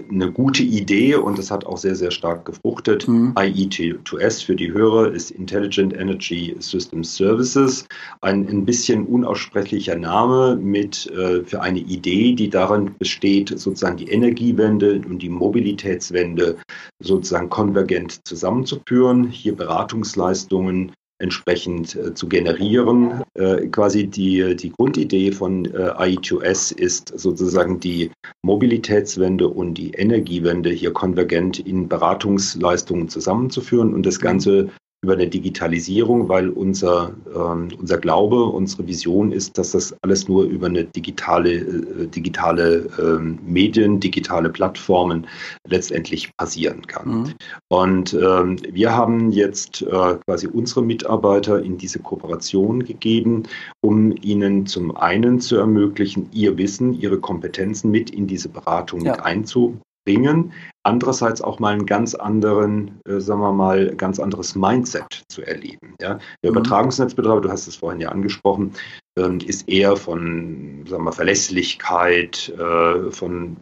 eine 0.09 0.31
gute 0.31 0.63
Idee 0.63 1.15
und 1.15 1.37
das 1.37 1.51
hat 1.51 1.65
auch 1.65 1.77
sehr, 1.77 1.95
sehr 1.95 2.11
stark 2.11 2.45
gefruchtet. 2.45 3.07
Mhm. 3.07 3.33
IET2S 3.35 4.45
für 4.45 4.55
die 4.55 4.71
Hörer 4.71 5.11
ist 5.11 5.31
Intelligent 5.31 5.93
Energy 5.93 6.55
System 6.59 7.03
Services, 7.03 7.85
ein 8.21 8.47
ein 8.47 8.65
bisschen 8.65 9.05
unaussprechlicher 9.05 9.95
Name 9.95 10.55
mit 10.55 11.07
äh, 11.11 11.43
für 11.43 11.61
eine 11.61 11.79
Idee, 11.79 12.33
die 12.33 12.49
darin 12.49 12.95
besteht, 12.97 13.49
sozusagen 13.49 13.97
die 13.97 14.09
Energiewende 14.09 15.01
und 15.07 15.21
die 15.21 15.29
Mobilitätswende 15.29 16.57
sozusagen 16.99 17.49
konvergent 17.49 18.27
zusammenzuführen, 18.27 19.29
hier 19.29 19.55
Beratungsleistungen 19.55 20.91
entsprechend 21.19 21.95
äh, 21.95 22.13
zu 22.13 22.27
generieren. 22.27 23.23
Äh, 23.35 23.67
quasi 23.67 24.07
die, 24.07 24.55
die 24.55 24.71
Grundidee 24.71 25.31
von 25.31 25.65
äh, 25.65 25.91
AI2S 25.91 26.75
ist 26.75 27.17
sozusagen 27.19 27.79
die 27.79 28.11
Mobilitätswende 28.41 29.47
und 29.47 29.75
die 29.75 29.91
Energiewende 29.91 30.69
hier 30.69 30.91
konvergent 30.91 31.59
in 31.59 31.87
Beratungsleistungen 31.87 33.09
zusammenzuführen 33.09 33.93
und 33.93 34.05
das 34.05 34.19
Ganze 34.19 34.69
über 35.01 35.13
eine 35.13 35.27
Digitalisierung, 35.27 36.27
weil 36.27 36.49
unser, 36.49 37.13
ähm, 37.33 37.69
unser 37.79 37.97
Glaube, 37.97 38.43
unsere 38.43 38.85
Vision 38.85 39.31
ist, 39.31 39.57
dass 39.57 39.71
das 39.71 39.95
alles 40.01 40.27
nur 40.27 40.43
über 40.43 40.67
eine 40.67 40.83
digitale, 40.83 41.53
äh, 41.53 42.07
digitale 42.07 42.89
ähm, 42.99 43.39
Medien, 43.45 44.01
digitale 44.01 44.49
Plattformen 44.49 45.25
letztendlich 45.67 46.35
passieren 46.35 46.85
kann. 46.85 47.07
Mhm. 47.07 47.33
Und 47.69 48.13
ähm, 48.13 48.57
wir 48.71 48.93
haben 48.93 49.31
jetzt 49.31 49.83
äh, 49.83 50.17
quasi 50.25 50.47
unsere 50.47 50.83
Mitarbeiter 50.83 51.63
in 51.63 51.77
diese 51.77 51.99
Kooperation 51.99 52.83
gegeben, 52.83 53.43
um 53.81 54.13
ihnen 54.21 54.65
zum 54.65 54.95
einen 54.97 55.39
zu 55.39 55.55
ermöglichen, 55.55 56.27
ihr 56.33 56.57
Wissen, 56.57 56.93
ihre 56.93 57.19
Kompetenzen 57.19 57.89
mit 57.89 58.09
in 58.09 58.27
diese 58.27 58.49
Beratung 58.49 59.01
ja. 59.01 59.11
mit 59.11 59.21
einzubringen 59.21 59.81
bringen, 60.05 60.53
andererseits 60.83 61.41
auch 61.41 61.59
mal 61.59 61.73
einen 61.73 61.85
ganz 61.85 62.15
anderen, 62.15 62.99
äh, 63.07 63.19
sagen 63.19 63.41
wir 63.41 63.53
mal, 63.53 63.95
ganz 63.95 64.19
anderes 64.19 64.55
Mindset 64.55 65.23
zu 65.29 65.41
erleben. 65.43 65.95
Ja? 66.01 66.19
Der 66.43 66.51
mhm. 66.51 66.57
Übertragungsnetzbetreiber, 66.57 67.41
du 67.41 67.49
hast 67.49 67.67
es 67.67 67.75
vorhin 67.75 68.01
ja 68.01 68.09
angesprochen, 68.09 68.73
ähm, 69.17 69.39
ist 69.39 69.67
eher 69.69 69.95
von, 69.95 70.85
sagen 70.87 71.03
wir, 71.03 71.11
Verlässlichkeit, 71.11 72.49
äh, 72.57 73.11
von, 73.11 73.57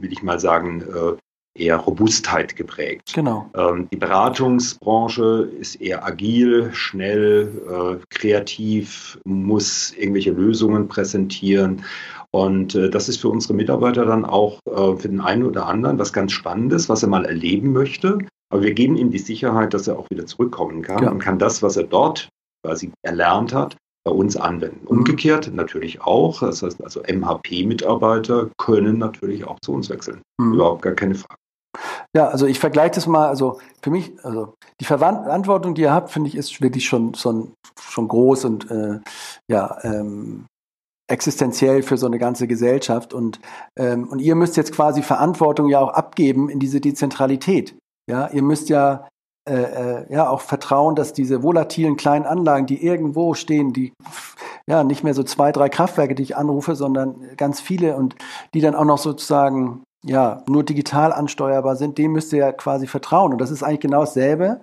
will 0.00 0.12
ich 0.12 0.22
mal 0.22 0.40
sagen, 0.40 0.82
äh, 0.82 1.16
eher 1.56 1.76
Robustheit 1.76 2.56
geprägt. 2.56 3.12
Genau. 3.14 3.48
Ähm, 3.56 3.88
die 3.92 3.96
Beratungsbranche 3.96 5.50
ist 5.58 5.76
eher 5.76 6.04
agil, 6.04 6.70
schnell, 6.72 7.62
äh, 7.68 8.04
kreativ, 8.10 9.18
muss 9.24 9.92
irgendwelche 9.92 10.32
Lösungen 10.32 10.88
präsentieren. 10.88 11.84
Und 12.34 12.74
äh, 12.74 12.90
das 12.90 13.08
ist 13.08 13.20
für 13.20 13.28
unsere 13.28 13.54
Mitarbeiter 13.54 14.04
dann 14.04 14.24
auch 14.24 14.58
äh, 14.66 14.96
für 14.96 15.08
den 15.08 15.20
einen 15.20 15.44
oder 15.44 15.66
anderen 15.66 16.00
was 16.00 16.12
ganz 16.12 16.32
Spannendes, 16.32 16.88
was 16.88 17.04
er 17.04 17.08
mal 17.08 17.24
erleben 17.24 17.72
möchte. 17.72 18.18
Aber 18.52 18.62
wir 18.62 18.74
geben 18.74 18.96
ihm 18.96 19.12
die 19.12 19.20
Sicherheit, 19.20 19.72
dass 19.72 19.86
er 19.86 19.96
auch 19.96 20.10
wieder 20.10 20.26
zurückkommen 20.26 20.82
kann 20.82 21.04
ja. 21.04 21.12
und 21.12 21.20
kann 21.20 21.38
das, 21.38 21.62
was 21.62 21.76
er 21.76 21.84
dort 21.84 22.28
quasi 22.66 22.90
erlernt 23.02 23.54
hat, 23.54 23.76
bei 24.04 24.10
uns 24.10 24.36
anwenden. 24.36 24.80
Mhm. 24.82 24.88
Umgekehrt 24.88 25.54
natürlich 25.54 26.00
auch. 26.00 26.40
Das 26.40 26.64
heißt 26.64 26.82
also 26.82 27.02
MHP-Mitarbeiter 27.02 28.50
können 28.58 28.98
natürlich 28.98 29.46
auch 29.46 29.60
zu 29.60 29.72
uns 29.72 29.88
wechseln. 29.88 30.20
Mhm. 30.40 30.54
Überhaupt 30.54 30.82
gar 30.82 30.94
keine 30.94 31.14
Frage. 31.14 31.38
Ja, 32.16 32.26
also 32.26 32.46
ich 32.46 32.58
vergleiche 32.58 32.96
das 32.96 33.06
mal, 33.06 33.28
also 33.28 33.60
für 33.80 33.90
mich, 33.90 34.12
also 34.24 34.54
die 34.80 34.86
Verantwortung, 34.86 35.76
die 35.76 35.82
ihr 35.82 35.92
habt, 35.92 36.10
finde 36.10 36.30
ich, 36.30 36.34
ist 36.34 36.60
wirklich 36.60 36.84
schon, 36.84 37.14
schon, 37.14 37.52
schon 37.80 38.08
groß 38.08 38.44
und 38.46 38.68
äh, 38.72 38.98
ja, 39.48 39.78
ähm, 39.82 40.46
existenziell 41.08 41.82
für 41.82 41.96
so 41.96 42.06
eine 42.06 42.18
ganze 42.18 42.46
Gesellschaft. 42.46 43.12
Und, 43.12 43.40
ähm, 43.76 44.08
und 44.08 44.20
ihr 44.20 44.34
müsst 44.34 44.56
jetzt 44.56 44.72
quasi 44.72 45.02
Verantwortung 45.02 45.68
ja 45.68 45.80
auch 45.80 45.90
abgeben 45.90 46.48
in 46.48 46.58
diese 46.58 46.80
Dezentralität. 46.80 47.76
Ja, 48.10 48.28
ihr 48.28 48.42
müsst 48.42 48.68
ja 48.68 49.08
äh, 49.46 49.52
äh, 49.54 50.12
ja 50.12 50.30
auch 50.30 50.40
vertrauen, 50.40 50.94
dass 50.94 51.12
diese 51.12 51.42
volatilen 51.42 51.96
kleinen 51.96 52.24
Anlagen, 52.24 52.66
die 52.66 52.82
irgendwo 52.82 53.34
stehen, 53.34 53.74
die 53.74 53.92
ja 54.66 54.84
nicht 54.84 55.04
mehr 55.04 55.12
so 55.12 55.22
zwei, 55.22 55.52
drei 55.52 55.68
Kraftwerke, 55.68 56.14
die 56.14 56.22
ich 56.22 56.36
anrufe, 56.36 56.74
sondern 56.74 57.36
ganz 57.36 57.60
viele 57.60 57.96
und 57.96 58.16
die 58.54 58.62
dann 58.62 58.74
auch 58.74 58.86
noch 58.86 58.96
sozusagen 58.96 59.82
ja 60.02 60.42
nur 60.48 60.64
digital 60.64 61.12
ansteuerbar 61.12 61.76
sind, 61.76 61.98
dem 61.98 62.12
müsst 62.12 62.32
ihr 62.32 62.38
ja 62.38 62.52
quasi 62.52 62.86
vertrauen. 62.86 63.32
Und 63.32 63.38
das 63.38 63.50
ist 63.50 63.62
eigentlich 63.62 63.80
genau 63.80 64.00
dasselbe, 64.00 64.62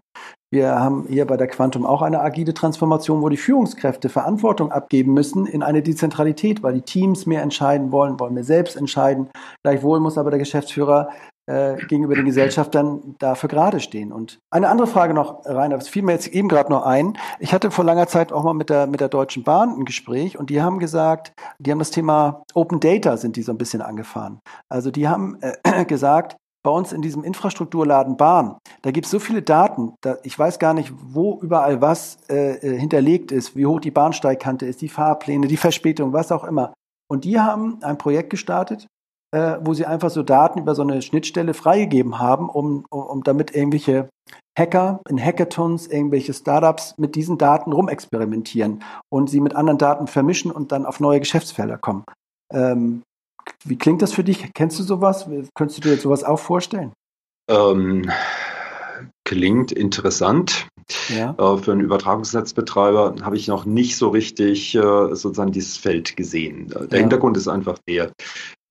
wir 0.51 0.75
haben 0.75 1.05
hier 1.07 1.25
bei 1.25 1.37
der 1.37 1.47
Quantum 1.47 1.85
auch 1.85 2.01
eine 2.01 2.19
agile 2.19 2.53
Transformation, 2.53 3.21
wo 3.21 3.29
die 3.29 3.37
Führungskräfte 3.37 4.09
Verantwortung 4.09 4.71
abgeben 4.71 5.13
müssen 5.13 5.45
in 5.45 5.63
eine 5.63 5.81
Dezentralität, 5.81 6.61
weil 6.61 6.73
die 6.73 6.81
Teams 6.81 7.25
mehr 7.25 7.41
entscheiden 7.41 7.93
wollen, 7.93 8.19
wollen 8.19 8.33
mehr 8.33 8.43
selbst 8.43 8.75
entscheiden. 8.75 9.29
Gleichwohl 9.63 10.01
muss 10.01 10.17
aber 10.17 10.29
der 10.29 10.39
Geschäftsführer 10.39 11.09
äh, 11.47 11.77
gegenüber 11.87 12.15
den 12.15 12.25
Gesellschaftern 12.25 13.15
dafür 13.17 13.47
gerade 13.47 13.79
stehen. 13.79 14.11
Und 14.11 14.39
eine 14.51 14.67
andere 14.67 14.87
Frage 14.87 15.13
noch, 15.13 15.45
Rainer, 15.45 15.77
das 15.77 15.87
fiel 15.87 16.03
mir 16.03 16.11
jetzt 16.11 16.27
eben 16.27 16.49
gerade 16.49 16.69
noch 16.69 16.85
ein. 16.85 17.17
Ich 17.39 17.53
hatte 17.53 17.71
vor 17.71 17.85
langer 17.85 18.07
Zeit 18.07 18.33
auch 18.33 18.43
mal 18.43 18.53
mit 18.53 18.69
der, 18.69 18.87
mit 18.87 18.99
der 18.99 19.09
Deutschen 19.09 19.43
Bahn 19.43 19.69
ein 19.69 19.85
Gespräch 19.85 20.37
und 20.37 20.49
die 20.49 20.61
haben 20.61 20.79
gesagt, 20.79 21.31
die 21.59 21.71
haben 21.71 21.79
das 21.79 21.91
Thema 21.91 22.43
Open 22.53 22.81
Data 22.81 23.15
sind 23.15 23.37
die 23.37 23.41
so 23.41 23.53
ein 23.53 23.57
bisschen 23.57 23.81
angefahren. 23.81 24.39
Also 24.69 24.91
die 24.91 25.07
haben 25.07 25.37
äh, 25.41 25.85
gesagt, 25.85 26.35
bei 26.63 26.71
uns 26.71 26.93
in 26.93 27.01
diesem 27.01 27.23
Infrastrukturladen 27.23 28.17
Bahn, 28.17 28.57
da 28.81 28.91
gibt 28.91 29.05
es 29.05 29.11
so 29.11 29.19
viele 29.19 29.41
Daten, 29.41 29.93
da, 30.01 30.17
ich 30.23 30.37
weiß 30.37 30.59
gar 30.59 30.73
nicht, 30.73 30.93
wo 30.95 31.39
überall 31.41 31.81
was 31.81 32.17
äh, 32.29 32.55
äh, 32.57 32.79
hinterlegt 32.79 33.31
ist, 33.31 33.55
wie 33.55 33.65
hoch 33.65 33.79
die 33.79 33.91
Bahnsteigkante 33.91 34.65
ist, 34.65 34.81
die 34.81 34.89
Fahrpläne, 34.89 35.47
die 35.47 35.57
Verspätung, 35.57 36.13
was 36.13 36.31
auch 36.31 36.43
immer. 36.43 36.73
Und 37.09 37.25
die 37.25 37.39
haben 37.39 37.79
ein 37.83 37.97
Projekt 37.97 38.29
gestartet, 38.29 38.87
äh, 39.31 39.57
wo 39.61 39.73
sie 39.73 39.85
einfach 39.85 40.09
so 40.09 40.23
Daten 40.23 40.59
über 40.59 40.75
so 40.75 40.81
eine 40.81 41.01
Schnittstelle 41.01 41.53
freigegeben 41.53 42.19
haben, 42.19 42.49
um, 42.49 42.85
um, 42.89 43.01
um 43.01 43.23
damit 43.23 43.55
irgendwelche 43.55 44.09
Hacker 44.57 45.01
in 45.09 45.23
Hackathons, 45.23 45.87
irgendwelche 45.87 46.33
Startups 46.33 46.97
mit 46.97 47.15
diesen 47.15 47.37
Daten 47.37 47.71
rumexperimentieren 47.71 48.83
und 49.09 49.29
sie 49.29 49.39
mit 49.39 49.55
anderen 49.55 49.77
Daten 49.77 50.07
vermischen 50.07 50.51
und 50.51 50.71
dann 50.71 50.85
auf 50.85 50.99
neue 50.99 51.19
Geschäftsfelder 51.19 51.77
kommen. 51.77 52.03
Ähm, 52.53 53.03
wie 53.63 53.77
klingt 53.77 54.01
das 54.01 54.13
für 54.13 54.23
dich? 54.23 54.51
Kennst 54.53 54.79
du 54.79 54.83
sowas? 54.83 55.27
Könntest 55.55 55.83
du 55.83 55.89
dir 55.89 55.97
sowas 55.97 56.23
auch 56.23 56.39
vorstellen? 56.39 56.93
Ähm, 57.49 58.09
klingt 59.23 59.71
interessant. 59.71 60.67
Ja. 61.09 61.35
Äh, 61.37 61.57
für 61.57 61.71
einen 61.71 61.81
Übertragungsnetzbetreiber 61.81 63.15
habe 63.21 63.37
ich 63.37 63.47
noch 63.47 63.65
nicht 63.65 63.97
so 63.97 64.09
richtig 64.09 64.75
äh, 64.75 64.79
sozusagen 64.79 65.51
dieses 65.51 65.77
Feld 65.77 66.15
gesehen. 66.15 66.67
Der 66.67 66.87
ja. 66.91 66.97
Hintergrund 66.97 67.37
ist 67.37 67.47
einfach 67.47 67.77
der, 67.87 68.11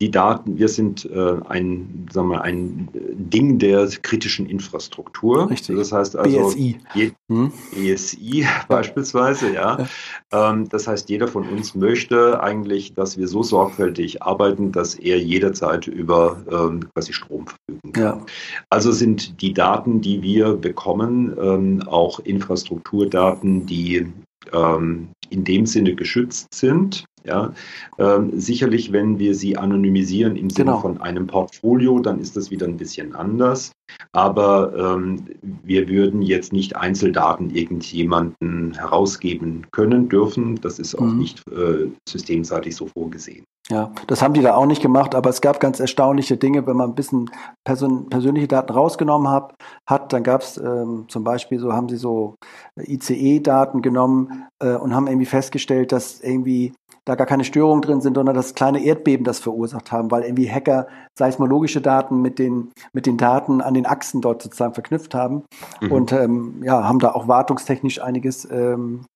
die 0.01 0.11
Daten, 0.11 0.59
wir 0.59 0.69
sind 0.69 1.05
äh, 1.05 1.37
ein, 1.49 2.09
sagen 2.11 2.31
wir, 2.31 2.41
ein 2.41 2.89
Ding 2.95 3.59
der 3.59 3.87
kritischen 4.03 4.47
Infrastruktur. 4.47 5.51
Richtig. 5.51 5.77
Das 5.77 5.93
heißt 5.93 6.17
also 6.17 6.49
BSI, 6.49 6.79
je, 6.95 7.11
hm? 7.29 7.53
BSI 7.73 8.47
beispielsweise, 8.69 9.53
ja. 9.53 9.87
Ähm, 10.33 10.69
das 10.71 10.89
heißt, 10.89 11.11
jeder 11.11 11.29
von 11.29 11.47
uns 11.47 11.75
möchte 11.75 12.43
eigentlich, 12.43 12.95
dass 12.95 13.19
wir 13.19 13.29
so 13.29 13.43
sorgfältig 13.43 14.23
arbeiten, 14.23 14.73
dass 14.73 14.95
er 14.95 15.19
jederzeit 15.19 15.87
über 15.87 16.43
ähm, 16.51 16.89
quasi 16.95 17.13
Strom 17.13 17.47
verfügen 17.47 17.93
kann. 17.93 18.03
Ja. 18.03 18.27
Also 18.71 18.93
sind 18.93 19.43
die 19.43 19.53
Daten, 19.53 20.01
die 20.01 20.23
wir 20.23 20.55
bekommen, 20.55 21.37
ähm, 21.39 21.83
auch 21.87 22.21
Infrastrukturdaten, 22.21 23.67
die 23.67 24.07
ähm, 24.55 25.09
in 25.31 25.45
dem 25.45 25.67
Sinne 25.67 25.95
geschützt 25.95 26.53
sind. 26.55 27.05
Ja, 27.25 27.53
ähm, 27.99 28.31
sicherlich, 28.41 28.93
wenn 28.93 29.19
wir 29.19 29.35
sie 29.35 29.57
anonymisieren 29.59 30.37
im 30.37 30.49
Sinne 30.49 30.71
genau. 30.71 30.81
von 30.81 31.01
einem 31.03 31.27
Portfolio, 31.27 31.99
dann 32.01 32.19
ist 32.19 32.35
das 32.35 32.51
wieder 32.51 32.67
ein 32.67 32.79
bisschen 32.79 33.15
anders. 33.15 33.73
Aber 34.13 34.97
ähm, 34.97 35.27
wir 35.63 35.89
würden 35.89 36.23
jetzt 36.23 36.53
nicht 36.53 36.77
Einzeldaten 36.77 37.51
irgendjemanden 37.51 38.73
herausgeben 38.73 39.67
können, 39.71 40.09
dürfen. 40.09 40.61
Das 40.63 40.79
ist 40.79 40.95
auch 40.95 41.05
mhm. 41.05 41.19
nicht 41.19 41.43
äh, 41.51 41.89
systemseitig 42.09 42.75
so 42.75 42.87
vorgesehen. 42.87 43.45
Ja, 43.71 43.93
das 44.09 44.21
haben 44.21 44.35
die 44.35 44.43
da 44.43 44.57
auch 44.57 44.67
nicht 44.67 44.83
gemacht, 44.83 45.15
aber 45.15 45.31
es 45.31 45.41
gab 45.41 45.61
ganz 45.61 45.79
erstaunliche 45.79 46.37
Dinge, 46.37 46.67
wenn 46.67 46.77
man 46.77 46.91
ein 46.91 46.95
bisschen 46.97 47.31
person 47.65 48.09
persönliche 48.09 48.49
Daten 48.49 48.73
rausgenommen 48.73 49.29
hat, 49.29 49.55
hat 49.89 50.13
dann 50.13 50.25
gab 50.25 50.43
es 50.43 50.57
ähm, 50.57 51.05
zum 51.09 51.23
Beispiel 51.23 51.61
so, 51.61 51.73
haben 51.73 51.89
sie 51.89 51.97
so 51.97 52.35
ICE-Daten 52.77 53.81
genommen 53.81 54.49
äh, 54.61 54.75
und 54.75 54.93
haben 54.93 55.07
irgendwie 55.07 55.27
festgestellt, 55.27 55.93
dass 55.93 56.21
irgendwie 56.21 56.73
da 57.05 57.15
gar 57.15 57.29
keine 57.29 57.45
Störungen 57.45 57.81
drin 57.81 58.01
sind, 58.01 58.15
sondern 58.15 58.35
das 58.35 58.55
kleine 58.55 58.83
Erdbeben 58.83 59.25
das 59.25 59.39
verursacht 59.39 59.93
haben, 59.93 60.11
weil 60.11 60.25
irgendwie 60.25 60.51
Hacker 60.51 60.89
seismologische 61.17 61.81
Daten 61.81 62.21
mit 62.21 62.41
den, 62.41 62.73
mit 62.93 63.07
den 63.07 63.19
Daten 63.19 63.61
an 63.61 63.75
den 63.75 63.87
Achsen 63.87 64.21
dort 64.21 64.43
sozusagen 64.43 64.75
verknüpft 64.75 65.15
haben 65.15 65.45
mhm. 65.81 65.93
und 65.93 66.13
ähm, 66.13 66.61
ja, 66.65 66.83
haben 66.83 66.99
da 66.99 67.13
auch 67.13 67.29
wartungstechnisch 67.29 68.03
einiges 68.03 68.51
ähm, 68.51 69.07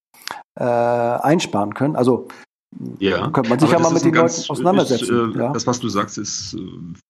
äh, 0.59 0.65
einsparen 0.65 1.75
können. 1.75 1.97
Also 1.97 2.29
ja, 2.99 3.31
könnte 3.31 3.51
man 3.51 3.59
sich 3.59 3.71
ja 3.71 3.79
mal 3.79 3.93
mit 3.93 4.05
den 4.05 4.13
ganz, 4.13 4.39
Leuten 4.39 4.51
auseinandersetzen. 4.51 5.31
Ist, 5.31 5.37
äh, 5.37 5.39
ja. 5.39 5.53
Das, 5.53 5.67
was 5.67 5.81
du 5.81 5.89
sagst, 5.89 6.19
ist 6.19 6.55
äh, 6.55 6.59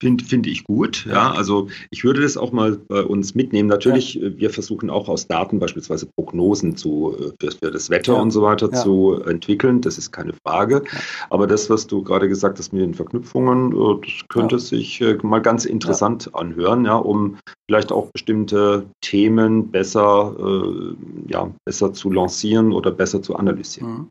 finde 0.00 0.24
find 0.24 0.46
ich 0.46 0.64
gut. 0.64 1.06
Ja. 1.06 1.12
ja. 1.12 1.32
also 1.32 1.68
ich 1.90 2.04
würde 2.04 2.22
das 2.22 2.36
auch 2.36 2.52
mal 2.52 2.76
bei 2.88 3.02
uns 3.02 3.34
mitnehmen. 3.34 3.68
Natürlich, 3.68 4.14
ja. 4.14 4.28
Äh, 4.28 4.38
wir 4.38 4.50
versuchen 4.50 4.90
auch 4.90 5.08
aus 5.08 5.26
Daten 5.26 5.58
beispielsweise 5.58 6.06
Prognosen 6.16 6.76
zu, 6.76 7.16
äh, 7.18 7.32
für, 7.40 7.52
für 7.52 7.70
das 7.70 7.90
Wetter 7.90 8.20
und 8.20 8.30
so 8.30 8.42
weiter 8.42 8.70
zu 8.72 9.20
entwickeln. 9.26 9.80
Das 9.80 9.98
ist 9.98 10.12
keine 10.12 10.32
Frage. 10.46 10.82
Aber 11.30 11.46
das, 11.46 11.70
was 11.70 11.86
du 11.86 12.02
gerade 12.02 12.28
gesagt 12.28 12.58
hast 12.58 12.72
mit 12.72 12.82
den 12.82 12.94
Verknüpfungen, 12.94 13.70
das 14.02 14.28
könnte 14.28 14.58
sich 14.58 15.02
mal 15.22 15.40
ganz 15.40 15.64
interessant 15.64 16.30
anhören, 16.34 16.84
ja, 16.84 16.96
um 16.96 17.36
vielleicht 17.66 17.92
auch 17.92 18.10
bestimmte 18.12 18.86
Themen 19.00 19.70
besser, 19.70 20.34
äh, 20.38 21.32
ja, 21.32 21.50
besser 21.64 21.92
zu 21.92 22.10
lancieren 22.10 22.72
oder 22.72 22.90
besser 22.90 23.22
zu 23.22 23.36
analysieren. 23.36 23.90
Mhm. 23.90 24.08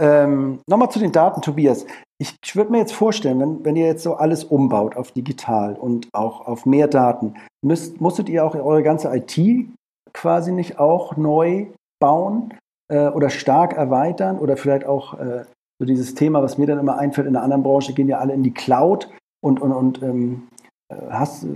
Ähm, 0.00 0.60
Nochmal 0.68 0.90
zu 0.90 0.98
den 0.98 1.12
Daten, 1.12 1.40
Tobias. 1.40 1.86
Ich, 2.18 2.36
ich 2.44 2.56
würde 2.56 2.70
mir 2.70 2.78
jetzt 2.78 2.94
vorstellen, 2.94 3.40
wenn, 3.40 3.64
wenn 3.64 3.76
ihr 3.76 3.86
jetzt 3.86 4.02
so 4.02 4.14
alles 4.14 4.44
umbaut 4.44 4.96
auf 4.96 5.12
digital 5.12 5.74
und 5.74 6.08
auch 6.12 6.46
auf 6.46 6.66
mehr 6.66 6.88
Daten, 6.88 7.34
müsst, 7.64 8.00
musstet 8.00 8.28
ihr 8.28 8.44
auch 8.44 8.54
eure 8.54 8.82
ganze 8.82 9.14
IT 9.14 9.68
quasi 10.12 10.52
nicht 10.52 10.78
auch 10.78 11.16
neu 11.16 11.66
bauen 12.00 12.54
äh, 12.88 13.08
oder 13.08 13.30
stark 13.30 13.74
erweitern 13.74 14.38
oder 14.38 14.56
vielleicht 14.56 14.86
auch 14.86 15.18
äh, 15.18 15.44
so 15.80 15.86
dieses 15.86 16.14
Thema, 16.14 16.42
was 16.42 16.56
mir 16.56 16.66
dann 16.66 16.78
immer 16.78 16.98
einfällt, 16.98 17.26
in 17.26 17.34
einer 17.34 17.44
anderen 17.44 17.62
Branche 17.62 17.94
gehen 17.94 18.08
ja 18.08 18.18
alle 18.18 18.32
in 18.32 18.42
die 18.42 18.54
Cloud 18.54 19.10
und, 19.42 19.60
und, 19.60 19.72
und 19.72 20.02
ähm, 20.02 20.48
äh, 20.88 20.96
hast, 21.10 21.46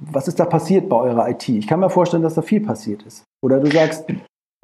was 0.00 0.28
ist 0.28 0.40
da 0.40 0.44
passiert 0.44 0.88
bei 0.88 0.96
eurer 0.96 1.28
IT? 1.30 1.48
Ich 1.48 1.66
kann 1.66 1.80
mir 1.80 1.90
vorstellen, 1.90 2.22
dass 2.22 2.34
da 2.34 2.42
viel 2.42 2.60
passiert 2.60 3.02
ist. 3.04 3.24
Oder 3.44 3.60
du 3.60 3.70
sagst, 3.70 4.04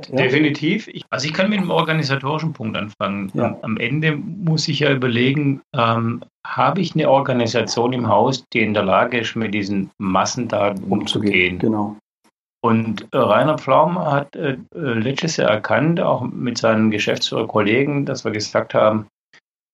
ja. 0.06 0.16
Definitiv. 0.16 0.88
Ich, 0.88 1.04
also 1.10 1.26
ich 1.26 1.34
kann 1.34 1.50
mit 1.50 1.60
dem 1.60 1.70
organisatorischen 1.70 2.52
Punkt 2.52 2.76
anfangen. 2.76 3.30
Ja. 3.34 3.56
Am 3.62 3.76
Ende 3.78 4.16
muss 4.16 4.68
ich 4.68 4.80
ja 4.80 4.92
überlegen, 4.92 5.60
ähm, 5.74 6.22
habe 6.46 6.80
ich 6.80 6.94
eine 6.94 7.10
Organisation 7.10 7.92
im 7.92 8.08
Haus, 8.08 8.44
die 8.52 8.60
in 8.60 8.74
der 8.74 8.84
Lage 8.84 9.18
ist, 9.18 9.34
mit 9.34 9.54
diesen 9.54 9.90
Massendaten 9.98 10.84
umzugehen? 10.84 11.58
Genau. 11.58 11.96
Und 12.60 13.06
äh, 13.12 13.18
Rainer 13.18 13.58
Pflaum 13.58 13.98
hat 13.98 14.34
äh, 14.36 14.56
äh, 14.74 14.78
letztes 14.78 15.36
Jahr 15.36 15.50
erkannt, 15.50 16.00
auch 16.00 16.22
mit 16.22 16.58
seinen 16.58 16.90
Geschäftsführerkollegen, 16.90 18.04
dass 18.04 18.24
wir 18.24 18.32
gesagt 18.32 18.74
haben, 18.74 19.06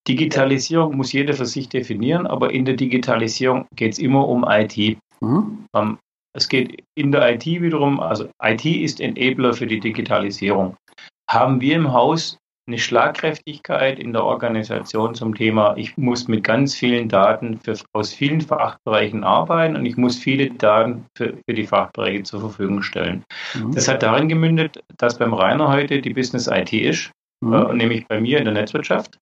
Digitalisierung 0.07 0.97
muss 0.97 1.13
jeder 1.13 1.33
für 1.33 1.47
sich 1.47 1.69
definieren, 1.71 2.27
aber 2.27 2.53
in 2.53 2.67
der 2.67 2.75
Digitalisierung 2.75 3.67
geht 3.75 3.95
es 3.95 3.99
immer 3.99 4.29
um 4.29 4.45
IT. 4.47 4.99
Mhm. 5.21 5.65
Ähm, 5.75 5.99
es 6.35 6.49
geht 6.49 6.83
in 6.95 7.13
der 7.13 7.35
IT 7.35 7.47
wiederum, 7.47 8.01
also 8.01 8.29
IT 8.43 8.65
ist 8.65 9.01
Enabler 9.01 9.55
für 9.55 9.67
die 9.67 9.81
Digitalisierung. 9.81 10.77
Haben 11.31 11.61
wir 11.61 11.77
im 11.77 11.93
Haus 11.93 12.39
eine 12.67 12.79
Schlagkräftigkeit 12.79 13.99
in 13.99 14.13
der 14.13 14.25
Organisation 14.25 15.15
zum 15.15 15.35
Thema, 15.35 15.75
ich 15.77 15.97
muss 15.99 16.29
mit 16.29 16.45
ganz 16.45 16.75
vielen 16.75 17.09
Daten 17.09 17.59
für, 17.59 17.79
aus 17.93 18.13
vielen 18.13 18.41
Fachbereichen 18.41 19.23
arbeiten 19.23 19.77
und 19.77 19.85
ich 19.85 19.97
muss 19.97 20.17
viele 20.17 20.51
Daten 20.51 21.05
für, 21.17 21.35
für 21.47 21.55
die 21.55 21.67
Fachbereiche 21.67 22.23
zur 22.23 22.41
Verfügung 22.41 22.83
stellen. 22.83 23.23
Mhm. 23.55 23.73
Das 23.73 23.87
hat 23.87 24.03
darin 24.03 24.29
gemündet, 24.29 24.83
dass 24.97 25.19
beim 25.19 25.35
Rainer 25.35 25.71
heute 25.71 26.01
die 26.01 26.15
Business 26.15 26.47
IT 26.47 26.73
ist, 26.73 27.11
mhm. 27.43 27.53
äh, 27.53 27.75
nämlich 27.75 28.09
bei 28.09 28.19
mir 28.19 28.39
in 28.39 28.45
der 28.45 28.55
Netzwirtschaft 28.55 29.19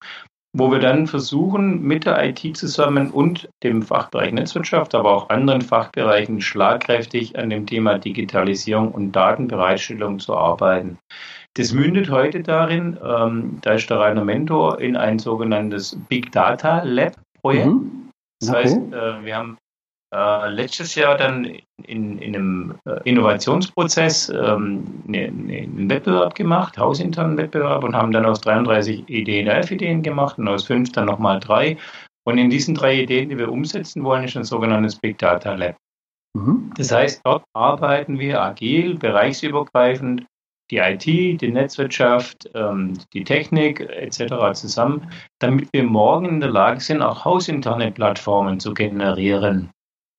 wo 0.55 0.71
wir 0.71 0.81
dann 0.81 1.07
versuchen, 1.07 1.83
mit 1.83 2.05
der 2.05 2.23
IT 2.25 2.57
zusammen 2.57 3.11
und 3.11 3.49
dem 3.63 3.83
Fachbereich 3.83 4.33
Netzwirtschaft, 4.33 4.95
aber 4.95 5.11
auch 5.11 5.31
anderen 5.31 5.63
Fachbereichen 5.63 6.41
schlagkräftig 6.41 7.39
an 7.39 7.51
dem 7.51 7.67
Thema 7.67 7.99
Digitalisierung 7.99 8.93
und 8.93 9.13
Datenbereitstellung 9.13 10.19
zu 10.19 10.37
arbeiten. 10.37 10.99
Das 11.55 11.73
mündet 11.73 12.11
heute 12.11 12.41
darin, 12.43 12.99
ähm, 13.05 13.59
da 13.63 13.73
ist 13.73 13.89
der 13.89 14.01
Rainer 14.01 14.25
Mentor 14.25 14.81
in 14.81 14.97
ein 14.97 15.19
sogenanntes 15.19 15.99
Big 16.09 16.33
Data 16.33 16.83
Lab 16.85 17.15
Projekt. 17.41 17.67
Mhm. 17.67 18.11
Das 18.41 18.51
okay. 18.51 18.59
heißt, 18.63 18.77
äh, 18.77 19.25
wir 19.25 19.37
haben 19.37 19.59
äh, 20.13 20.51
letztes 20.51 20.95
Jahr 20.95 21.17
dann 21.17 21.45
in, 21.85 22.19
in 22.19 22.37
einem 22.37 22.75
äh, 22.85 23.01
Innovationsprozess 23.05 24.29
ähm, 24.29 25.03
ne, 25.07 25.31
ne, 25.33 25.63
einen 25.63 25.89
Wettbewerb 25.89 26.35
gemacht, 26.35 26.77
hausinternen 26.77 27.39
Wettbewerb 27.39 27.83
und 27.83 27.97
haben 27.97 28.13
dann 28.13 28.27
aus 28.27 28.43
33 28.43 29.09
Ideen 29.09 29.47
elf 29.47 29.71
Ideen 29.71 30.03
gemacht 30.03 30.39
und 30.39 30.49
aus 30.49 30.65
fünf 30.65 30.93
dann 30.93 31.07
nochmal 31.07 31.41
drei. 31.41 31.79
Und 32.25 32.39
in 32.39 32.51
diesen 32.51 32.75
drei 32.75 33.01
Ideen, 33.01 33.31
die 33.31 33.39
wir 33.39 33.51
umsetzen 33.51 34.05
wollen, 34.05 34.25
ist 34.25 34.37
ein 34.37 34.45
sogenanntes 34.45 34.97
Big 34.97 35.19
Data 35.19 35.55
Lab. 35.55 35.77
Mhm. 36.35 36.73
Das 36.77 36.93
heißt, 36.93 37.23
dort 37.25 37.45
arbeiten 37.55 38.19
wir 38.19 38.41
agil, 38.43 38.97
bereichsübergreifend, 38.99 40.27
die 40.71 40.79
IT, 40.79 41.07
die 41.07 41.51
Netzwirtschaft, 41.51 42.51
ähm, 42.55 42.99
die 43.13 43.25
Technik 43.25 43.81
etc. 43.81 44.53
zusammen, 44.53 45.11
damit 45.39 45.69
wir 45.73 45.85
morgen 45.85 46.27
in 46.27 46.41
der 46.41 46.51
Lage 46.51 46.81
sind, 46.81 47.03
auch 47.03 47.25
hausinterne 47.25 47.91
Plattformen 47.93 48.61
zu 48.61 48.73
generieren. 48.73 49.71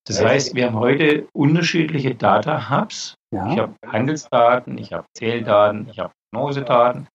Das 0.06 0.24
heißt, 0.24 0.56
wir 0.56 0.66
haben 0.66 0.76
heute 0.76 1.28
unterschiedliche 1.34 2.16
Data 2.16 2.70
Hubs. 2.70 3.16
Ja. 3.34 3.52
Ich 3.52 3.60
habe 3.60 3.74
Handelsdaten, 3.88 4.78
ich 4.78 4.92
habe 4.92 5.06
Zähldaten, 5.14 5.88
ich 5.90 6.00
habe 6.00 6.12
Prognosedaten, 6.32 7.08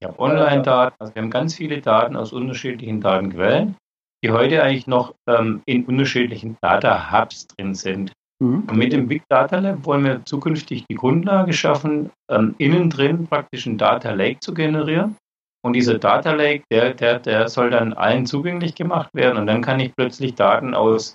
ich 0.00 0.08
habe 0.08 0.18
Online-Daten. 0.18 0.96
Also 0.98 1.14
wir 1.14 1.22
haben 1.22 1.30
ganz 1.30 1.54
viele 1.54 1.80
Daten 1.80 2.16
aus 2.16 2.32
unterschiedlichen 2.32 3.00
Datenquellen. 3.00 3.76
die 4.24 4.30
heute 4.30 4.62
eigentlich 4.62 4.86
noch 4.86 5.14
ähm, 5.28 5.62
in 5.66 5.84
unterschiedlichen 5.84 6.56
Data 6.60 7.10
Hubs 7.10 7.48
drin 7.48 7.74
sind. 7.74 8.12
Mhm. 8.42 8.66
mit 8.72 8.92
dem 8.92 9.06
Big 9.06 9.22
Data 9.28 9.58
Lab 9.58 9.84
wollen 9.84 10.04
wir 10.04 10.24
zukünftig 10.24 10.84
die 10.90 10.96
Grundlage 10.96 11.52
schaffen, 11.52 12.10
ähm, 12.28 12.56
innen 12.58 12.90
drin 12.90 13.28
praktisch 13.28 13.66
ein 13.66 13.78
Data 13.78 14.10
Lake 14.10 14.40
zu 14.40 14.52
generieren. 14.52 15.16
Und 15.64 15.74
dieser 15.74 15.98
Data 15.98 16.32
Lake, 16.32 16.64
der, 16.72 16.92
der, 16.94 17.20
der 17.20 17.48
soll 17.48 17.70
dann 17.70 17.92
allen 17.92 18.26
zugänglich 18.26 18.74
gemacht 18.74 19.10
werden. 19.14 19.38
Und 19.38 19.46
dann 19.46 19.62
kann 19.62 19.78
ich 19.78 19.94
plötzlich 19.94 20.34
Daten 20.34 20.74
aus, 20.74 21.14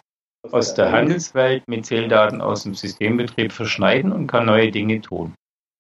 aus 0.52 0.74
der 0.74 0.92
Handelswelt 0.92 1.64
mit 1.68 1.86
Zähldaten 1.86 2.42
aus 2.42 2.64
dem 2.64 2.74
Systembetrieb 2.74 3.52
verschneiden 3.52 4.12
und 4.12 4.28
kann 4.28 4.46
neue 4.46 4.72
Dinge 4.72 5.02
tun. 5.02 5.34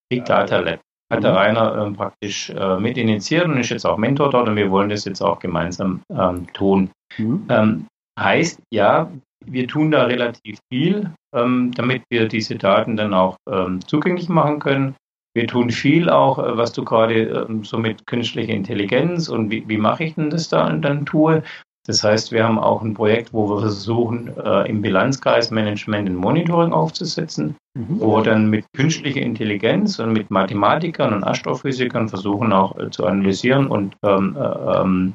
Big 0.09 0.25
Data 0.25 0.59
Lab 0.59 0.79
hat 1.11 1.23
der 1.23 1.31
mhm. 1.31 1.37
Rainer 1.37 1.77
ähm, 1.77 1.93
praktisch 1.95 2.49
äh, 2.49 2.79
mit 2.79 2.97
initiiert 2.97 3.45
und 3.45 3.57
ist 3.57 3.69
jetzt 3.69 3.85
auch 3.85 3.97
Mentor 3.97 4.29
dort 4.29 4.49
und 4.49 4.55
wir 4.55 4.69
wollen 4.69 4.89
das 4.89 5.05
jetzt 5.05 5.21
auch 5.21 5.39
gemeinsam 5.39 6.01
ähm, 6.11 6.51
tun. 6.53 6.89
Mhm. 7.17 7.45
Ähm, 7.49 7.87
heißt, 8.19 8.61
ja, 8.73 9.09
wir 9.45 9.67
tun 9.67 9.91
da 9.91 10.03
relativ 10.03 10.59
viel, 10.69 11.11
ähm, 11.33 11.71
damit 11.75 12.03
wir 12.09 12.27
diese 12.27 12.55
Daten 12.55 12.97
dann 12.97 13.13
auch 13.13 13.37
ähm, 13.49 13.79
zugänglich 13.85 14.27
machen 14.27 14.59
können. 14.59 14.95
Wir 15.33 15.47
tun 15.47 15.69
viel 15.69 16.09
auch, 16.09 16.39
äh, 16.39 16.57
was 16.57 16.73
du 16.73 16.83
gerade 16.83 17.45
ähm, 17.49 17.63
so 17.63 17.77
mit 17.77 18.05
künstlicher 18.07 18.53
Intelligenz 18.53 19.29
und 19.29 19.49
wie, 19.49 19.67
wie 19.67 19.77
mache 19.77 20.03
ich 20.03 20.15
denn 20.15 20.29
das 20.29 20.49
da 20.49 20.69
dann 20.69 21.05
tue. 21.05 21.43
Das 21.87 22.03
heißt, 22.03 22.33
wir 22.33 22.43
haben 22.43 22.59
auch 22.59 22.81
ein 22.81 22.93
Projekt, 22.93 23.33
wo 23.33 23.49
wir 23.49 23.61
versuchen, 23.61 24.35
äh, 24.37 24.69
im 24.69 24.81
Bilanzkreismanagement 24.81 26.09
ein 26.09 26.15
Monitoring 26.15 26.73
aufzusetzen, 26.73 27.55
mhm. 27.75 28.01
wo 28.01 28.17
wir 28.17 28.23
dann 28.23 28.49
mit 28.49 28.65
künstlicher 28.73 29.21
Intelligenz 29.21 29.97
und 29.97 30.11
mit 30.11 30.29
Mathematikern 30.29 31.13
und 31.13 31.23
Astrophysikern 31.23 32.09
versuchen 32.09 32.51
auch 32.51 32.77
äh, 32.77 32.89
zu 32.91 33.05
analysieren 33.05 33.67
und 33.67 33.95
ähm, 34.03 34.35
äh, 34.37 34.81
ähm, 34.81 35.13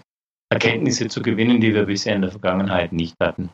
Erkenntnisse 0.50 1.08
zu 1.08 1.20
gewinnen, 1.20 1.60
die 1.60 1.74
wir 1.74 1.84
bisher 1.84 2.16
in 2.16 2.22
der 2.22 2.30
Vergangenheit 2.30 2.92
nicht 2.92 3.16
hatten. 3.20 3.50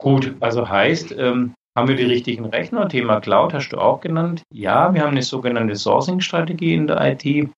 Gut, 0.00 0.34
also 0.40 0.66
heißt, 0.66 1.14
ähm, 1.18 1.52
haben 1.76 1.88
wir 1.88 1.96
die 1.96 2.04
richtigen 2.04 2.46
Rechner? 2.46 2.88
Thema 2.88 3.20
Cloud 3.20 3.52
hast 3.52 3.70
du 3.70 3.78
auch 3.78 4.00
genannt. 4.00 4.42
Ja, 4.52 4.94
wir 4.94 5.02
haben 5.02 5.10
eine 5.10 5.22
sogenannte 5.22 5.76
Sourcing-Strategie 5.76 6.74
in 6.74 6.86
der 6.86 7.00
IT 7.12 7.50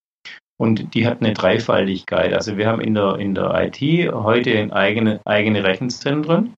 und 0.58 0.94
die 0.94 1.06
hat 1.06 1.20
eine 1.20 1.34
Dreifaltigkeit. 1.34 2.32
Also 2.32 2.56
wir 2.56 2.66
haben 2.66 2.80
in 2.80 2.94
der, 2.94 3.16
in 3.16 3.34
der 3.34 3.52
IT 3.54 3.80
heute 4.12 4.72
eigene, 4.72 5.20
eigene 5.24 5.64
Rechenzentren. 5.64 6.54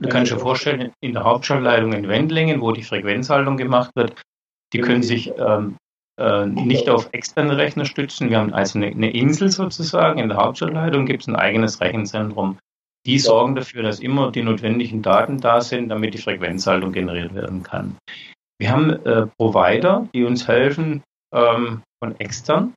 Du 0.00 0.08
kannst 0.08 0.32
dir 0.32 0.38
vorstellen, 0.38 0.92
in 1.00 1.12
der 1.12 1.24
Hauptschaltleitung 1.24 1.92
in 1.92 2.08
Wendlingen, 2.08 2.60
wo 2.60 2.72
die 2.72 2.82
Frequenzhaltung 2.82 3.56
gemacht 3.56 3.90
wird, 3.94 4.20
die 4.72 4.80
können 4.80 5.02
sich 5.02 5.32
ähm, 5.36 5.76
äh, 6.18 6.46
nicht 6.46 6.88
auf 6.88 7.10
externe 7.12 7.56
Rechner 7.56 7.84
stützen. 7.84 8.30
Wir 8.30 8.38
haben 8.38 8.54
also 8.54 8.78
eine, 8.78 8.88
eine 8.88 9.10
Insel 9.10 9.50
sozusagen. 9.50 10.18
In 10.18 10.28
der 10.28 10.38
Hauptschaltleitung 10.38 11.06
gibt 11.06 11.22
es 11.22 11.28
ein 11.28 11.36
eigenes 11.36 11.80
Rechenzentrum 11.80 12.58
die 13.06 13.18
sorgen 13.18 13.54
dafür, 13.54 13.82
dass 13.82 14.00
immer 14.00 14.30
die 14.30 14.42
notwendigen 14.42 15.02
Daten 15.02 15.38
da 15.38 15.60
sind, 15.60 15.88
damit 15.88 16.14
die 16.14 16.18
Frequenzhaltung 16.18 16.92
generiert 16.92 17.34
werden 17.34 17.62
kann. 17.62 17.96
Wir 18.58 18.70
haben 18.70 18.90
äh, 18.90 19.26
Provider, 19.38 20.08
die 20.14 20.24
uns 20.24 20.46
helfen 20.46 21.02
ähm, 21.34 21.82
von 22.02 22.18
extern. 22.20 22.74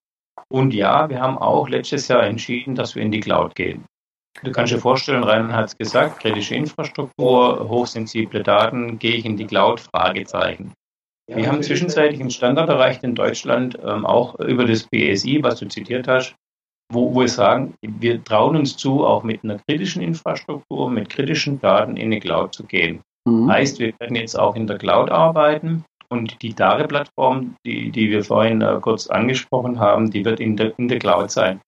Und 0.51 0.73
ja, 0.73 1.09
wir 1.09 1.21
haben 1.21 1.37
auch 1.37 1.67
letztes 1.67 2.07
Jahr 2.07 2.23
entschieden, 2.23 2.75
dass 2.75 2.95
wir 2.95 3.01
in 3.01 3.11
die 3.11 3.19
Cloud 3.19 3.55
gehen. 3.55 3.85
Du 4.43 4.51
kannst 4.51 4.73
dir 4.73 4.79
vorstellen, 4.79 5.23
Reinhard 5.23 5.53
hat 5.53 5.65
es 5.67 5.77
gesagt, 5.77 6.19
kritische 6.19 6.55
Infrastruktur, 6.55 7.69
hochsensible 7.69 8.43
Daten, 8.43 8.99
gehe 8.99 9.15
ich 9.15 9.25
in 9.25 9.37
die 9.37 9.47
Cloud? 9.47 9.79
Fragezeichen. 9.79 10.73
Wir 11.27 11.47
haben 11.47 11.63
zwischenzeitlich 11.63 12.19
einen 12.19 12.29
Standard 12.29 12.69
erreicht 12.69 13.03
in 13.03 13.15
Deutschland, 13.15 13.79
ähm, 13.83 14.05
auch 14.05 14.39
über 14.39 14.65
das 14.65 14.83
BSI, 14.83 15.39
was 15.41 15.59
du 15.59 15.67
zitiert 15.67 16.07
hast, 16.07 16.35
wo, 16.91 17.15
wo 17.15 17.21
wir 17.21 17.27
sagen, 17.27 17.73
wir 17.81 18.23
trauen 18.23 18.55
uns 18.55 18.77
zu, 18.77 19.03
auch 19.05 19.23
mit 19.23 19.43
einer 19.43 19.57
kritischen 19.57 20.03
Infrastruktur, 20.03 20.89
mit 20.91 21.09
kritischen 21.09 21.59
Daten 21.59 21.97
in 21.97 22.11
die 22.11 22.19
Cloud 22.19 22.53
zu 22.53 22.63
gehen. 22.65 23.01
Mhm. 23.27 23.49
Heißt, 23.49 23.79
wir 23.79 23.93
werden 23.99 24.15
jetzt 24.15 24.37
auch 24.37 24.55
in 24.55 24.67
der 24.67 24.77
Cloud 24.77 25.09
arbeiten 25.09 25.83
und 26.09 26.41
die 26.41 26.53
Dare-Plattform, 26.53 27.55
die, 27.65 27.91
die 27.91 28.09
wir 28.09 28.23
vorhin 28.23 28.61
äh, 28.61 28.79
kurz 28.81 29.07
angesprochen 29.07 29.79
haben, 29.79 30.11
die 30.11 30.25
wird 30.25 30.39
in 30.39 30.55
der, 30.57 30.77
in 30.77 30.87
der 30.87 30.99
Cloud 30.99 31.31
sein. 31.31 31.61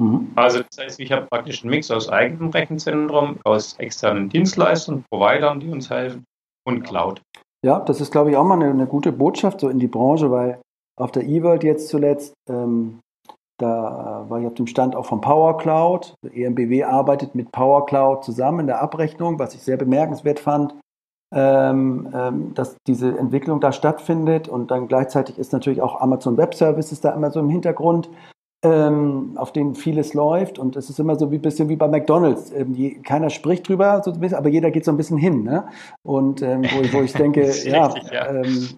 Mhm. 0.00 0.32
Also 0.34 0.60
das 0.62 0.84
heißt, 0.84 1.00
ich 1.00 1.12
habe 1.12 1.26
praktisch 1.26 1.62
einen 1.62 1.70
Mix 1.70 1.90
aus 1.90 2.08
eigenem 2.08 2.50
Rechenzentrum, 2.50 3.38
aus 3.44 3.74
externen 3.78 4.28
Dienstleistern, 4.28 5.04
Providern, 5.10 5.60
die 5.60 5.68
uns 5.68 5.90
helfen 5.90 6.24
und 6.66 6.82
Cloud. 6.82 7.22
Ja, 7.64 7.80
das 7.80 8.00
ist, 8.00 8.10
glaube 8.10 8.30
ich, 8.30 8.36
auch 8.36 8.44
mal 8.44 8.54
eine, 8.54 8.70
eine 8.70 8.86
gute 8.86 9.12
Botschaft 9.12 9.60
so 9.60 9.68
in 9.68 9.78
die 9.78 9.86
Branche, 9.86 10.30
weil 10.30 10.60
auf 10.96 11.12
der 11.12 11.24
E-World 11.24 11.64
jetzt 11.64 11.88
zuletzt 11.88 12.34
ähm, 12.48 13.00
da 13.58 14.26
war 14.28 14.40
ich 14.40 14.46
auf 14.46 14.54
dem 14.54 14.66
Stand 14.66 14.96
auch 14.96 15.06
von 15.06 15.20
Power 15.20 15.56
Cloud. 15.58 16.14
EMBW 16.32 16.82
arbeitet 16.84 17.34
mit 17.34 17.52
Power 17.52 17.86
Cloud 17.86 18.24
zusammen 18.24 18.60
in 18.60 18.66
der 18.66 18.82
Abrechnung, 18.82 19.38
was 19.38 19.54
ich 19.54 19.62
sehr 19.62 19.76
bemerkenswert 19.76 20.40
fand, 20.40 20.74
ähm, 21.34 22.08
ähm, 22.14 22.54
dass 22.54 22.76
diese 22.86 23.18
Entwicklung 23.18 23.60
da 23.60 23.72
stattfindet. 23.72 24.48
Und 24.48 24.70
dann 24.70 24.86
gleichzeitig 24.86 25.36
ist 25.36 25.52
natürlich 25.52 25.82
auch 25.82 26.00
Amazon 26.00 26.36
Web 26.36 26.54
Services 26.54 27.00
da 27.00 27.10
immer 27.10 27.32
so 27.32 27.40
im 27.40 27.48
Hintergrund, 27.48 28.08
ähm, 28.64 29.32
auf 29.34 29.52
denen 29.52 29.74
vieles 29.74 30.14
läuft. 30.14 30.60
Und 30.60 30.76
es 30.76 30.88
ist 30.90 31.00
immer 31.00 31.16
so 31.16 31.28
ein 31.28 31.40
bisschen 31.40 31.68
wie 31.68 31.76
bei 31.76 31.88
McDonalds. 31.88 32.52
Ähm, 32.52 32.74
die, 32.74 33.02
keiner 33.02 33.30
spricht 33.30 33.68
drüber, 33.68 34.00
so 34.04 34.12
bisschen, 34.12 34.38
aber 34.38 34.48
jeder 34.48 34.70
geht 34.70 34.84
so 34.84 34.92
ein 34.92 34.96
bisschen 34.96 35.18
hin. 35.18 35.42
Ne? 35.42 35.66
Und 36.06 36.40
ähm, 36.40 36.62
wo, 36.62 36.98
wo, 36.98 37.02
ich 37.02 37.12
denke, 37.14 37.50
ja, 37.64 37.86
richtig, 37.86 38.12
ja. 38.12 38.28
Ähm, 38.28 38.68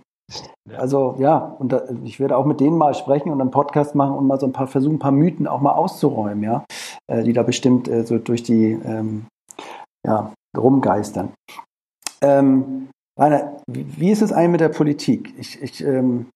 also 0.76 1.14
ja, 1.18 1.38
und 1.59 1.72
da, 1.72 1.82
ich 2.04 2.18
werde 2.18 2.36
auch 2.36 2.46
mit 2.46 2.59
denen 2.59 2.78
mal 2.78 2.94
sprechen 2.94 3.30
und 3.30 3.40
einen 3.40 3.52
Podcast 3.52 3.94
machen 3.94 4.16
und 4.16 4.26
mal 4.26 4.40
so 4.40 4.46
ein 4.46 4.52
paar 4.52 4.66
versuchen, 4.66 4.96
ein 4.96 4.98
paar 4.98 5.12
Mythen 5.12 5.46
auch 5.46 5.61
mal 5.61 5.72
auszuräumen, 5.72 6.42
ja, 6.42 6.64
äh, 7.07 7.22
die 7.22 7.32
da 7.32 7.44
bestimmt 7.44 7.86
äh, 7.86 8.04
so 8.04 8.18
durch 8.18 8.42
die 8.42 8.78
ja, 10.04 10.32
rumgeistern. 10.57 11.32
Ähm, 12.27 12.89
Rainer, 13.18 13.62
wie, 13.66 14.11
ist 14.11 14.22
es 14.22 14.33
eigentlich 14.33 14.53
mit 14.53 14.61
der 14.61 14.68
Politik? 14.68 15.33
Ich, 15.39 15.62
ich, 15.62 15.83
ähm, 15.83 16.27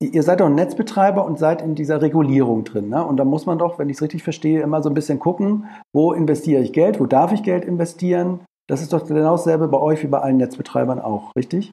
ihr 0.00 0.22
seid 0.22 0.40
doch 0.40 0.46
ein 0.46 0.54
Netzbetreiber 0.54 1.24
und 1.24 1.38
seid 1.38 1.60
in 1.60 1.74
dieser 1.74 2.00
Regulierung 2.00 2.64
drin. 2.64 2.88
Ne? 2.88 3.04
Und 3.04 3.16
da 3.16 3.24
muss 3.24 3.46
man 3.46 3.58
doch, 3.58 3.78
wenn 3.78 3.88
ich 3.88 3.96
es 3.96 4.02
richtig 4.02 4.22
verstehe, 4.22 4.62
immer 4.62 4.82
so 4.82 4.88
ein 4.88 4.94
bisschen 4.94 5.18
gucken, 5.18 5.66
wo 5.92 6.12
investiere 6.12 6.62
ich 6.62 6.72
Geld, 6.72 7.00
wo 7.00 7.06
darf 7.06 7.32
ich 7.32 7.42
Geld 7.42 7.64
investieren? 7.64 8.40
Das 8.68 8.80
ist 8.80 8.92
doch 8.92 9.06
genau 9.06 9.32
dasselbe 9.32 9.68
bei 9.68 9.78
euch 9.78 10.02
wie 10.02 10.08
bei 10.08 10.20
allen 10.20 10.36
Netzbetreibern 10.36 11.00
auch, 11.00 11.34
richtig? 11.36 11.70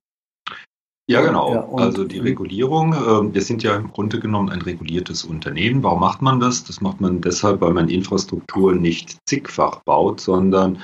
Ja, 1.07 1.21
genau. 1.21 1.53
Ja, 1.53 1.69
also 1.75 2.03
die 2.03 2.17
Regulierung, 2.17 2.93
äh, 2.93 3.33
wir 3.33 3.41
sind 3.41 3.61
ja 3.61 3.75
im 3.75 3.91
Grunde 3.91 4.19
genommen 4.19 4.49
ein 4.49 4.63
reguliertes 4.63 5.23
Unternehmen. 5.23 5.83
Warum 5.83 5.99
macht 5.99 6.23
man 6.23 6.39
das? 6.39 6.63
Das 6.63 6.81
macht 6.81 6.99
man 6.99 7.21
deshalb, 7.21 7.61
weil 7.61 7.73
man 7.73 7.89
Infrastruktur 7.89 8.73
nicht 8.73 9.17
zigfach 9.29 9.81
baut, 9.83 10.19
sondern 10.19 10.79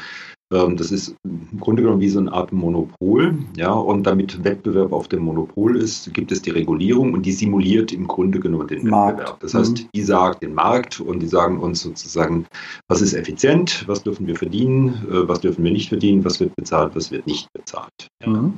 das 0.52 0.92
ist 0.92 1.16
im 1.24 1.60
Grunde 1.60 1.82
genommen 1.82 2.02
wie 2.02 2.10
so 2.10 2.20
eine 2.20 2.32
Art 2.32 2.52
Monopol. 2.52 3.36
Ja, 3.56 3.72
und 3.72 4.04
damit 4.04 4.44
Wettbewerb 4.44 4.92
auf 4.92 5.08
dem 5.08 5.24
Monopol 5.24 5.78
ist, 5.78 6.14
gibt 6.14 6.32
es 6.32 6.42
die 6.42 6.50
Regulierung 6.50 7.14
und 7.14 7.26
die 7.26 7.32
simuliert 7.32 7.94
im 7.94 8.06
Grunde 8.08 8.40
genommen 8.40 8.68
den 8.68 8.88
Markt. 8.88 9.20
Wettbewerb. 9.20 9.40
Das 9.40 9.54
heißt, 9.54 9.84
mhm. 9.84 9.88
die 9.96 10.04
sagt 10.04 10.44
den 10.44 10.54
Markt 10.54 11.00
und 11.00 11.22
die 11.22 11.28
sagen 11.28 11.60
uns 11.60 11.82
sozusagen, 11.82 12.46
was 12.90 13.02
ist 13.02 13.14
effizient, 13.14 13.86
was 13.88 14.04
dürfen 14.04 14.28
wir 14.28 14.36
verdienen, 14.36 15.06
äh, 15.10 15.28
was 15.28 15.40
dürfen 15.40 15.64
wir 15.64 15.72
nicht 15.72 15.90
verdienen, 15.90 16.26
was 16.26 16.40
wird 16.42 16.56
bezahlt, 16.56 16.96
was 16.96 17.12
wird 17.12 17.26
nicht 17.28 17.52
bezahlt. 17.54 18.08
Ja. 18.22 18.30
Mhm. 18.30 18.54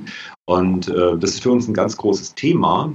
Und 0.46 0.88
äh, 0.88 1.16
das 1.16 1.30
ist 1.30 1.42
für 1.42 1.52
uns 1.52 1.68
ein 1.68 1.74
ganz 1.74 1.96
großes 1.96 2.34
Thema, 2.34 2.92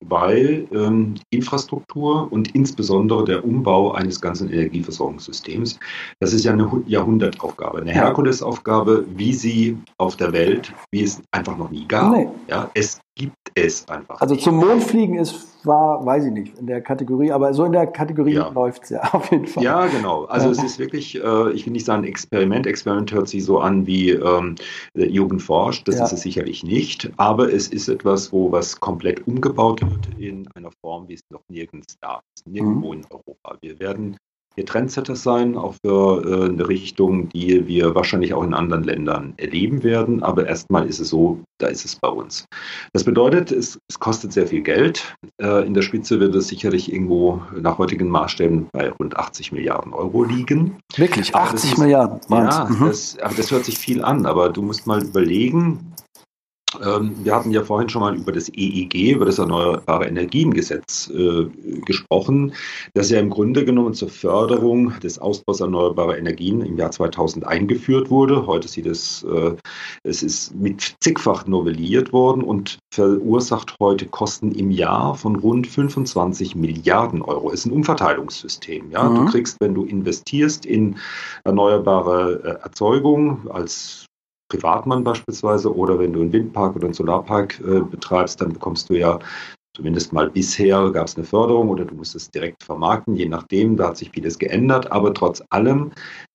weil 0.00 0.66
ähm, 0.72 1.14
Infrastruktur 1.30 2.32
und 2.32 2.54
insbesondere 2.54 3.24
der 3.24 3.44
Umbau 3.44 3.92
eines 3.92 4.20
ganzen 4.20 4.50
Energieversorgungssystems, 4.50 5.78
das 6.20 6.32
ist 6.32 6.44
ja 6.44 6.52
eine 6.52 6.70
Jahrhundertaufgabe, 6.86 7.80
eine 7.80 7.92
Herkulesaufgabe, 7.92 9.04
wie 9.14 9.34
sie 9.34 9.78
auf 9.98 10.16
der 10.16 10.32
Welt, 10.32 10.72
wie 10.90 11.02
es 11.02 11.22
einfach 11.32 11.56
noch 11.56 11.70
nie 11.70 11.86
gab. 11.86 12.12
Nee. 12.12 12.28
Ja, 12.48 12.70
es 12.74 13.00
gibt 13.14 13.36
es 13.54 13.88
einfach. 13.88 14.20
Also 14.20 14.36
zum 14.36 14.56
Mond 14.56 14.82
fliegen 14.82 15.16
ist 15.18 15.50
war, 15.64 16.04
weiß 16.04 16.26
ich 16.26 16.32
nicht, 16.32 16.58
in 16.58 16.66
der 16.66 16.80
Kategorie, 16.80 17.32
aber 17.32 17.52
so 17.54 17.64
in 17.64 17.72
der 17.72 17.86
Kategorie 17.86 18.34
ja. 18.34 18.48
läuft 18.48 18.84
es 18.84 18.90
ja 18.90 19.02
auf 19.12 19.30
jeden 19.30 19.46
Fall. 19.46 19.62
Ja, 19.62 19.86
genau. 19.86 20.24
Also 20.24 20.46
ja. 20.46 20.52
es 20.52 20.62
ist 20.62 20.78
wirklich, 20.78 21.16
äh, 21.22 21.52
ich 21.52 21.66
will 21.66 21.72
nicht 21.72 21.86
sagen 21.86 22.04
Experiment. 22.04 22.66
Experiment 22.66 23.12
hört 23.12 23.28
sich 23.28 23.44
so 23.44 23.58
an 23.58 23.86
wie 23.86 24.10
ähm, 24.10 24.54
Jugend 24.94 25.42
forscht, 25.42 25.86
das 25.88 25.96
ja. 25.96 26.04
ist 26.04 26.12
es 26.12 26.20
sicherlich 26.22 26.62
nicht, 26.62 27.10
aber 27.16 27.52
es 27.52 27.68
ist 27.68 27.88
etwas, 27.88 28.32
wo 28.32 28.50
was 28.52 28.78
komplett 28.80 29.26
umgebaut 29.26 29.80
wird 29.82 30.08
in 30.18 30.48
einer 30.54 30.70
Form, 30.80 31.08
wie 31.08 31.14
es 31.14 31.22
noch 31.30 31.42
nirgends 31.48 31.96
da 32.00 32.20
ist, 32.34 32.46
nirgendwo 32.46 32.92
mhm. 32.92 33.00
in 33.00 33.04
Europa. 33.10 33.56
Wir 33.60 33.78
werden 33.80 34.16
hier 34.54 34.66
Trendsetter 34.66 35.16
sein, 35.16 35.56
auch 35.56 35.74
für 35.84 36.24
äh, 36.24 36.48
eine 36.48 36.68
Richtung, 36.68 37.28
die 37.28 37.66
wir 37.66 37.94
wahrscheinlich 37.94 38.34
auch 38.34 38.42
in 38.42 38.54
anderen 38.54 38.84
Ländern 38.84 39.34
erleben 39.36 39.82
werden. 39.82 40.22
Aber 40.22 40.46
erstmal 40.46 40.86
ist 40.88 40.98
es 40.98 41.08
so, 41.08 41.40
da 41.58 41.68
ist 41.68 41.84
es 41.84 41.96
bei 41.96 42.08
uns. 42.08 42.46
Das 42.92 43.04
bedeutet, 43.04 43.52
es, 43.52 43.78
es 43.88 43.98
kostet 43.98 44.32
sehr 44.32 44.46
viel 44.46 44.62
Geld. 44.62 45.14
Äh, 45.40 45.66
in 45.66 45.74
der 45.74 45.82
Spitze 45.82 46.20
wird 46.20 46.34
es 46.34 46.48
sicherlich 46.48 46.92
irgendwo 46.92 47.42
nach 47.60 47.78
heutigen 47.78 48.08
Maßstäben 48.08 48.68
bei 48.72 48.90
rund 48.90 49.16
80 49.16 49.52
Milliarden 49.52 49.92
Euro 49.92 50.24
liegen. 50.24 50.78
Wirklich, 50.96 51.34
80 51.34 51.72
ist, 51.72 51.78
Milliarden? 51.78 52.20
Ja, 52.28 52.68
mhm. 52.68 52.86
das, 52.86 53.18
aber 53.20 53.34
das 53.34 53.50
hört 53.50 53.64
sich 53.64 53.78
viel 53.78 54.02
an. 54.02 54.26
Aber 54.26 54.48
du 54.48 54.62
musst 54.62 54.86
mal 54.86 55.02
überlegen, 55.02 55.94
wir 56.78 57.34
hatten 57.34 57.50
ja 57.50 57.64
vorhin 57.64 57.88
schon 57.88 58.02
mal 58.02 58.14
über 58.16 58.30
das 58.30 58.48
EEG, 58.48 59.14
über 59.14 59.24
das 59.24 59.38
Erneuerbare 59.38 60.06
Energiengesetz 60.06 61.10
äh, 61.10 61.46
gesprochen, 61.84 62.52
das 62.94 63.10
ja 63.10 63.18
im 63.18 63.30
Grunde 63.30 63.64
genommen 63.64 63.94
zur 63.94 64.08
Förderung 64.08 64.92
des 65.00 65.18
Ausbaus 65.18 65.60
erneuerbarer 65.60 66.16
Energien 66.16 66.60
im 66.62 66.76
Jahr 66.76 66.92
2000 66.92 67.46
eingeführt 67.46 68.10
wurde. 68.10 68.46
Heute 68.46 68.68
sieht 68.68 68.86
es, 68.86 69.24
äh, 69.24 69.56
es 70.04 70.22
ist 70.22 70.54
mit 70.54 70.94
zigfach 71.00 71.46
novelliert 71.46 72.12
worden 72.12 72.42
und 72.42 72.78
verursacht 72.92 73.74
heute 73.80 74.06
Kosten 74.06 74.52
im 74.52 74.70
Jahr 74.70 75.16
von 75.16 75.36
rund 75.36 75.66
25 75.66 76.54
Milliarden 76.54 77.22
Euro. 77.22 77.50
Es 77.50 77.60
ist 77.60 77.66
ein 77.66 77.72
Umverteilungssystem. 77.72 78.90
Ja? 78.90 79.08
Mhm. 79.08 79.14
Du 79.16 79.24
kriegst, 79.26 79.56
wenn 79.60 79.74
du 79.74 79.84
investierst 79.84 80.66
in 80.66 80.98
erneuerbare 81.44 82.42
äh, 82.44 82.62
Erzeugung 82.62 83.50
als 83.50 84.06
Privatmann 84.50 85.02
beispielsweise 85.02 85.74
oder 85.74 85.98
wenn 85.98 86.12
du 86.12 86.20
einen 86.20 86.32
Windpark 86.32 86.76
oder 86.76 86.84
einen 86.84 86.94
Solarpark 86.94 87.58
äh, 87.60 87.80
betreibst, 87.80 88.40
dann 88.40 88.52
bekommst 88.52 88.90
du 88.90 88.94
ja 88.94 89.18
zumindest 89.74 90.12
mal 90.12 90.28
bisher 90.28 90.90
gab 90.90 91.06
es 91.06 91.16
eine 91.16 91.24
Förderung 91.24 91.70
oder 91.70 91.84
du 91.84 91.94
musst 91.94 92.14
es 92.14 92.30
direkt 92.30 92.62
vermarkten, 92.64 93.16
je 93.16 93.28
nachdem, 93.28 93.76
da 93.76 93.88
hat 93.88 93.96
sich 93.96 94.10
vieles 94.10 94.38
geändert, 94.38 94.92
aber 94.92 95.14
trotz 95.14 95.42
allem 95.50 95.92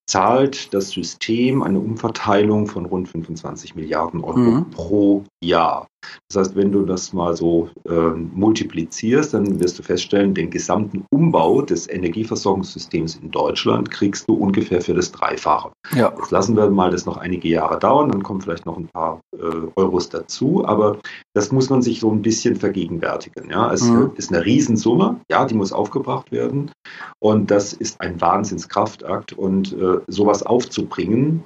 zahlt 0.07 0.73
das 0.73 0.89
System 0.89 1.63
eine 1.63 1.79
Umverteilung 1.79 2.67
von 2.67 2.85
rund 2.85 3.09
25 3.09 3.75
Milliarden 3.75 4.23
Euro 4.23 4.37
mhm. 4.37 4.69
pro 4.69 5.23
Jahr. 5.43 5.87
Das 6.29 6.37
heißt, 6.37 6.55
wenn 6.55 6.71
du 6.71 6.83
das 6.83 7.13
mal 7.13 7.35
so 7.35 7.69
äh, 7.87 7.91
multiplizierst, 7.93 9.33
dann 9.33 9.59
wirst 9.59 9.79
du 9.79 9.83
feststellen, 9.83 10.33
den 10.33 10.49
gesamten 10.49 11.05
Umbau 11.11 11.61
des 11.61 11.89
Energieversorgungssystems 11.89 13.15
in 13.15 13.31
Deutschland 13.31 13.91
kriegst 13.91 14.27
du 14.27 14.35
ungefähr 14.35 14.81
für 14.81 14.93
das 14.93 15.11
Dreifache. 15.11 15.71
Ja. 15.93 16.13
Jetzt 16.17 16.31
lassen 16.31 16.55
wir 16.55 16.69
mal 16.69 16.91
das 16.91 17.05
noch 17.05 17.17
einige 17.17 17.47
Jahre 17.47 17.79
dauern, 17.79 18.09
dann 18.09 18.23
kommen 18.23 18.41
vielleicht 18.41 18.65
noch 18.65 18.77
ein 18.77 18.87
paar 18.87 19.21
äh, 19.33 19.67
Euros 19.75 20.09
dazu, 20.09 20.65
aber 20.65 20.99
das 21.33 21.51
muss 21.51 21.69
man 21.69 21.81
sich 21.81 21.99
so 21.99 22.11
ein 22.11 22.21
bisschen 22.21 22.55
vergegenwärtigen. 22.55 23.49
Ja? 23.49 23.71
Es 23.71 23.83
mhm. 23.83 24.11
ist 24.15 24.33
eine 24.33 24.45
Riesensumme, 24.45 25.19
ja, 25.29 25.45
die 25.45 25.55
muss 25.55 25.73
aufgebracht 25.73 26.31
werden 26.31 26.71
und 27.19 27.51
das 27.51 27.73
ist 27.73 28.01
ein 28.01 28.19
Wahnsinnskraftakt 28.21 29.33
und 29.33 29.73
äh, 29.73 29.99
sowas 30.07 30.43
aufzubringen, 30.43 31.45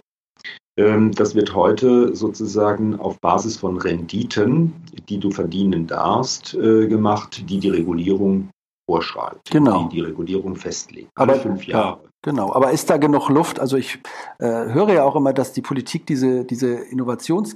das 1.11 1.35
wird 1.35 1.55
heute 1.55 2.15
sozusagen 2.15 2.99
auf 2.99 3.19
Basis 3.19 3.57
von 3.57 3.77
Renditen, 3.77 4.73
die 5.09 5.19
du 5.19 5.31
verdienen 5.31 5.87
darfst, 5.87 6.53
äh, 6.53 6.87
gemacht, 6.87 7.43
die 7.49 7.59
die 7.59 7.69
Regulierung 7.69 8.49
vorschreibt, 8.89 9.51
genau. 9.51 9.83
die 9.83 9.97
die 9.97 10.01
Regulierung 10.01 10.55
festlegt. 10.55 11.09
Aber 11.15 11.35
fünf 11.35 11.65
Jahre. 11.65 11.99
Ja, 12.03 12.09
genau. 12.23 12.53
Aber 12.53 12.71
ist 12.71 12.89
da 12.89 12.97
genug 12.97 13.29
Luft? 13.29 13.59
Also 13.59 13.77
ich 13.77 13.99
äh, 14.39 14.47
höre 14.47 14.93
ja 14.93 15.03
auch 15.03 15.15
immer, 15.15 15.33
dass 15.33 15.53
die 15.53 15.61
Politik 15.61 16.07
diese, 16.07 16.43
diese 16.45 16.73
Innovations 16.73 17.55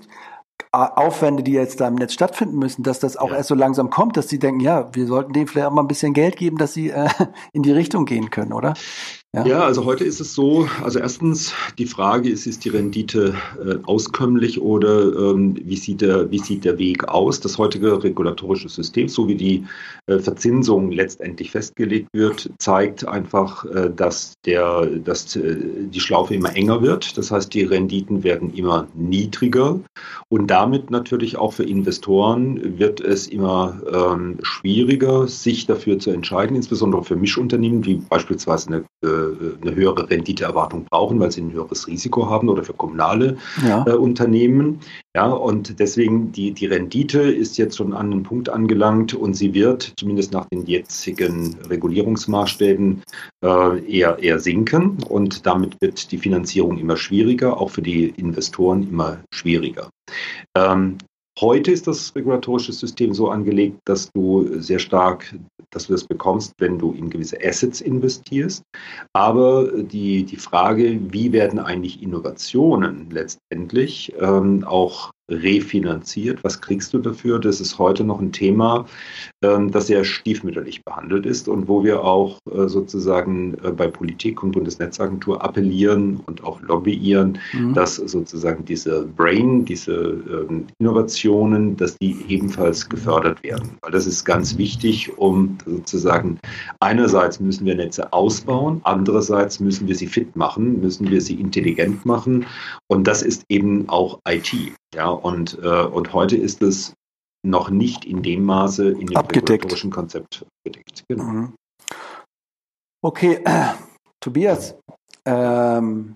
Aufwände, 0.71 1.43
die 1.43 1.51
jetzt 1.51 1.81
da 1.81 1.87
im 1.87 1.95
Netz 1.95 2.13
stattfinden 2.13 2.57
müssen, 2.57 2.81
dass 2.81 2.99
das 2.99 3.15
auch 3.15 3.29
ja. 3.29 3.37
erst 3.37 3.49
so 3.49 3.55
langsam 3.55 3.91
kommt, 3.91 4.17
dass 4.17 4.27
sie 4.27 4.39
denken, 4.39 4.59
ja, 4.59 4.89
wir 4.93 5.05
sollten 5.05 5.31
denen 5.31 5.47
vielleicht 5.47 5.67
auch 5.67 5.73
mal 5.73 5.81
ein 5.81 5.87
bisschen 5.87 6.13
Geld 6.13 6.35
geben, 6.35 6.57
dass 6.57 6.73
sie 6.73 6.89
äh, 6.89 7.07
in 7.53 7.61
die 7.61 7.71
Richtung 7.71 8.05
gehen 8.05 8.31
können, 8.31 8.53
oder? 8.53 8.73
Ja. 9.35 9.47
ja. 9.47 9.63
also 9.63 9.85
heute 9.85 10.03
ist 10.03 10.19
es 10.19 10.35
so, 10.35 10.67
also 10.83 10.99
erstens 10.99 11.55
die 11.79 11.87
Frage 11.87 12.29
ist, 12.29 12.45
ist 12.45 12.65
die 12.65 12.69
Rendite 12.69 13.33
äh, 13.65 13.77
auskömmlich 13.83 14.61
oder 14.61 15.31
ähm, 15.31 15.55
wie, 15.63 15.75
sieht 15.75 16.01
der, 16.01 16.29
wie 16.29 16.37
sieht 16.37 16.65
der 16.65 16.77
Weg 16.77 17.07
aus? 17.07 17.39
Das 17.39 17.57
heutige 17.57 18.03
regulatorische 18.03 18.69
System, 18.69 19.07
so 19.07 19.27
wie 19.27 19.33
die 19.33 19.65
äh, 20.05 20.19
Verzinsung 20.19 20.91
letztendlich 20.91 21.49
festgelegt 21.49 22.09
wird, 22.13 22.51
zeigt 22.59 23.07
einfach, 23.07 23.65
äh, 23.65 23.89
dass, 23.89 24.35
der, 24.45 24.85
dass 24.85 25.35
äh, 25.35 25.55
die 25.91 25.99
Schlaufe 25.99 26.35
immer 26.35 26.55
enger 26.55 26.83
wird. 26.83 27.17
Das 27.17 27.31
heißt, 27.31 27.51
die 27.55 27.63
Renditen 27.63 28.23
werden 28.23 28.53
immer 28.53 28.87
niedriger 28.93 29.79
und 30.29 30.47
damit 30.47 30.91
natürlich 30.91 31.37
auch 31.37 31.53
für 31.53 31.63
Investoren 31.63 32.77
wird 32.77 33.01
es 33.01 33.25
immer 33.25 33.81
ähm, 33.91 34.37
schwieriger, 34.43 35.27
sich 35.27 35.65
dafür 35.65 35.97
zu 35.97 36.11
entscheiden, 36.11 36.55
insbesondere 36.55 37.03
für 37.03 37.15
Mischunternehmen, 37.15 37.81
die 37.81 37.95
beispielsweise 37.95 38.67
eine 38.67 38.85
äh, 39.01 39.22
eine 39.61 39.75
höhere 39.75 40.09
Renditeerwartung 40.09 40.85
brauchen, 40.85 41.19
weil 41.19 41.31
sie 41.31 41.41
ein 41.41 41.51
höheres 41.51 41.87
Risiko 41.87 42.29
haben 42.29 42.49
oder 42.49 42.63
für 42.63 42.73
kommunale 42.73 43.37
ja. 43.65 43.85
äh, 43.87 43.91
Unternehmen. 43.91 44.79
Ja, 45.15 45.27
und 45.27 45.79
deswegen 45.79 46.31
die, 46.31 46.51
die 46.51 46.65
Rendite 46.65 47.21
ist 47.21 47.57
jetzt 47.57 47.77
schon 47.77 47.93
an 47.93 48.11
einen 48.11 48.23
Punkt 48.23 48.49
angelangt 48.49 49.13
und 49.13 49.35
sie 49.35 49.53
wird 49.53 49.93
zumindest 49.97 50.33
nach 50.33 50.47
den 50.47 50.65
jetzigen 50.65 51.55
Regulierungsmaßstäben 51.69 53.03
äh, 53.43 53.79
eher, 53.85 54.17
eher 54.19 54.39
sinken 54.39 54.97
und 55.07 55.45
damit 55.45 55.79
wird 55.81 56.11
die 56.11 56.17
Finanzierung 56.17 56.77
immer 56.77 56.97
schwieriger, 56.97 57.59
auch 57.59 57.69
für 57.69 57.83
die 57.83 58.09
Investoren 58.09 58.87
immer 58.89 59.19
schwieriger. 59.31 59.89
Ähm, 60.57 60.97
Heute 61.39 61.71
ist 61.71 61.87
das 61.87 62.15
regulatorische 62.15 62.73
System 62.73 63.13
so 63.13 63.29
angelegt, 63.29 63.79
dass 63.85 64.11
du 64.11 64.47
sehr 64.61 64.77
stark, 64.77 65.35
dass 65.71 65.87
du 65.87 65.93
das 65.93 66.05
bekommst, 66.05 66.53
wenn 66.59 66.77
du 66.77 66.91
in 66.91 67.09
gewisse 67.09 67.37
Assets 67.43 67.81
investierst. 67.81 68.63
Aber 69.13 69.71
die, 69.81 70.23
die 70.23 70.37
Frage, 70.37 70.99
wie 71.11 71.31
werden 71.31 71.57
eigentlich 71.57 72.03
Innovationen 72.03 73.09
letztendlich 73.09 74.13
ähm, 74.19 74.63
auch 74.63 75.11
refinanziert. 75.29 76.43
Was 76.43 76.59
kriegst 76.59 76.93
du 76.93 76.99
dafür? 76.99 77.39
Das 77.39 77.61
ist 77.61 77.79
heute 77.79 78.03
noch 78.03 78.19
ein 78.19 78.31
Thema, 78.31 78.85
ähm, 79.41 79.71
das 79.71 79.87
sehr 79.87 80.03
stiefmütterlich 80.03 80.83
behandelt 80.83 81.25
ist 81.25 81.47
und 81.47 81.67
wo 81.67 81.83
wir 81.83 82.03
auch 82.03 82.39
äh, 82.51 82.67
sozusagen 82.67 83.55
äh, 83.63 83.71
bei 83.71 83.87
Politik 83.87 84.43
und 84.43 84.51
Bundesnetzagentur 84.51 85.43
appellieren 85.43 86.19
und 86.25 86.43
auch 86.43 86.61
lobbyieren, 86.61 87.39
mhm. 87.53 87.73
dass 87.73 87.95
sozusagen 87.95 88.65
diese 88.65 89.03
Brain, 89.15 89.63
diese 89.63 89.93
ähm, 89.93 90.67
Innovationen, 90.79 91.77
dass 91.77 91.97
die 91.97 92.17
ebenfalls 92.27 92.89
gefördert 92.89 93.41
werden. 93.43 93.77
Weil 93.81 93.91
das 93.91 94.05
ist 94.05 94.25
ganz 94.25 94.57
wichtig, 94.57 95.17
um 95.17 95.57
sozusagen 95.65 96.37
einerseits 96.81 97.39
müssen 97.39 97.65
wir 97.65 97.75
Netze 97.75 98.11
ausbauen, 98.11 98.81
andererseits 98.83 99.61
müssen 99.61 99.87
wir 99.87 99.95
sie 99.95 100.07
fit 100.07 100.35
machen, 100.35 100.81
müssen 100.81 101.09
wir 101.09 101.21
sie 101.21 101.35
intelligent 101.35 102.05
machen 102.05 102.45
und 102.87 103.07
das 103.07 103.21
ist 103.21 103.45
eben 103.47 103.87
auch 103.87 104.19
IT. 104.27 104.53
Ja, 104.93 105.09
und, 105.09 105.57
äh, 105.61 105.85
und 105.85 106.13
heute 106.13 106.37
ist 106.37 106.61
es 106.61 106.93
noch 107.45 107.69
nicht 107.69 108.05
in 108.05 108.23
dem 108.23 108.45
Maße 108.45 108.91
in 108.91 109.07
dem 109.07 109.17
regulatorischen 109.17 109.91
Konzept 109.91 110.45
abgedeckt. 110.63 111.03
Genau. 111.09 111.23
Mhm. 111.23 111.53
Okay, 113.03 113.39
äh, 113.43 113.73
Tobias, 114.21 114.75
ähm, 115.25 116.15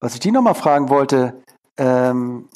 was 0.00 0.14
ich 0.14 0.20
dich 0.20 0.32
nochmal 0.32 0.54
fragen 0.54 0.88
wollte, 0.88 1.42
ähm, 1.78 2.48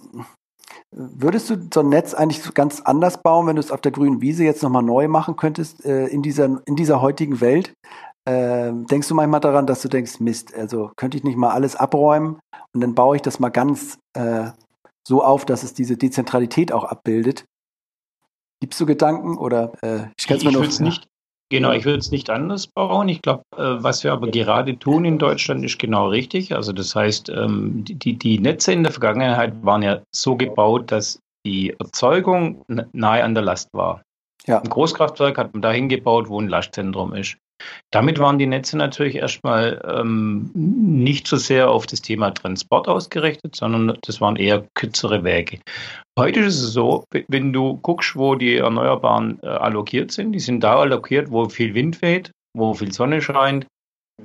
würdest 0.92 1.50
du 1.50 1.56
so 1.72 1.80
ein 1.80 1.88
Netz 1.88 2.14
eigentlich 2.14 2.54
ganz 2.54 2.80
anders 2.80 3.22
bauen, 3.22 3.46
wenn 3.46 3.56
du 3.56 3.60
es 3.60 3.70
auf 3.70 3.80
der 3.80 3.92
grünen 3.92 4.20
Wiese 4.20 4.44
jetzt 4.44 4.62
nochmal 4.62 4.82
neu 4.82 5.08
machen 5.08 5.36
könntest 5.36 5.84
äh, 5.84 6.06
in, 6.06 6.22
dieser, 6.22 6.60
in 6.66 6.76
dieser 6.76 7.00
heutigen 7.00 7.40
Welt? 7.40 7.72
Ähm, 8.24 8.86
denkst 8.86 9.08
du 9.08 9.14
manchmal 9.14 9.40
daran, 9.40 9.66
dass 9.66 9.82
du 9.82 9.88
denkst, 9.88 10.20
Mist, 10.20 10.54
also 10.54 10.92
könnte 10.96 11.16
ich 11.16 11.24
nicht 11.24 11.36
mal 11.36 11.50
alles 11.50 11.74
abräumen 11.74 12.38
und 12.72 12.80
dann 12.80 12.94
baue 12.94 13.16
ich 13.16 13.22
das 13.22 13.40
mal 13.40 13.48
ganz 13.48 13.98
äh, 14.16 14.50
so 15.06 15.22
auf, 15.22 15.44
dass 15.44 15.62
es 15.62 15.74
diese 15.74 15.96
Dezentralität 15.96 16.72
auch 16.72 16.84
abbildet. 16.84 17.44
Gibst 18.60 18.80
du 18.80 18.86
Gedanken 18.86 19.38
oder 19.38 19.72
äh, 19.82 20.06
ich 20.16 20.26
kann 20.26 20.36
es 20.36 20.44
mir 20.44 20.52
noch. 20.52 20.80
Nicht, 20.80 21.08
genau, 21.50 21.72
ich 21.72 21.84
würde 21.84 21.98
es 21.98 22.10
nicht 22.12 22.30
anders 22.30 22.68
bauen. 22.68 23.08
Ich 23.08 23.20
glaube, 23.20 23.42
äh, 23.56 23.82
was 23.82 24.04
wir 24.04 24.12
aber 24.12 24.30
gerade 24.30 24.78
tun 24.78 25.04
in 25.04 25.18
Deutschland 25.18 25.64
ist 25.64 25.78
genau 25.78 26.08
richtig. 26.08 26.54
Also 26.54 26.72
das 26.72 26.94
heißt, 26.94 27.28
ähm, 27.30 27.84
die, 27.84 28.14
die 28.14 28.38
Netze 28.38 28.72
in 28.72 28.84
der 28.84 28.92
Vergangenheit 28.92 29.52
waren 29.64 29.82
ja 29.82 30.02
so 30.14 30.36
gebaut, 30.36 30.92
dass 30.92 31.18
die 31.44 31.74
Erzeugung 31.78 32.64
nahe 32.92 33.24
an 33.24 33.34
der 33.34 33.42
Last 33.42 33.68
war. 33.72 34.02
Ja. 34.46 34.60
Ein 34.60 34.68
Großkraftwerk 34.68 35.38
hat 35.38 35.52
man 35.52 35.62
dahin 35.62 35.88
gebaut, 35.88 36.28
wo 36.28 36.40
ein 36.40 36.48
Lastzentrum 36.48 37.14
ist. 37.14 37.36
Damit 37.90 38.18
waren 38.18 38.38
die 38.38 38.46
Netze 38.46 38.76
natürlich 38.76 39.16
erstmal 39.16 39.82
ähm, 39.86 40.50
nicht 40.54 41.26
so 41.26 41.36
sehr 41.36 41.70
auf 41.70 41.86
das 41.86 42.02
Thema 42.02 42.30
Transport 42.30 42.88
ausgerichtet, 42.88 43.54
sondern 43.54 43.98
das 44.02 44.20
waren 44.20 44.36
eher 44.36 44.66
kürzere 44.74 45.24
Wege. 45.24 45.58
Heute 46.18 46.40
ist 46.40 46.60
es 46.60 46.72
so, 46.72 47.04
wenn 47.28 47.52
du 47.52 47.78
guckst, 47.78 48.16
wo 48.16 48.34
die 48.34 48.56
Erneuerbaren 48.56 49.38
äh, 49.42 49.46
allokiert 49.46 50.10
sind, 50.12 50.32
die 50.32 50.40
sind 50.40 50.60
da 50.60 50.76
allokiert, 50.76 51.30
wo 51.30 51.48
viel 51.48 51.74
Wind 51.74 52.00
weht, 52.02 52.30
wo 52.56 52.74
viel 52.74 52.92
Sonne 52.92 53.20
scheint. 53.20 53.66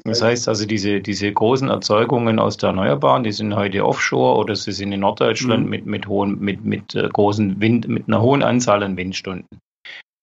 Das 0.03 0.21
heißt 0.21 0.47
also, 0.47 0.65
diese, 0.65 1.01
diese 1.01 1.31
großen 1.31 1.69
Erzeugungen 1.69 2.39
aus 2.39 2.57
der 2.57 2.69
Erneuerbaren, 2.69 3.23
die 3.23 3.31
sind 3.31 3.55
heute 3.55 3.85
offshore 3.85 4.38
oder 4.38 4.55
sie 4.55 4.71
sind 4.71 4.91
in 4.91 4.99
Norddeutschland 4.99 5.63
mhm. 5.63 5.69
mit, 5.69 5.85
mit, 5.85 6.07
hohen, 6.07 6.39
mit, 6.39 6.63
mit 6.63 6.93
äh, 6.95 7.07
großen 7.07 7.59
Wind, 7.59 7.88
mit 7.88 8.07
einer 8.07 8.21
hohen 8.21 8.43
Anzahl 8.43 8.83
an 8.83 8.97
Windstunden. 8.97 9.47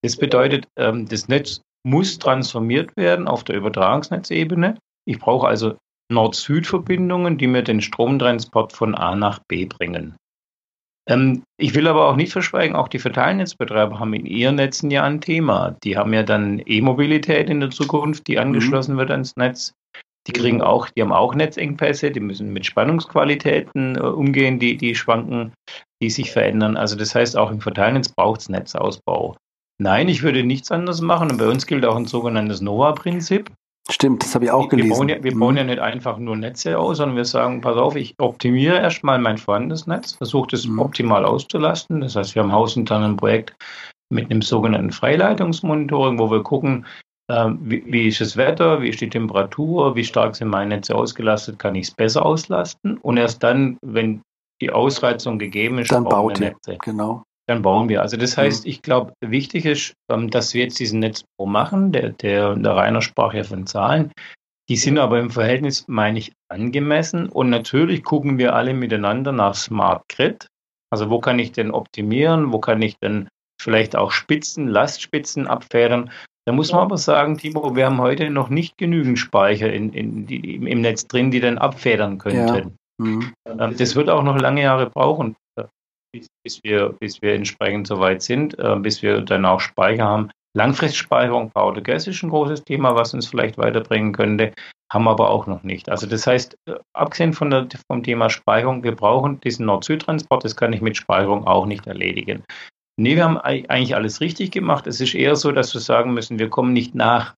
Das 0.02 0.16
bedeutet, 0.16 0.68
ähm, 0.76 1.08
das 1.08 1.28
Netz 1.28 1.62
muss 1.84 2.18
transformiert 2.18 2.96
werden 2.96 3.28
auf 3.28 3.44
der 3.44 3.56
Übertragungsnetzebene. 3.56 4.76
Ich 5.06 5.18
brauche 5.18 5.46
also 5.46 5.76
Nord-Süd-Verbindungen, 6.10 7.38
die 7.38 7.46
mir 7.46 7.62
den 7.62 7.80
Stromtransport 7.80 8.72
von 8.72 8.94
A 8.94 9.14
nach 9.14 9.40
B 9.48 9.66
bringen. 9.66 10.16
Ähm, 11.06 11.42
ich 11.58 11.74
will 11.74 11.86
aber 11.86 12.08
auch 12.08 12.16
nicht 12.16 12.32
verschweigen, 12.32 12.76
auch 12.76 12.88
die 12.88 12.98
Verteilnetzbetreiber 12.98 13.98
haben 13.98 14.14
in 14.14 14.24
ihren 14.24 14.56
Netzen 14.56 14.90
ja 14.90 15.04
ein 15.04 15.20
Thema. 15.20 15.76
Die 15.84 15.96
haben 15.96 16.14
ja 16.14 16.22
dann 16.22 16.62
E-Mobilität 16.64 17.50
in 17.50 17.60
der 17.60 17.70
Zukunft, 17.70 18.26
die 18.26 18.38
angeschlossen 18.38 18.94
mhm. 18.94 18.98
wird 18.98 19.10
ans 19.10 19.36
Netz. 19.36 19.74
Die 20.26 20.32
kriegen 20.32 20.62
auch, 20.62 20.88
die 20.88 21.02
haben 21.02 21.12
auch 21.12 21.34
Netzengpässe, 21.34 22.10
die 22.10 22.20
müssen 22.20 22.50
mit 22.54 22.64
Spannungsqualitäten 22.64 23.96
äh, 23.96 24.00
umgehen, 24.00 24.58
die, 24.58 24.78
die 24.78 24.94
schwanken. 24.94 25.52
die 26.02 26.10
sich 26.10 26.32
verändern. 26.32 26.76
Also 26.76 26.96
das 26.96 27.14
heißt, 27.14 27.36
auch 27.36 27.50
im 27.50 27.60
Verteilnetz 27.60 28.08
braucht 28.10 28.40
es 28.40 28.48
Netzausbau. 28.48 29.36
Nein, 29.78 30.08
ich 30.08 30.22
würde 30.22 30.44
nichts 30.44 30.70
anderes 30.70 31.00
machen. 31.00 31.30
Und 31.30 31.38
bei 31.38 31.48
uns 31.48 31.66
gilt 31.66 31.84
auch 31.84 31.96
ein 31.96 32.06
sogenanntes 32.06 32.60
NOAA-Prinzip. 32.60 33.50
Stimmt, 33.90 34.22
das 34.22 34.34
habe 34.34 34.46
ich 34.46 34.50
auch 34.50 34.68
gelesen. 34.68 34.88
Wir 34.88 34.96
bauen, 34.96 35.08
ja, 35.10 35.22
wir 35.22 35.38
bauen 35.38 35.52
mhm. 35.52 35.58
ja 35.58 35.64
nicht 35.64 35.78
einfach 35.78 36.16
nur 36.16 36.36
Netze 36.36 36.78
aus, 36.78 36.96
sondern 36.96 37.16
wir 37.16 37.24
sagen, 37.26 37.60
pass 37.60 37.76
auf, 37.76 37.96
ich 37.96 38.14
optimiere 38.18 38.78
erstmal 38.78 39.18
mein 39.18 39.36
vorhandenes 39.36 39.86
Netz, 39.86 40.12
versuche 40.12 40.48
das 40.52 40.66
mhm. 40.66 40.78
optimal 40.78 41.24
auszulasten. 41.26 42.00
Das 42.00 42.16
heißt, 42.16 42.34
wir 42.34 42.42
haben 42.42 42.52
hausintern 42.52 43.02
ein 43.02 43.16
Projekt 43.16 43.54
mit 44.08 44.30
einem 44.30 44.40
sogenannten 44.40 44.90
Freileitungsmonitoring, 44.90 46.18
wo 46.18 46.30
wir 46.30 46.42
gucken, 46.42 46.86
äh, 47.28 47.50
wie, 47.60 47.84
wie, 47.86 48.08
ist 48.08 48.22
das 48.22 48.38
Wetter, 48.38 48.80
wie 48.80 48.88
ist 48.88 49.02
die 49.02 49.10
Temperatur, 49.10 49.94
wie 49.96 50.04
stark 50.04 50.34
sind 50.34 50.48
meine 50.48 50.76
Netze 50.76 50.94
ausgelastet, 50.94 51.58
kann 51.58 51.74
ich 51.74 51.88
es 51.88 51.90
besser 51.90 52.24
auslasten. 52.24 52.96
Und 52.98 53.18
erst 53.18 53.42
dann, 53.42 53.76
wenn 53.82 54.22
die 54.62 54.70
Ausreizung 54.70 55.38
gegeben 55.38 55.78
ist, 55.78 55.92
dann 55.92 56.04
baut 56.04 56.40
ihr. 56.40 56.46
Netze. 56.46 56.78
Genau 56.82 57.24
dann 57.46 57.62
bauen 57.62 57.88
wir. 57.88 58.02
Also 58.02 58.16
das 58.16 58.36
heißt, 58.36 58.66
ich 58.66 58.82
glaube, 58.82 59.12
wichtig 59.20 59.66
ist, 59.66 59.94
ähm, 60.10 60.30
dass 60.30 60.54
wir 60.54 60.62
jetzt 60.62 60.78
diesen 60.78 61.00
Netzbau 61.00 61.46
machen. 61.46 61.92
Der, 61.92 62.10
der, 62.10 62.54
der 62.56 62.76
Rainer 62.76 63.02
sprach 63.02 63.34
ja 63.34 63.44
von 63.44 63.66
Zahlen. 63.66 64.12
Die 64.70 64.76
sind 64.76 64.98
aber 64.98 65.20
im 65.20 65.30
Verhältnis, 65.30 65.84
meine 65.86 66.18
ich, 66.18 66.32
angemessen. 66.48 67.28
Und 67.28 67.50
natürlich 67.50 68.02
gucken 68.02 68.38
wir 68.38 68.54
alle 68.54 68.72
miteinander 68.72 69.32
nach 69.32 69.54
Smart 69.54 70.08
Grid. 70.08 70.46
Also 70.90 71.10
wo 71.10 71.18
kann 71.18 71.38
ich 71.38 71.52
denn 71.52 71.70
optimieren? 71.70 72.52
Wo 72.52 72.60
kann 72.60 72.80
ich 72.80 72.96
denn 72.98 73.28
vielleicht 73.60 73.94
auch 73.94 74.10
Spitzen, 74.10 74.68
Lastspitzen 74.68 75.46
abfedern? 75.46 76.10
Da 76.46 76.52
muss 76.52 76.72
man 76.72 76.82
aber 76.82 76.98
sagen, 76.98 77.36
Timo, 77.36 77.74
wir 77.76 77.86
haben 77.86 78.00
heute 78.00 78.30
noch 78.30 78.48
nicht 78.48 78.78
genügend 78.78 79.18
Speicher 79.18 79.72
in, 79.72 79.92
in 79.92 80.26
die, 80.26 80.56
im 80.56 80.80
Netz 80.80 81.06
drin, 81.06 81.30
die 81.30 81.40
dann 81.40 81.58
abfedern 81.58 82.18
könnten. 82.18 82.48
Ja. 82.48 82.64
Mhm. 82.98 83.32
Ähm, 83.46 83.76
das 83.76 83.96
wird 83.96 84.08
auch 84.08 84.22
noch 84.22 84.38
lange 84.38 84.62
Jahre 84.62 84.88
brauchen 84.88 85.36
bis, 86.14 86.28
bis, 86.44 86.60
wir, 86.62 86.90
bis 87.00 87.20
wir 87.22 87.34
entsprechend 87.34 87.88
soweit 87.88 88.22
sind, 88.22 88.56
äh, 88.58 88.76
bis 88.76 89.02
wir 89.02 89.20
dann 89.20 89.44
auch 89.44 89.60
Speicher 89.60 90.04
haben. 90.04 90.30
Langfristspeicherung 90.56 91.50
to 91.52 91.82
Gas 91.82 92.06
ist 92.06 92.22
ein 92.22 92.30
großes 92.30 92.62
Thema, 92.62 92.94
was 92.94 93.12
uns 93.12 93.26
vielleicht 93.26 93.58
weiterbringen 93.58 94.12
könnte, 94.12 94.52
haben 94.92 95.04
wir 95.04 95.10
aber 95.10 95.30
auch 95.30 95.48
noch 95.48 95.64
nicht. 95.64 95.88
Also 95.88 96.06
das 96.06 96.26
heißt, 96.26 96.56
äh, 96.66 96.74
abgesehen 96.92 97.32
von 97.32 97.50
der, 97.50 97.66
vom 97.88 98.04
Thema 98.04 98.30
Speicherung, 98.30 98.84
wir 98.84 98.94
brauchen 98.94 99.40
diesen 99.40 99.66
Nord-Süd-Transport, 99.66 100.44
das 100.44 100.54
kann 100.54 100.72
ich 100.72 100.80
mit 100.80 100.96
Speicherung 100.96 101.46
auch 101.46 101.66
nicht 101.66 101.86
erledigen. 101.88 102.44
Nee, 102.96 103.16
wir 103.16 103.24
haben 103.24 103.38
eigentlich 103.38 103.96
alles 103.96 104.20
richtig 104.20 104.52
gemacht. 104.52 104.86
Es 104.86 105.00
ist 105.00 105.14
eher 105.14 105.34
so, 105.34 105.50
dass 105.50 105.74
wir 105.74 105.80
sagen 105.80 106.14
müssen, 106.14 106.38
wir 106.38 106.48
kommen 106.48 106.72
nicht 106.72 106.94
nach. 106.94 107.34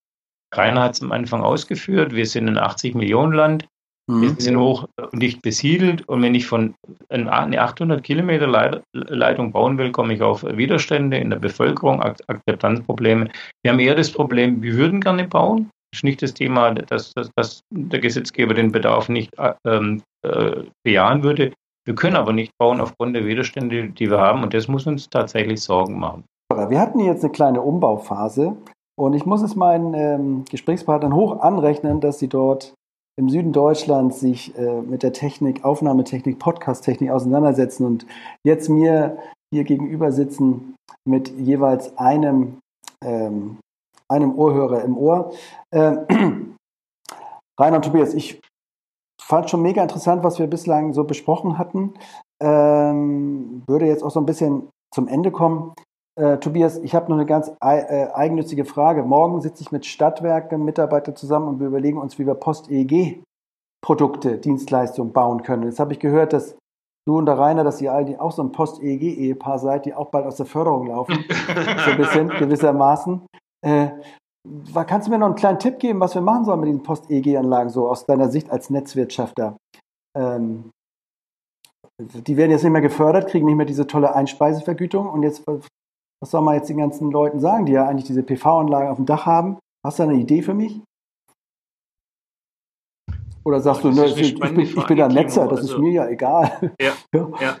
Rainer 0.53 0.83
hat 0.83 0.93
es 0.93 1.01
am 1.01 1.11
Anfang 1.11 1.41
ausgeführt, 1.41 2.13
wir 2.13 2.27
sind 2.27 2.47
ein 2.47 2.59
80 2.59 2.93
Millionen 2.93 3.33
Land. 3.33 3.67
Mhm. 4.09 4.21
Wir 4.21 4.35
sind 4.37 4.57
hoch 4.57 4.87
und 5.11 5.21
dicht 5.21 5.41
besiedelt 5.41 6.07
und 6.07 6.21
wenn 6.21 6.35
ich 6.35 6.47
von 6.47 6.73
eine 7.09 7.61
800 7.61 8.03
Kilometer 8.03 8.81
Leitung 8.93 9.51
bauen 9.51 9.77
will, 9.77 9.91
komme 9.91 10.13
ich 10.13 10.21
auf 10.21 10.43
Widerstände 10.43 11.17
in 11.17 11.29
der 11.29 11.37
Bevölkerung, 11.37 12.01
Akzeptanzprobleme. 12.01 13.29
Wir 13.63 13.71
haben 13.71 13.79
eher 13.79 13.95
das 13.95 14.11
Problem, 14.11 14.61
wir 14.61 14.75
würden 14.75 15.01
gerne 15.01 15.27
bauen. 15.27 15.69
Das 15.91 15.99
ist 15.99 16.03
nicht 16.03 16.21
das 16.21 16.33
Thema, 16.33 16.73
dass, 16.73 17.13
dass, 17.13 17.29
dass 17.35 17.61
der 17.71 17.99
Gesetzgeber 17.99 18.53
den 18.53 18.71
Bedarf 18.71 19.09
nicht 19.09 19.31
ähm, 19.65 20.01
äh, 20.25 20.63
bejahen 20.83 21.23
würde. 21.23 21.53
Wir 21.85 21.95
können 21.95 22.17
aber 22.17 22.33
nicht 22.33 22.51
bauen 22.57 22.81
aufgrund 22.81 23.15
der 23.15 23.25
Widerstände, 23.25 23.89
die 23.89 24.09
wir 24.09 24.19
haben 24.19 24.43
und 24.43 24.53
das 24.53 24.67
muss 24.67 24.87
uns 24.87 25.09
tatsächlich 25.09 25.61
Sorgen 25.61 25.99
machen. 25.99 26.23
Wir 26.49 26.79
hatten 26.79 26.99
jetzt 26.99 27.23
eine 27.23 27.31
kleine 27.31 27.61
Umbauphase 27.61 28.57
und 28.97 29.13
ich 29.13 29.25
muss 29.25 29.41
es 29.41 29.55
meinen 29.55 29.93
ähm, 29.93 30.45
Gesprächspartnern 30.49 31.13
hoch 31.13 31.39
anrechnen, 31.39 32.01
dass 32.01 32.19
sie 32.19 32.27
dort 32.27 32.73
im 33.19 33.29
Süden 33.29 33.51
Deutschlands 33.51 34.19
sich 34.19 34.55
äh, 34.57 34.81
mit 34.81 35.03
der 35.03 35.13
Technik, 35.13 35.65
Aufnahmetechnik, 35.65 36.37
Podcast-Technik 36.39 37.09
auseinandersetzen 37.09 37.85
und 37.85 38.05
jetzt 38.45 38.69
mir 38.69 39.17
hier 39.53 39.63
gegenüber 39.63 40.11
sitzen 40.11 40.75
mit 41.07 41.29
jeweils 41.37 41.97
einem, 41.97 42.59
ähm, 43.03 43.57
einem 44.09 44.37
Ohrhörer 44.37 44.83
im 44.83 44.97
Ohr. 44.97 45.33
Äh, 45.71 45.97
Rainer 47.59 47.77
und 47.77 47.85
Tobias, 47.85 48.13
ich 48.13 48.39
fand 49.19 49.49
schon 49.49 49.63
mega 49.63 49.81
interessant, 49.81 50.23
was 50.23 50.37
wir 50.37 50.47
bislang 50.47 50.93
so 50.93 51.03
besprochen 51.03 51.57
hatten. 51.57 51.95
Ähm, 52.41 53.63
würde 53.67 53.87
jetzt 53.87 54.03
auch 54.03 54.11
so 54.11 54.19
ein 54.19 54.27
bisschen 54.27 54.69
zum 54.93 55.07
Ende 55.07 55.31
kommen. 55.31 55.73
Äh, 56.17 56.39
Tobias, 56.39 56.79
ich 56.79 56.95
habe 56.95 57.09
noch 57.09 57.17
eine 57.17 57.27
ganz 57.27 57.51
äh, 57.61 58.07
eigennützige 58.11 58.65
Frage. 58.65 59.03
Morgen 59.03 59.39
sitze 59.39 59.61
ich 59.61 59.71
mit 59.71 59.85
Stadtwerken, 59.85 60.65
Mitarbeitern 60.65 61.15
zusammen 61.15 61.47
und 61.47 61.59
wir 61.59 61.67
überlegen 61.67 61.99
uns, 61.99 62.17
wie 62.17 62.25
wir 62.25 62.33
Post-EEG-Produkte, 62.33 64.39
Dienstleistungen 64.39 65.13
bauen 65.13 65.43
können. 65.43 65.63
Jetzt 65.63 65.79
habe 65.79 65.93
ich 65.93 65.99
gehört, 65.99 66.33
dass 66.33 66.57
du 67.07 67.19
und 67.19 67.27
der 67.27 67.37
Rainer, 67.37 67.63
dass 67.63 67.81
ihr 67.81 67.93
alle 67.93 68.19
auch 68.19 68.31
so 68.31 68.41
ein 68.41 68.51
Post-EEG-Ehepaar 68.51 69.59
seid, 69.59 69.85
die 69.85 69.93
auch 69.93 70.09
bald 70.09 70.25
aus 70.25 70.37
der 70.37 70.47
Förderung 70.47 70.87
laufen. 70.87 71.23
so 71.85 71.91
ein 71.91 71.97
bisschen, 71.97 72.29
gewissermaßen. 72.29 73.21
Äh, 73.63 73.89
kannst 74.87 75.07
du 75.07 75.11
mir 75.11 75.19
noch 75.19 75.27
einen 75.27 75.35
kleinen 75.35 75.59
Tipp 75.59 75.77
geben, 75.77 75.99
was 75.99 76.15
wir 76.15 76.23
machen 76.23 76.45
sollen 76.45 76.61
mit 76.61 76.69
diesen 76.69 76.81
Post-EEG-Anlagen, 76.81 77.69
so 77.69 77.87
aus 77.87 78.07
deiner 78.07 78.29
Sicht 78.29 78.49
als 78.49 78.71
Netzwirtschafter? 78.71 79.55
Ähm, 80.17 80.71
die 82.01 82.37
werden 82.37 82.51
jetzt 82.51 82.63
nicht 82.63 82.73
mehr 82.73 82.81
gefördert, 82.81 83.29
kriegen 83.29 83.45
nicht 83.45 83.55
mehr 83.55 83.65
diese 83.67 83.85
tolle 83.85 84.15
Einspeisevergütung 84.15 85.07
und 85.07 85.21
jetzt 85.21 85.43
was 86.21 86.31
soll 86.31 86.41
man 86.41 86.55
jetzt 86.55 86.69
den 86.69 86.77
ganzen 86.77 87.11
Leuten 87.11 87.39
sagen, 87.39 87.65
die 87.65 87.73
ja 87.73 87.87
eigentlich 87.87 88.05
diese 88.05 88.23
PV-Anlagen 88.23 88.89
auf 88.89 88.97
dem 88.97 89.05
Dach 89.05 89.25
haben? 89.25 89.59
Hast 89.85 89.99
du 89.99 90.03
eine 90.03 90.15
Idee 90.15 90.41
für 90.41 90.53
mich? 90.53 90.81
Oder 93.45 93.61
sagst 93.61 93.83
du, 93.83 93.91
ne, 93.91 94.07
ich, 94.07 94.33
ich, 94.33 94.39
bin, 94.39 94.59
ich 94.59 94.87
bin 94.87 95.01
ein 95.01 95.11
Netzer, 95.13 95.47
das 95.47 95.59
also, 95.59 95.75
ist 95.75 95.79
mir 95.79 95.91
ja 95.91 96.07
egal. 96.09 96.73
Ja, 96.81 96.93
ja. 97.39 97.57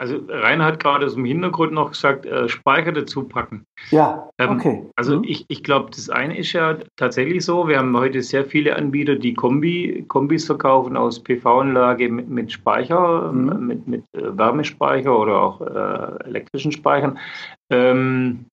Also 0.00 0.18
Rainer 0.28 0.64
hat 0.64 0.80
gerade 0.80 1.04
aus 1.04 1.12
dem 1.12 1.26
Hintergrund 1.26 1.72
noch 1.72 1.90
gesagt, 1.90 2.24
äh, 2.24 2.48
Speicher 2.48 2.90
dazu 2.90 3.24
packen. 3.24 3.66
Ja, 3.90 4.30
ähm, 4.38 4.50
okay. 4.52 4.86
Also 4.96 5.18
mhm. 5.18 5.24
ich, 5.24 5.44
ich 5.48 5.62
glaube, 5.62 5.90
das 5.90 6.08
eine 6.08 6.38
ist 6.38 6.54
ja 6.54 6.78
tatsächlich 6.96 7.44
so, 7.44 7.68
wir 7.68 7.78
haben 7.78 7.94
heute 7.94 8.22
sehr 8.22 8.46
viele 8.46 8.76
Anbieter, 8.76 9.16
die 9.16 9.34
Kombi, 9.34 10.06
Kombis 10.08 10.46
verkaufen 10.46 10.96
aus 10.96 11.22
PV-Anlage 11.22 12.08
mit, 12.08 12.30
mit 12.30 12.50
Speicher, 12.50 13.30
mhm. 13.30 13.66
mit, 13.66 13.86
mit 13.86 14.04
äh, 14.14 14.38
Wärmespeicher 14.38 15.18
oder 15.18 15.42
auch 15.42 15.60
äh, 15.60 16.24
elektrischen 16.24 16.72
Speichern. 16.72 17.18
Ähm, 17.70 18.46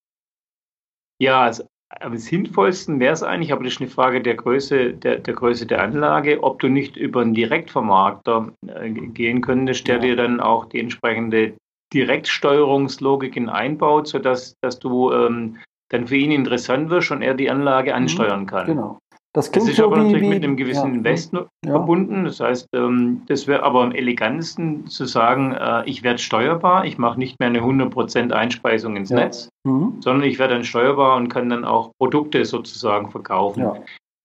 ja, 1.22 1.43
also 1.43 1.64
am 2.00 2.18
sinnvollsten 2.18 3.00
wäre 3.00 3.14
es 3.14 3.24
eigentlich, 3.24 3.52
aber 3.52 3.64
das 3.64 3.74
ist 3.74 3.82
eine 3.82 3.89
Frage 3.89 4.22
der 4.22 4.36
Größe 4.36 4.93
der, 4.93 5.20
der 5.20 5.34
Größe 5.34 5.66
der 5.66 5.82
Anlage, 5.82 6.41
ob 6.43 6.60
du 6.60 6.68
nicht 6.68 6.98
über 6.98 7.22
einen 7.22 7.34
Direktvermarkter 7.34 8.52
äh, 8.68 8.89
gehen 8.89 9.41
könntest, 9.41 9.88
der 9.88 9.95
ja. 9.95 10.02
dir 10.02 10.16
dann 10.16 10.39
auch 10.39 10.66
die 10.66 10.80
entsprechende 10.80 11.54
Direktsteuerungslogik 11.93 13.38
einbaut, 13.50 14.08
sodass 14.08 14.56
dass 14.62 14.80
du 14.80 15.12
ähm, 15.12 15.58
dann 15.89 16.08
für 16.08 16.18
ihn 16.18 16.32
interessant 16.32 16.89
wirst 16.89 17.12
und 17.12 17.22
er 17.22 17.34
die 17.34 17.50
Anlage 17.50 17.91
mhm. 17.91 17.98
ansteuern 17.98 18.45
kann. 18.45 18.66
Genau. 18.68 19.00
Das, 19.38 19.52
das 19.52 19.70
ist 19.70 19.80
aber 19.80 19.98
natürlich 19.98 20.24
wie, 20.24 20.30
mit 20.30 20.44
einem 20.44 20.58
gewissen 20.58 20.88
ja, 20.88 20.96
Invest 20.96 21.32
ja. 21.32 21.46
verbunden. 21.64 22.26
Das 22.26 22.40
heißt, 22.40 22.70
ähm, 22.74 23.22
das 23.28 23.46
wäre 23.46 23.62
aber 23.62 23.84
am 23.84 23.92
elegantesten 23.92 24.88
zu 24.88 25.06
sagen, 25.06 25.54
äh, 25.54 25.88
ich 25.88 26.02
werde 26.02 26.18
steuerbar, 26.18 26.86
ich 26.86 26.98
mache 26.98 27.20
nicht 27.20 27.40
mehr 27.40 27.50
eine 27.50 27.60
100% 27.60 28.32
Einspeisung 28.32 28.96
ins 28.96 29.12
ja. 29.12 29.18
Netz, 29.18 29.50
mhm. 29.64 29.98
sondern 30.00 30.28
ich 30.28 30.40
werde 30.40 30.56
dann 30.56 30.64
steuerbar 30.64 31.18
und 31.18 31.30
kann 31.30 31.50
dann 31.50 31.66
auch 31.66 31.92
Produkte 32.00 32.46
sozusagen 32.46 33.12
verkaufen. 33.12 33.64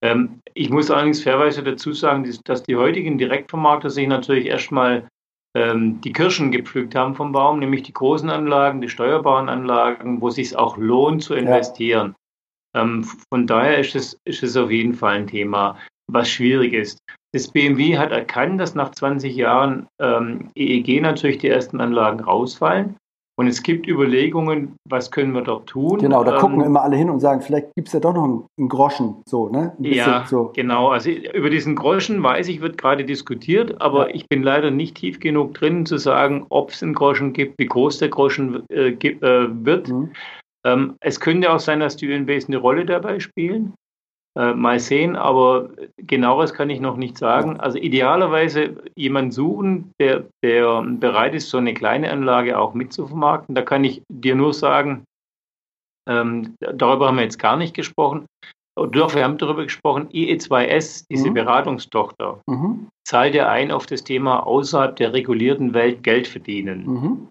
Ähm, 0.03 0.41
ich 0.55 0.71
muss 0.71 0.91
allerdings 0.91 1.23
fairweise 1.23 1.63
dazu 1.63 1.93
sagen, 1.93 2.27
dass 2.47 2.63
die 2.63 2.77
heutigen 2.77 3.19
Direktvermarkter 3.19 3.91
sich 3.91 4.09
natürlich 4.09 4.47
erstmal 4.47 5.09
ähm, 5.55 6.01
die 6.01 6.15
Kirschen 6.15 6.53
gepflückt 6.53 6.95
haben 6.95 7.15
vom 7.15 7.33
Baum, 7.33 7.59
nämlich 7.59 7.83
die 7.83 7.93
großen 7.93 8.31
Anlagen, 8.31 8.81
die 8.81 8.89
steuerbaren 8.89 9.51
Anlagen, 9.51 10.23
wo 10.23 10.29
es 10.29 10.37
sich 10.37 10.57
auch 10.57 10.79
lohnt 10.79 11.23
zu 11.23 11.35
investieren. 11.35 12.15
Ähm, 12.75 13.05
von 13.29 13.47
daher 13.47 13.79
ist 13.79 13.95
es, 13.95 14.19
ist 14.25 14.43
es 14.43 14.57
auf 14.57 14.71
jeden 14.71 14.95
Fall 14.95 15.15
ein 15.15 15.27
Thema, 15.27 15.77
was 16.11 16.29
schwierig 16.29 16.73
ist. 16.73 16.99
Das 17.33 17.49
BMW 17.49 17.97
hat 17.97 18.11
erkannt, 18.11 18.61
dass 18.61 18.75
nach 18.75 18.91
20 18.91 19.35
Jahren 19.35 19.87
ähm, 20.01 20.51
EEG 20.55 21.01
natürlich 21.01 21.39
die 21.39 21.49
ersten 21.49 21.81
Anlagen 21.81 22.21
rausfallen. 22.21 22.97
Und 23.39 23.47
es 23.47 23.63
gibt 23.63 23.89
Überlegungen, 23.89 24.77
was 24.87 25.11
können 25.11 25.33
wir 25.33 25.41
dort 25.41 25.67
tun. 25.67 25.99
Genau, 25.99 26.23
da 26.23 26.35
ähm, 26.35 26.41
gucken 26.41 26.61
immer 26.61 26.83
alle 26.83 26.97
hin 26.97 27.09
und 27.09 27.21
sagen, 27.21 27.41
vielleicht 27.41 27.75
gibt 27.75 27.89
es 27.89 27.95
ja 27.95 28.01
doch 28.01 28.13
noch 28.13 28.25
einen, 28.25 28.45
einen 28.59 28.69
Groschen, 28.69 29.23
so, 29.27 29.49
ne? 29.49 29.75
ja, 29.81 30.27
so. 30.27 30.53
genau. 30.55 30.89
Also 30.91 31.11
über 31.11 31.49
diesen 31.49 31.75
Groschen 31.75 32.23
weiß 32.23 32.49
ich, 32.49 32.61
wird 32.61 32.77
gerade 32.77 33.07
diskutiert, 33.07 33.81
aber 33.81 34.11
ja. 34.11 34.15
ich 34.15 34.29
bin 34.29 34.43
leider 34.43 34.71
nicht 34.71 34.97
tief 34.97 35.19
genug 35.19 35.55
drin 35.55 35.87
zu 35.87 35.97
sagen, 35.97 36.45
ob 36.51 36.71
es 36.71 36.83
einen 36.83 36.93
Groschen 36.93 37.33
gibt, 37.33 37.59
wie 37.59 37.67
groß 37.67 37.99
der 37.99 38.11
Groschen 38.11 38.65
äh, 38.71 38.91
äh, 38.91 39.49
wird. 39.51 39.89
Mhm. 39.89 40.11
Ähm, 40.65 40.97
es 41.01 41.21
könnte 41.21 41.53
auch 41.53 41.61
sein, 41.61 41.81
dass 41.81 41.97
die 41.97 42.13
UNBs 42.13 42.47
eine 42.47 42.59
Rolle 42.59 42.85
dabei 42.85 43.21
spielen. 43.21 43.75
Äh, 44.35 44.55
mal 44.55 44.81
sehen, 44.81 45.15
aber 45.15 45.69
genaueres 45.99 46.55
kann 46.55 46.71
ich 46.71 46.81
noch 46.81 46.97
nicht 46.97 47.19
sagen. 47.19 47.61
Also 47.61 47.77
idealerweise 47.77 48.83
jemanden 48.97 49.31
suchen, 49.31 49.93
der, 50.01 50.25
der 50.43 50.83
bereit 50.83 51.35
ist, 51.35 51.51
so 51.51 51.59
eine 51.59 51.75
kleine 51.75 52.11
Anlage 52.11 52.59
auch 52.59 52.73
mitzuvermarkten. 52.73 53.55
Da 53.55 53.61
kann 53.61 53.85
ich 53.85 54.03
dir 54.09 54.35
nur 54.35 54.55
sagen, 54.55 55.05
ähm, 56.09 56.55
darüber 56.61 57.09
haben 57.09 57.17
wir 57.17 57.25
jetzt 57.25 57.39
gar 57.39 57.59
nicht 57.59 57.75
gesprochen. 57.75 58.25
Doch, 58.75 59.15
wir 59.15 59.23
haben 59.23 59.37
darüber 59.37 59.65
gesprochen, 59.65 60.09
IE2S, 60.09 61.05
diese 61.11 61.29
mhm. 61.29 61.35
Beratungstochter, 61.35 62.41
mhm. 62.47 62.89
zahlt 63.07 63.35
ja 63.35 63.51
ein 63.51 63.71
auf 63.71 63.85
das 63.85 64.03
Thema 64.03 64.47
außerhalb 64.47 64.97
der 64.97 65.13
regulierten 65.13 65.75
Welt 65.75 66.03
Geld 66.03 66.27
verdienen. 66.27 66.87
Mhm. 66.87 67.29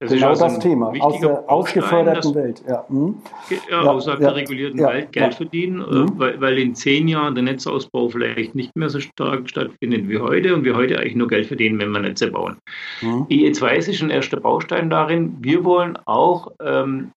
Das 0.00 0.10
genau 0.10 0.28
also 0.28 0.44
das 0.44 0.58
Thema, 0.58 0.92
aus 1.00 1.20
der 1.20 1.50
ausgeförderten 1.50 2.34
Welt. 2.34 2.62
Ja. 2.68 2.84
Mhm. 2.88 3.16
ja, 3.48 3.82
ja 3.82 3.90
außerhalb 3.90 4.20
ja, 4.20 4.28
der 4.28 4.36
regulierten 4.36 4.80
Welt 4.80 5.12
Geld 5.12 5.34
verdienen, 5.34 5.80
äh, 5.80 5.94
mhm. 5.94 6.18
weil, 6.18 6.40
weil 6.40 6.58
in 6.58 6.74
zehn 6.74 7.08
Jahren 7.08 7.34
der 7.34 7.44
Netzausbau 7.44 8.08
vielleicht 8.08 8.54
nicht 8.54 8.76
mehr 8.76 8.90
so 8.90 9.00
stark 9.00 9.48
stattfindet 9.48 10.08
wie 10.08 10.18
heute 10.18 10.54
und 10.54 10.64
wir 10.64 10.76
heute 10.76 10.98
eigentlich 10.98 11.16
nur 11.16 11.28
Geld 11.28 11.46
verdienen, 11.46 11.78
wenn 11.78 11.90
wir 11.92 12.00
Netze 12.00 12.30
bauen. 12.30 12.58
Mhm. 13.00 13.26
IE2 13.30 13.88
ist 13.88 14.02
ein 14.02 14.10
erster 14.10 14.38
Baustein 14.38 14.90
darin. 14.90 15.36
Wir 15.40 15.64
wollen 15.64 15.98
auch 16.04 16.52
ähm, 16.60 17.12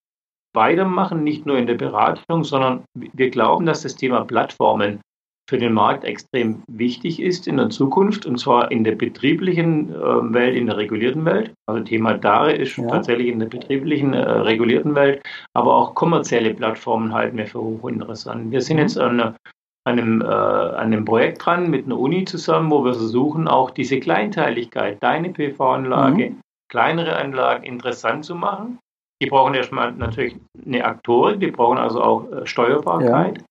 weitermachen, 0.54 1.22
nicht 1.22 1.46
nur 1.46 1.58
in 1.58 1.66
der 1.66 1.74
Beratung, 1.74 2.44
sondern 2.44 2.84
wir 2.94 3.30
glauben, 3.30 3.66
dass 3.66 3.82
das 3.82 3.96
Thema 3.96 4.24
Plattformen 4.24 5.00
für 5.50 5.58
den 5.58 5.72
Markt 5.72 6.04
extrem 6.04 6.62
wichtig 6.68 7.20
ist 7.20 7.48
in 7.48 7.56
der 7.56 7.70
Zukunft, 7.70 8.24
und 8.24 8.38
zwar 8.38 8.70
in 8.70 8.84
der 8.84 8.94
betrieblichen 8.94 9.92
äh, 9.92 10.32
Welt, 10.32 10.54
in 10.54 10.66
der 10.66 10.76
regulierten 10.76 11.24
Welt. 11.24 11.52
Also 11.66 11.82
Thema 11.82 12.14
DARE 12.14 12.52
ist 12.52 12.76
ja. 12.76 12.86
tatsächlich 12.86 13.26
in 13.26 13.40
der 13.40 13.48
betrieblichen, 13.48 14.14
äh, 14.14 14.20
regulierten 14.20 14.94
Welt, 14.94 15.20
aber 15.52 15.74
auch 15.74 15.96
kommerzielle 15.96 16.54
Plattformen 16.54 17.12
halten 17.12 17.36
wir 17.36 17.48
für 17.48 17.60
hochinteressant. 17.60 18.52
Wir 18.52 18.60
sind 18.60 18.76
mhm. 18.76 18.82
jetzt 18.82 18.96
an 18.96 19.34
einem, 19.84 20.22
äh, 20.22 20.24
an 20.24 20.92
einem 20.92 21.04
Projekt 21.04 21.44
dran 21.44 21.68
mit 21.68 21.86
einer 21.86 21.98
Uni 21.98 22.24
zusammen, 22.26 22.70
wo 22.70 22.84
wir 22.84 22.94
versuchen, 22.94 23.48
auch 23.48 23.72
diese 23.72 23.98
Kleinteiligkeit, 23.98 25.02
deine 25.02 25.30
PV-Anlage, 25.30 26.30
mhm. 26.30 26.40
kleinere 26.70 27.16
Anlagen 27.16 27.64
interessant 27.64 28.24
zu 28.24 28.36
machen. 28.36 28.78
Die 29.20 29.28
brauchen 29.28 29.54
erstmal 29.54 29.90
natürlich 29.90 30.36
eine 30.64 30.84
Aktorik, 30.84 31.40
die 31.40 31.50
brauchen 31.50 31.78
also 31.78 32.00
auch 32.00 32.30
äh, 32.30 32.46
Steuerbarkeit. 32.46 33.38
Ja. 33.38 33.44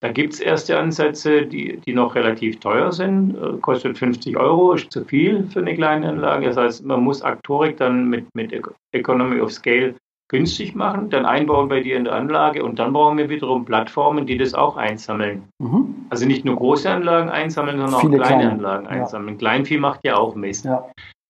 Da 0.00 0.12
gibt 0.12 0.34
es 0.34 0.40
erste 0.40 0.78
Ansätze, 0.78 1.46
die, 1.46 1.78
die 1.78 1.92
noch 1.92 2.14
relativ 2.14 2.60
teuer 2.60 2.92
sind. 2.92 3.36
Äh, 3.36 3.58
kostet 3.60 3.98
50 3.98 4.36
Euro, 4.36 4.74
ist 4.74 4.92
zu 4.92 5.04
viel 5.04 5.44
für 5.44 5.60
eine 5.60 5.74
kleine 5.74 6.08
Anlage. 6.08 6.46
Das 6.46 6.56
heißt, 6.56 6.84
man 6.84 7.02
muss 7.02 7.22
Aktorik 7.22 7.76
dann 7.78 8.08
mit, 8.08 8.26
mit 8.34 8.52
Economy 8.92 9.40
of 9.40 9.52
Scale 9.52 9.94
günstig 10.28 10.74
machen, 10.74 11.08
dann 11.08 11.24
einbauen 11.24 11.68
bei 11.68 11.80
dir 11.80 11.96
in 11.96 12.04
der 12.04 12.14
Anlage 12.14 12.62
und 12.62 12.78
dann 12.78 12.92
brauchen 12.92 13.16
wir 13.16 13.30
wiederum 13.30 13.64
Plattformen, 13.64 14.26
die 14.26 14.36
das 14.36 14.52
auch 14.54 14.76
einsammeln. 14.76 15.48
Mhm. 15.58 16.06
Also 16.10 16.26
nicht 16.26 16.44
nur 16.44 16.56
große 16.56 16.88
Anlagen 16.88 17.30
einsammeln, 17.30 17.78
sondern 17.78 18.00
Viele 18.00 18.22
auch 18.22 18.26
kleine, 18.26 18.42
kleine, 18.42 18.52
Anlagen 18.52 18.86
einsammeln. 18.86 19.34
Ja. 19.34 19.38
Kleinvieh 19.38 19.78
macht 19.78 20.04
ja 20.04 20.16
auch 20.18 20.34
Mist. 20.34 20.66
Ja. 20.66 20.84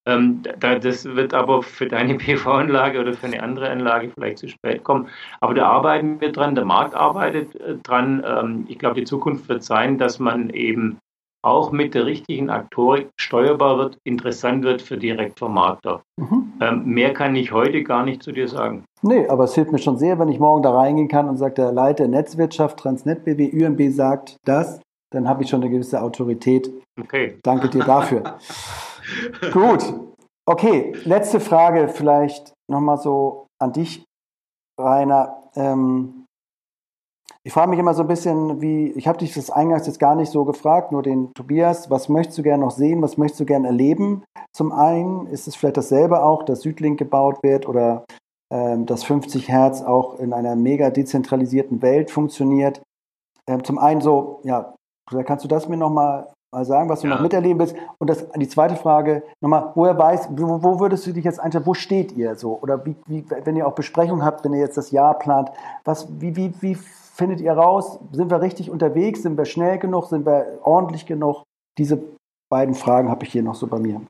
Ähm, 0.09 0.43
da, 0.59 0.79
das 0.79 1.05
wird 1.05 1.35
aber 1.35 1.63
für 1.63 1.87
deine 1.87 2.15
PV-Anlage 2.19 3.01
oder 3.01 3.13
für 3.13 3.27
eine 3.27 3.43
andere 3.43 3.69
Anlage 3.69 4.11
vielleicht 4.15 4.39
zu 4.39 4.49
spät 4.49 4.83
kommen. 4.83 5.09
Aber 5.41 5.55
da 5.55 5.67
arbeiten 5.67 6.21
wir 6.21 6.33
dran, 6.33 6.55
der 6.55 6.65
Markt 6.65 6.95
arbeitet 6.95 7.55
äh, 7.57 7.77
dran. 7.83 8.25
Ähm, 8.27 8.65
ich 8.69 8.79
glaube, 8.79 8.97
die 8.97 9.05
Zukunft 9.05 9.49
wird 9.49 9.63
sein, 9.63 9.99
dass 9.99 10.19
man 10.19 10.51
eben 10.51 10.99
auch 11.43 11.71
mit 11.71 11.95
der 11.95 12.07
richtigen 12.07 12.51
Aktorik 12.51 13.11
steuerbar 13.17 13.79
wird, 13.79 13.99
interessant 14.05 14.65
wird 14.65 14.83
für 14.83 14.97
Direktvermarkter. 14.97 16.03
Mhm. 16.17 16.53
Ähm, 16.61 16.85
mehr 16.87 17.13
kann 17.13 17.37
ich 17.37 17.53
heute 17.53 17.85
gar 17.85 18.05
nicht 18.05 18.23
zu 18.23 18.33
dir 18.33 18.49
sagen. 18.49 18.85
Nee, 19.03 19.29
aber 19.29 19.45
es 19.45 19.55
hilft 19.55 19.71
mir 19.71 19.79
schon 19.79 19.99
sehr, 19.99 20.19
wenn 20.19 20.29
ich 20.29 20.41
morgen 20.41 20.63
da 20.63 20.77
reingehen 20.77 21.09
kann 21.09 21.29
und 21.29 21.37
sagt, 21.37 21.59
der 21.59 21.71
Leiter 21.71 22.09
Netzwirtschaft 22.09 22.81
Transnet 22.81 23.25
BW 23.25 23.53
UMB 23.53 23.93
sagt 23.93 24.37
das, 24.45 24.81
dann 25.11 25.29
habe 25.29 25.45
ich 25.45 25.51
schon 25.51 25.63
eine 25.63 25.71
gewisse 25.71 26.03
Autorität. 26.03 26.71
Okay. 27.01 27.39
Danke 27.43 27.69
dir 27.69 27.85
dafür. 27.85 28.39
Gut. 29.53 29.95
Okay, 30.47 30.93
letzte 31.05 31.41
Frage 31.41 31.89
vielleicht 31.89 32.55
nochmal 32.71 32.99
so 32.99 33.47
an 33.61 33.73
dich, 33.73 34.05
Rainer. 34.81 35.43
Ähm, 35.55 36.25
ich 37.45 37.53
frage 37.53 37.71
mich 37.71 37.79
immer 37.79 37.95
so 37.95 38.03
ein 38.03 38.09
bisschen, 38.09 38.61
wie, 38.61 38.91
ich 38.93 39.07
habe 39.09 39.19
dich 39.19 39.35
das 39.35 39.51
eingangs 39.51 39.87
jetzt 39.87 40.01
gar 40.01 40.15
nicht 40.15 40.31
so 40.31 40.45
gefragt, 40.45 40.93
nur 40.93 41.03
den 41.03 41.33
Tobias, 41.35 41.91
was 41.91 42.09
möchtest 42.09 42.39
du 42.39 42.43
gerne 42.43 42.65
noch 42.65 42.71
sehen, 42.71 43.01
was 43.03 43.17
möchtest 43.17 43.41
du 43.41 43.45
gerne 43.47 43.69
erleben? 43.69 44.25
Zum 44.55 44.73
einen 44.73 45.27
ist 45.27 45.49
es 45.49 45.57
vielleicht 45.57 45.77
dasselbe 45.77 46.23
auch, 46.23 46.43
dass 46.43 46.63
Südlink 46.63 46.99
gebaut 46.99 47.43
wird 47.43 47.69
oder 47.69 48.05
ähm, 48.53 48.87
dass 48.87 49.05
50 49.05 49.49
Hertz 49.49 49.83
auch 49.83 50.19
in 50.19 50.33
einer 50.33 50.57
mega 50.57 50.91
dezentralisierten 50.91 51.83
Welt 51.83 52.11
funktioniert. 52.11 52.83
Ähm, 53.47 53.65
zum 53.65 53.79
einen 53.79 54.01
so, 54.01 54.41
ja, 54.45 54.75
kannst 55.25 55.45
du 55.45 55.49
das 55.49 55.69
mir 55.69 55.77
nochmal 55.77 56.33
mal 56.53 56.65
sagen, 56.65 56.89
was 56.89 57.01
du 57.01 57.09
ja. 57.09 57.15
noch 57.15 57.23
miterleben 57.23 57.59
willst. 57.59 57.77
Und 57.99 58.09
das, 58.09 58.27
die 58.37 58.49
zweite 58.49 58.77
Frage 58.77 59.23
nochmal, 59.41 59.73
woher 59.75 59.99
weißt, 59.99 60.31
wo, 60.33 60.63
wo, 60.63 60.81
würdest 60.81 61.07
du 61.07 61.13
dich 61.13 61.25
jetzt 61.25 61.41
einstellen, 61.41 61.67
wo 61.67 61.75
steht 61.75 62.13
ihr 62.13 62.35
so? 62.37 62.59
Oder 62.61 62.85
wie, 62.85 62.97
wie, 63.07 63.25
wenn 63.45 63.57
ihr 63.57 63.67
auch 63.67 63.75
Besprechungen 63.75 64.25
habt, 64.25 64.45
wenn 64.45 64.55
ihr 64.55 64.61
jetzt 64.61 64.77
das 64.77 64.91
Jahr 64.91 65.19
plant, 65.19 65.51
was, 65.85 66.09
wie, 66.21 66.37
wie, 66.37 66.53
wie 66.61 66.75
findet 66.75 67.41
ihr 67.41 67.53
raus? 67.53 67.99
Sind 68.13 68.31
wir 68.31 68.41
richtig 68.41 68.71
unterwegs? 68.71 69.23
Sind 69.23 69.37
wir 69.37 69.45
schnell 69.45 69.79
genug? 69.79 70.07
Sind 70.07 70.25
wir 70.25 70.59
ordentlich 70.63 71.07
genug? 71.07 71.43
Diese 71.77 72.01
beiden 72.51 72.75
Fragen 72.75 73.11
habe 73.11 73.25
ich 73.25 73.33
hier 73.33 73.43
noch 73.43 73.55
so 73.55 73.67
bei 73.67 73.79
mir. 73.79 74.01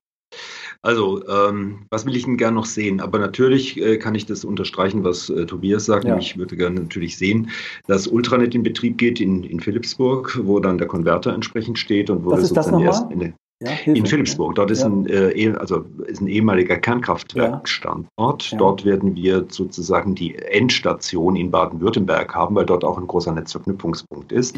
Also, 0.83 1.27
ähm, 1.29 1.87
was 1.91 2.07
will 2.07 2.15
ich 2.15 2.25
denn 2.25 2.37
gern 2.37 2.55
noch 2.55 2.67
sehen? 2.67 3.01
Aber 3.01 3.19
natürlich 3.19 3.81
äh, 3.81 3.97
kann 3.99 4.15
ich 4.15 4.27
das 4.27 4.45
unterstreichen, 4.45 5.03
was 5.03 5.29
äh, 5.29 5.45
Tobias 5.45 5.87
sagt. 5.87 6.05
Ja. 6.05 6.17
Ich 6.17 6.39
würde 6.39 6.57
gerne 6.57 6.81
natürlich 6.81 7.19
sehen, 7.19 7.51
dass 7.89 8.07
Ultranet 8.07 8.55
in 8.55 8.63
Betrieb 8.63 8.97
geht 8.97 9.21
in, 9.21 9.43
in 9.43 9.59
Philipsburg, 9.59 10.39
wo 10.45 10.61
dann 10.61 10.79
der 10.79 10.87
Konverter 10.87 11.35
entsprechend 11.35 11.79
steht 11.79 12.11
und 12.11 12.25
wo 12.25 12.31
was 12.31 12.41
wir 12.41 12.47
sozusagen 12.47 12.81
erst 12.81 13.11
in, 13.11 13.35
ja, 13.61 13.73
in 13.87 14.07
Philipsburg. 14.07 14.55
Dort 14.55 14.71
ist, 14.71 14.83
ja. 14.83 14.87
ein, 14.87 15.07
äh, 15.07 15.31
eh, 15.31 15.53
also 15.57 15.85
ist 16.07 16.21
ein 16.21 16.29
ehemaliger 16.29 16.77
Kernkraftwerkstandort. 16.77 18.53
Ja. 18.53 18.59
Dort 18.59 18.85
werden 18.85 19.17
wir 19.17 19.47
sozusagen 19.49 20.15
die 20.15 20.37
Endstation 20.37 21.35
in 21.35 21.51
Baden-Württemberg 21.51 22.35
haben, 22.35 22.55
weil 22.55 22.67
dort 22.67 22.85
auch 22.85 22.99
ein 22.99 23.07
großer 23.09 23.33
Netzverknüpfungspunkt 23.33 24.31
ist. 24.31 24.57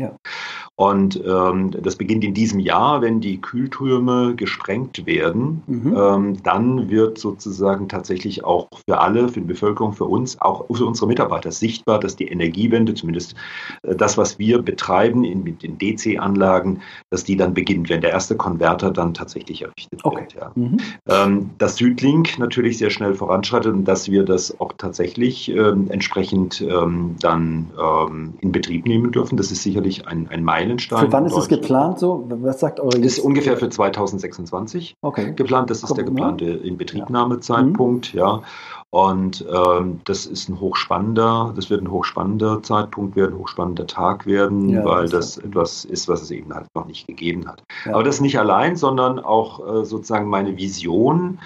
Und 0.76 1.22
ähm, 1.26 1.70
das 1.70 1.96
beginnt 1.96 2.24
in 2.24 2.34
diesem 2.34 2.60
Jahr, 2.60 3.00
wenn 3.00 3.20
die 3.20 3.40
Kühltürme 3.40 4.34
gesprengt 4.34 5.06
werden. 5.06 5.62
Mhm. 5.66 5.96
Ähm, 5.96 6.42
dann 6.42 6.90
wird 6.90 7.18
sozusagen 7.18 7.88
tatsächlich 7.88 8.44
auch 8.44 8.68
für 8.86 8.98
alle, 9.00 9.28
für 9.28 9.40
die 9.40 9.46
Bevölkerung, 9.46 9.94
für 9.94 10.04
uns, 10.04 10.40
auch 10.40 10.66
für 10.74 10.84
unsere 10.84 11.06
Mitarbeiter 11.06 11.52
sichtbar, 11.52 12.00
dass 12.00 12.16
die 12.16 12.28
Energiewende, 12.28 12.92
zumindest 12.94 13.34
äh, 13.82 13.94
das, 13.94 14.18
was 14.18 14.38
wir 14.38 14.60
betreiben 14.60 15.24
in, 15.24 15.42
mit 15.42 15.62
den 15.62 15.78
DC-Anlagen, 15.78 16.80
dass 17.08 17.24
die 17.24 17.36
dann 17.36 17.54
beginnt, 17.54 17.88
wenn 17.88 18.02
der 18.02 18.10
erste 18.10 18.36
Konverter 18.36 18.89
dann 18.92 19.14
tatsächlich 19.14 19.62
errichtet 19.62 20.00
okay. 20.04 20.20
wird. 20.20 20.34
Ja. 20.34 20.52
Mhm. 20.54 20.78
Ähm, 21.08 21.50
dass 21.58 21.76
Südlink 21.76 22.38
natürlich 22.38 22.78
sehr 22.78 22.90
schnell 22.90 23.14
voranschreitet 23.14 23.72
und 23.72 23.84
dass 23.84 24.10
wir 24.10 24.24
das 24.24 24.60
auch 24.60 24.72
tatsächlich 24.76 25.50
ähm, 25.50 25.90
entsprechend 25.90 26.60
ähm, 26.60 27.16
dann 27.20 27.70
ähm, 27.80 28.34
in 28.40 28.52
Betrieb 28.52 28.86
nehmen 28.86 29.12
dürfen, 29.12 29.36
das 29.36 29.50
ist 29.50 29.62
sicherlich 29.62 30.06
ein, 30.06 30.28
ein 30.28 30.44
Meilenstein. 30.44 31.06
Für 31.06 31.12
wann 31.12 31.26
ist 31.26 31.36
es 31.36 31.48
geplant 31.48 31.98
so? 31.98 32.26
Was 32.28 32.60
sagt 32.60 32.80
eure 32.80 33.00
Das 33.00 33.18
ist 33.18 33.20
ungefähr 33.20 33.56
für 33.56 33.68
2026 33.68 34.96
okay. 35.02 35.32
geplant. 35.34 35.70
Das 35.70 35.78
ist 35.78 35.86
Kommt 35.86 35.98
der 35.98 36.04
geplante 36.04 36.46
Inbetriebnahmezeitpunkt. 36.46 38.12
Ja. 38.12 38.36
ja. 38.36 38.42
Und 38.92 39.46
ähm, 39.48 40.00
das 40.04 40.26
ist 40.26 40.48
ein 40.48 40.58
hochspannender, 40.58 41.52
das 41.54 41.70
wird 41.70 41.80
ein 41.80 41.92
hochspannender 41.92 42.60
Zeitpunkt 42.64 43.14
werden, 43.14 43.38
hochspannender 43.38 43.86
Tag 43.86 44.26
werden, 44.26 44.68
ja, 44.70 44.84
weil 44.84 45.08
das, 45.08 45.36
das 45.36 45.38
etwas 45.38 45.84
ist, 45.84 46.08
was 46.08 46.22
es 46.22 46.32
eben 46.32 46.52
halt 46.52 46.66
noch 46.74 46.86
nicht 46.86 47.06
gegeben 47.06 47.46
hat. 47.46 47.62
Ja. 47.84 47.94
Aber 47.94 48.02
das 48.02 48.20
nicht 48.20 48.40
allein, 48.40 48.74
sondern 48.74 49.20
auch 49.20 49.60
äh, 49.60 49.84
sozusagen 49.84 50.28
meine 50.28 50.56
Vision, 50.56 51.38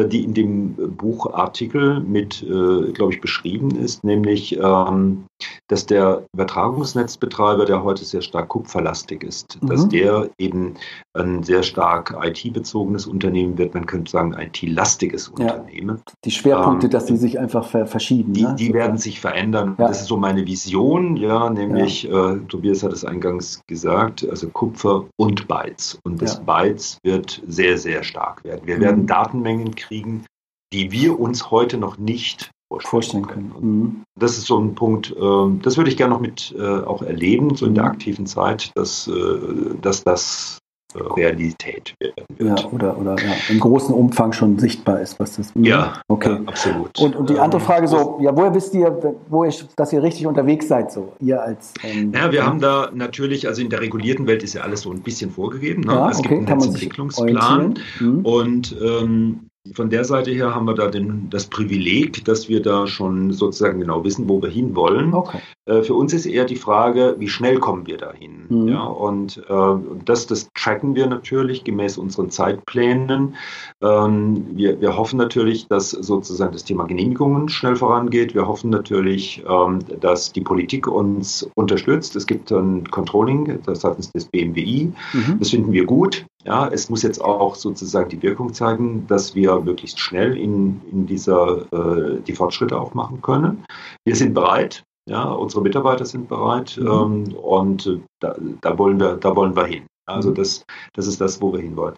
die 0.00 0.24
in 0.24 0.34
dem 0.34 0.74
Buchartikel 0.96 2.00
mit, 2.00 2.42
äh, 2.42 2.92
glaube 2.92 3.12
ich, 3.12 3.20
beschrieben 3.20 3.76
ist, 3.76 4.04
nämlich, 4.04 4.58
ähm, 4.58 5.24
dass 5.68 5.86
der 5.86 6.24
Übertragungsnetzbetreiber, 6.34 7.64
der 7.64 7.82
heute 7.82 8.04
sehr 8.04 8.22
stark 8.22 8.48
kupferlastig 8.48 9.22
ist, 9.22 9.60
mhm. 9.60 9.66
dass 9.66 9.88
der 9.88 10.30
eben 10.38 10.74
ein 11.14 11.42
sehr 11.42 11.62
stark 11.62 12.16
IT-bezogenes 12.22 13.06
Unternehmen 13.06 13.58
wird, 13.58 13.74
man 13.74 13.86
könnte 13.86 14.10
sagen 14.10 14.34
IT-lastiges 14.34 15.28
Unternehmen. 15.28 15.96
Ja. 15.96 16.12
Die 16.24 16.30
Schwerpunkte, 16.30 16.86
ähm, 16.86 16.92
dass 16.92 17.06
sie 17.06 17.16
sich 17.16 17.38
einfach 17.38 17.66
verschieben. 17.66 18.32
Die, 18.32 18.44
ne? 18.44 18.56
die 18.58 18.72
werden 18.72 18.98
sich 18.98 19.20
verändern. 19.20 19.74
Ja. 19.78 19.88
Das 19.88 20.02
ist 20.02 20.06
so 20.08 20.16
meine 20.16 20.46
Vision, 20.46 21.16
ja, 21.16 21.50
nämlich, 21.50 22.04
ja. 22.04 22.32
Äh, 22.32 22.38
Tobias 22.48 22.82
hat 22.82 22.92
es 22.92 23.04
eingangs 23.04 23.60
gesagt, 23.66 24.26
also 24.28 24.48
Kupfer 24.48 25.04
und 25.16 25.48
Bytes. 25.48 25.98
Und 26.04 26.22
das 26.22 26.40
Bytes 26.40 26.98
wird 27.02 27.42
sehr, 27.46 27.78
sehr 27.78 28.02
stark 28.02 28.44
werden. 28.44 28.62
Wir 28.64 28.76
mhm. 28.76 28.80
werden 28.80 29.06
Datenmengen 29.06 29.74
kriegen, 29.82 30.24
die 30.72 30.90
wir 30.90 31.18
uns 31.20 31.50
heute 31.50 31.76
noch 31.78 31.98
nicht 31.98 32.50
vorstellen, 32.80 33.26
können. 33.26 33.52
Mhm. 33.60 34.02
Das 34.18 34.38
ist 34.38 34.46
so 34.46 34.58
ein 34.58 34.74
Punkt, 34.74 35.10
äh, 35.10 35.58
das 35.62 35.76
würde 35.76 35.90
ich 35.90 35.96
gerne 35.96 36.14
noch 36.14 36.20
mit 36.20 36.54
äh, 36.58 36.62
auch 36.62 37.02
erleben, 37.02 37.54
so 37.54 37.66
in 37.66 37.74
der 37.74 37.84
mhm. 37.84 37.90
aktiven 37.90 38.26
Zeit, 38.26 38.72
dass, 38.74 39.08
äh, 39.08 39.74
dass 39.80 40.04
das 40.04 40.58
äh, 40.94 40.98
Realität 40.98 41.94
werden 42.00 42.24
wird. 42.36 42.60
Ja, 42.60 42.70
oder, 42.70 42.98
oder 42.98 43.16
ja, 43.18 43.32
im 43.48 43.60
großen 43.60 43.94
Umfang 43.94 44.32
schon 44.32 44.58
sichtbar 44.58 45.00
ist, 45.00 45.18
was 45.20 45.36
das 45.36 45.54
mhm. 45.54 45.64
Ja, 45.64 46.00
okay. 46.08 46.32
Ja, 46.32 46.40
absolut. 46.46 46.98
Und, 46.98 47.16
und 47.16 47.30
die 47.30 47.38
andere 47.38 47.60
ähm, 47.60 47.66
Frage 47.66 47.88
so, 47.88 48.18
ja, 48.20 48.34
woher 48.36 48.54
wisst 48.54 48.74
ihr, 48.74 49.16
wo 49.28 49.44
ihr, 49.44 49.52
dass 49.76 49.92
ihr 49.92 50.02
richtig 50.02 50.26
unterwegs 50.26 50.68
seid, 50.68 50.92
so 50.92 51.12
ihr 51.20 51.42
als 51.42 51.74
ähm, 51.82 52.12
Ja, 52.14 52.32
wir 52.32 52.46
haben 52.46 52.60
da 52.60 52.90
natürlich, 52.94 53.46
also 53.48 53.60
in 53.62 53.70
der 53.70 53.80
regulierten 53.80 54.26
Welt 54.26 54.42
ist 54.42 54.54
ja 54.54 54.62
alles 54.62 54.82
so 54.82 54.90
ein 54.90 55.02
bisschen 55.02 55.30
vorgegeben. 55.30 55.82
Ne? 55.82 55.92
Ja, 55.92 56.10
es 56.10 56.18
okay, 56.18 56.36
gibt 56.36 56.48
einen 56.48 56.58
Netzentwicklungsplan 56.58 57.74
mhm. 58.00 58.20
und 58.24 58.76
ähm, 58.82 59.48
von 59.74 59.90
der 59.90 60.04
Seite 60.04 60.32
her 60.32 60.54
haben 60.54 60.66
wir 60.66 60.74
da 60.74 60.88
den, 60.88 61.30
das 61.30 61.46
Privileg, 61.46 62.24
dass 62.24 62.48
wir 62.48 62.62
da 62.62 62.88
schon 62.88 63.32
sozusagen 63.32 63.78
genau 63.78 64.02
wissen, 64.02 64.28
wo 64.28 64.42
wir 64.42 64.48
hinwollen. 64.48 65.14
Okay. 65.14 65.38
Äh, 65.66 65.82
für 65.82 65.94
uns 65.94 66.12
ist 66.12 66.26
eher 66.26 66.44
die 66.44 66.56
Frage, 66.56 67.14
wie 67.18 67.28
schnell 67.28 67.58
kommen 67.60 67.86
wir 67.86 67.96
dahin? 67.96 68.46
Mhm. 68.48 68.68
Ja, 68.68 68.82
und 68.82 69.38
äh, 69.48 70.02
das, 70.04 70.26
das 70.26 70.48
tracken 70.54 70.96
wir 70.96 71.06
natürlich 71.06 71.62
gemäß 71.62 71.96
unseren 71.96 72.30
Zeitplänen. 72.30 73.36
Ähm, 73.80 74.46
wir, 74.52 74.80
wir 74.80 74.96
hoffen 74.96 75.16
natürlich, 75.16 75.68
dass 75.68 75.90
sozusagen 75.90 76.52
das 76.52 76.64
Thema 76.64 76.84
Genehmigungen 76.86 77.48
schnell 77.48 77.76
vorangeht. 77.76 78.34
Wir 78.34 78.48
hoffen 78.48 78.70
natürlich, 78.70 79.44
ähm, 79.48 79.78
dass 80.00 80.32
die 80.32 80.40
Politik 80.40 80.88
uns 80.88 81.48
unterstützt. 81.54 82.16
Es 82.16 82.26
gibt 82.26 82.50
ein 82.50 82.90
Controlling, 82.90 83.60
das 83.64 83.84
hat 83.84 83.96
uns 83.96 84.10
das 84.10 84.24
BMWI. 84.24 84.92
Mhm. 85.12 85.38
Das 85.38 85.50
finden 85.50 85.72
wir 85.72 85.84
gut. 85.84 86.26
Ja, 86.44 86.68
es 86.68 86.90
muss 86.90 87.02
jetzt 87.02 87.22
auch 87.22 87.54
sozusagen 87.54 88.08
die 88.08 88.22
Wirkung 88.22 88.52
zeigen, 88.52 89.06
dass 89.06 89.34
wir 89.34 89.60
möglichst 89.60 90.00
schnell 90.00 90.36
in, 90.36 90.80
in 90.90 91.06
dieser 91.06 91.72
äh, 91.72 92.20
die 92.20 92.34
Fortschritte 92.34 92.78
auch 92.80 92.94
machen 92.94 93.22
können. 93.22 93.64
Wir 94.04 94.16
sind 94.16 94.34
bereit, 94.34 94.84
ja, 95.08 95.24
unsere 95.24 95.62
Mitarbeiter 95.62 96.04
sind 96.04 96.28
bereit 96.28 96.76
mhm. 96.80 96.86
ähm, 96.86 97.34
und 97.34 98.00
da, 98.20 98.36
da, 98.60 98.78
wollen 98.78 98.98
wir, 98.98 99.16
da 99.16 99.34
wollen 99.36 99.54
wir 99.54 99.66
hin. 99.66 99.84
Also 100.06 100.30
mhm. 100.30 100.34
das, 100.34 100.64
das 100.94 101.06
ist 101.06 101.20
das, 101.20 101.40
wo 101.40 101.52
wir 101.52 101.60
hinwollen. 101.60 101.94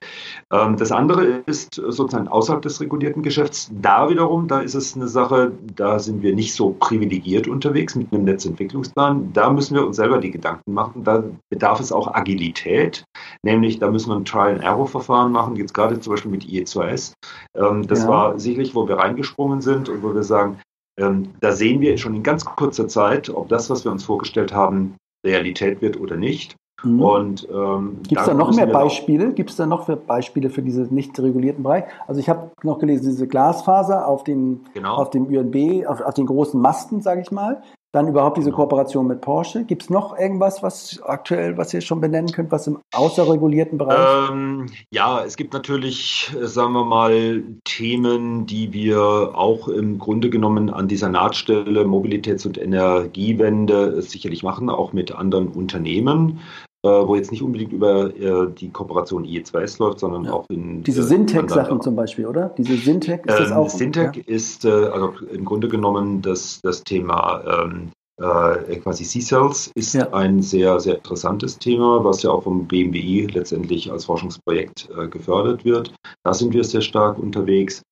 Ähm, 0.53 0.77
das 0.77 0.93
andere 0.93 1.43
ist 1.47 1.75
sozusagen 1.75 2.29
außerhalb 2.29 2.61
des 2.61 2.81
regulierten 2.81 3.23
Geschäfts. 3.23 3.71
Da 3.73 4.11
wiederum, 4.11 4.47
da 4.47 4.61
ist 4.61 4.75
es 4.75 4.95
eine 4.95 5.09
Sache, 5.09 5.53
da 5.75 5.99
sind 5.99 6.23
wir 6.23 6.35
nicht 6.35 6.55
so 6.55 6.77
privilegiert 6.79 7.49
unterwegs 7.49 7.95
mit 7.95 8.13
einem 8.13 8.25
Netzentwicklungsplan. 8.25 9.33
Da 9.33 9.51
müssen 9.51 9.75
wir 9.75 9.87
uns 9.87 9.97
selber 9.97 10.19
die 10.19 10.31
Gedanken 10.31 10.75
machen. 10.75 11.03
Da 11.05 11.25
bedarf 11.51 11.81
es 11.81 11.93
auch 11.93 12.15
Agilität, 12.15 13.05
nämlich 13.43 13.79
da 13.79 13.91
müssen 13.91 14.11
wir 14.11 14.17
ein 14.17 14.27
Trial-and-Error-Verfahren 14.27 15.33
machen, 15.33 15.57
jetzt 15.57 15.73
gerade 15.73 15.99
zum 15.99 16.13
Beispiel 16.13 16.31
mit 16.31 16.45
IE2S. 16.45 17.15
Ähm, 17.57 17.87
das 17.87 18.03
ja. 18.03 18.09
war 18.09 18.39
sicherlich, 18.39 18.75
wo 18.75 18.87
wir 18.87 18.97
reingesprungen 18.97 19.63
sind 19.63 19.89
und 19.89 20.03
wo 20.03 20.15
wir 20.15 20.23
sagen, 20.23 20.61
ähm, 20.99 21.31
da 21.41 21.53
sehen 21.53 21.81
wir 21.81 21.97
schon 21.99 22.15
in 22.15 22.23
ganz 22.23 22.45
kurzer 22.45 22.87
Zeit, 22.87 23.31
ob 23.31 23.49
das, 23.49 23.71
was 23.71 23.85
wir 23.85 23.93
uns 23.93 24.05
vorgestellt 24.05 24.53
haben, 24.53 24.97
Realität 25.27 25.81
wird 25.81 25.99
oder 25.99 26.17
nicht. 26.17 26.57
Mhm. 26.85 27.03
Und 27.03 27.49
ähm, 27.53 27.99
gibt 28.07 28.21
es 28.21 28.27
da 28.27 28.35
noch 28.35 28.55
mehr 28.55 28.67
Beispiele? 28.67 29.33
Gibt 29.33 29.51
es 29.51 29.57
da 29.57 29.67
noch 29.67 29.87
für 29.87 29.97
Beispiele 29.97 30.51
für 30.51 30.63
diesen 30.63 30.95
nicht 30.95 31.19
regulierten 31.19 31.63
Bereich? 31.63 31.85
Also 32.07 32.21
ich 32.21 32.29
habe 32.29 32.51
noch 32.63 32.79
gelesen, 32.79 33.07
diese 33.07 33.27
Glasfaser 33.27 34.07
auf 34.07 34.25
dem 34.25 34.61
genau. 34.75 34.95
auf 34.95 35.11
dem 35.11 35.27
UNB, 35.27 35.87
auf, 35.87 36.01
auf 36.01 36.15
den 36.15 36.27
großen 36.27 36.61
Masten, 36.61 37.01
sage 37.01 37.21
ich 37.21 37.31
mal. 37.31 37.63
Dann 37.95 38.09
überhaupt 38.09 38.37
diese 38.39 38.51
Kooperation 38.51 39.07
mit 39.07 39.21
Porsche. 39.21 39.63
Gibt 39.63 39.85
es 39.85 39.89
noch 39.89 40.19
irgendwas, 40.19 40.65
was 40.65 41.01
aktuell, 41.05 41.57
was 41.57 41.73
ihr 41.73 41.81
schon 41.81 42.01
benennen 42.01 42.33
könnt, 42.33 42.51
was 42.51 42.67
im 42.67 42.81
außerregulierten 42.93 43.79
Bereich? 43.79 44.31
Ähm, 44.33 44.67
ja, 44.91 45.23
es 45.23 45.37
gibt 45.37 45.53
natürlich, 45.53 46.35
äh, 46.37 46.45
sagen 46.49 46.73
wir 46.73 46.85
mal, 46.85 47.45
Themen, 47.63 48.47
die 48.47 48.73
wir 48.73 49.31
auch 49.35 49.69
im 49.69 50.01
Grunde 50.01 50.29
genommen 50.29 50.71
an 50.71 50.89
dieser 50.89 51.09
Nahtstelle 51.09 51.85
Mobilitäts- 51.85 52.45
und 52.45 52.59
Energiewende 52.59 54.03
sicherlich 54.03 54.43
machen, 54.43 54.71
auch 54.71 54.93
mit 54.93 55.15
anderen 55.15 55.47
Unternehmen 55.47 56.41
äh, 56.41 56.74
wo 56.89 57.17
jetzt 57.17 57.31
nicht 57.31 57.43
unbedingt 57.43 57.73
über 57.73 58.15
äh, 58.15 58.49
die 58.53 58.71
Kooperation 58.71 59.25
IE2S 59.25 59.79
läuft, 59.79 60.01
sondern 60.01 60.25
ja. 60.25 60.33
auch 60.33 60.49
in. 60.51 60.83
Diese 60.83 61.01
äh, 61.01 61.05
Syntec-Sachen 61.05 61.81
zum 61.81 61.97
Beispiel, 61.97 62.27
oder? 62.27 62.55
Diese 62.59 62.77
Syntec 62.77 63.27
ist 63.27 63.33
ähm, 63.33 63.43
das 63.43 63.53
auch. 63.53 63.71
Syntec 63.71 64.17
ja? 64.17 64.23
ist 64.27 64.65
äh, 64.65 64.69
also 64.69 65.13
im 65.33 65.45
Grunde 65.45 65.69
genommen 65.69 66.23
das, 66.23 66.61
das 66.63 66.85
Thema 66.85 67.43
ähm, 67.47 67.91
äh, 68.21 68.77
quasi 68.77 69.05
C-Cells 69.05 69.73
ist 69.75 69.95
ja. 69.95 70.13
ein 70.13 70.41
sehr, 70.43 70.79
sehr 70.79 70.97
interessantes 70.97 71.59
Thema, 71.59 72.05
was 72.05 72.23
ja 72.23 72.31
auch 72.31 72.45
vom 72.45 72.67
BMWI 72.67 73.27
letztendlich 73.33 73.91
als 73.91 74.05
Forschungsprojekt 74.05 74.89
äh, 74.97 75.09
gefördert 75.09 75.65
wird. 75.65 75.93
Da 76.23 76.33
sind 76.33 76.53
wir 76.53 76.65
sehr 76.65 76.83
stark 76.83 77.19
unterwegs. 77.19 77.83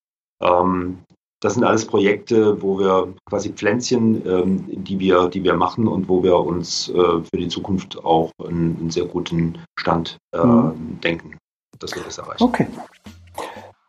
Ähm, 0.41 0.99
das 1.43 1.55
sind 1.55 1.65
alles 1.65 1.85
Projekte, 1.85 2.63
wo 2.63 2.79
wir 2.79 3.13
quasi 3.29 3.51
Pflänzchen, 3.51 4.25
ähm, 4.27 4.65
die, 4.69 4.99
wir, 5.01 5.29
die 5.29 5.43
wir 5.43 5.55
machen 5.55 5.89
und 5.89 6.09
wo 6.09 6.23
wir 6.23 6.39
uns 6.39 6.89
äh, 6.89 6.93
für 6.95 7.37
die 7.37 7.49
Zukunft 7.49 8.03
auch 8.05 8.31
einen, 8.47 8.79
einen 8.79 8.91
sehr 8.91 9.07
guten 9.07 9.59
Stand 9.77 10.19
äh, 10.33 10.39
mhm. 10.39 11.01
denken, 11.03 11.37
dass 11.81 11.97
wir 11.97 12.03
das 12.05 12.19
erreichen. 12.19 12.45
Okay. 12.45 12.69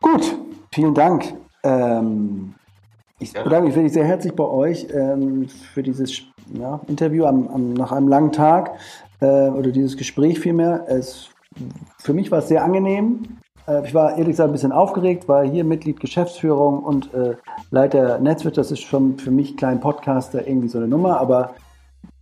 Gut, 0.02 0.36
vielen 0.74 0.94
Dank. 0.94 1.32
Ähm, 1.62 2.54
ich 3.20 3.32
ja. 3.32 3.44
bedanke 3.44 3.68
mich 3.68 3.76
wirklich 3.76 3.92
sehr 3.92 4.04
herzlich 4.04 4.34
bei 4.34 4.44
euch 4.44 4.88
ähm, 4.92 5.48
für 5.48 5.84
dieses 5.84 6.22
ja, 6.52 6.80
Interview 6.88 7.24
am, 7.24 7.46
am, 7.46 7.72
nach 7.72 7.92
einem 7.92 8.08
langen 8.08 8.32
Tag 8.32 8.72
äh, 9.20 9.48
oder 9.48 9.70
dieses 9.70 9.96
Gespräch 9.96 10.40
vielmehr. 10.40 10.84
Es, 10.88 11.30
für 12.00 12.14
mich 12.14 12.32
war 12.32 12.40
es 12.40 12.48
sehr 12.48 12.64
angenehm. 12.64 13.38
Äh, 13.66 13.86
ich 13.86 13.94
war 13.94 14.10
ehrlich 14.10 14.28
gesagt 14.28 14.50
ein 14.50 14.52
bisschen 14.52 14.72
aufgeregt, 14.72 15.28
war 15.28 15.44
hier 15.44 15.64
Mitglied 15.64 16.00
Geschäftsführung 16.00 16.80
und 16.80 17.12
äh, 17.14 17.36
Leiter 17.70 18.18
Netzwerk. 18.18 18.54
Das 18.54 18.70
ist 18.70 18.82
schon 18.82 19.18
für 19.18 19.30
mich 19.30 19.56
kleinen 19.56 19.80
Podcaster 19.80 20.46
irgendwie 20.46 20.68
so 20.68 20.78
eine 20.78 20.88
Nummer, 20.88 21.20
aber 21.20 21.54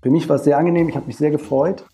für 0.03 0.11
mich 0.11 0.29
war 0.29 0.37
es 0.37 0.45
sehr 0.45 0.59
angenehm. 0.59 0.89
Ich 0.89 0.97
habe 0.97 1.07
mich 1.07 1.17
sehr 1.17 1.31
gefreut. 1.31 1.85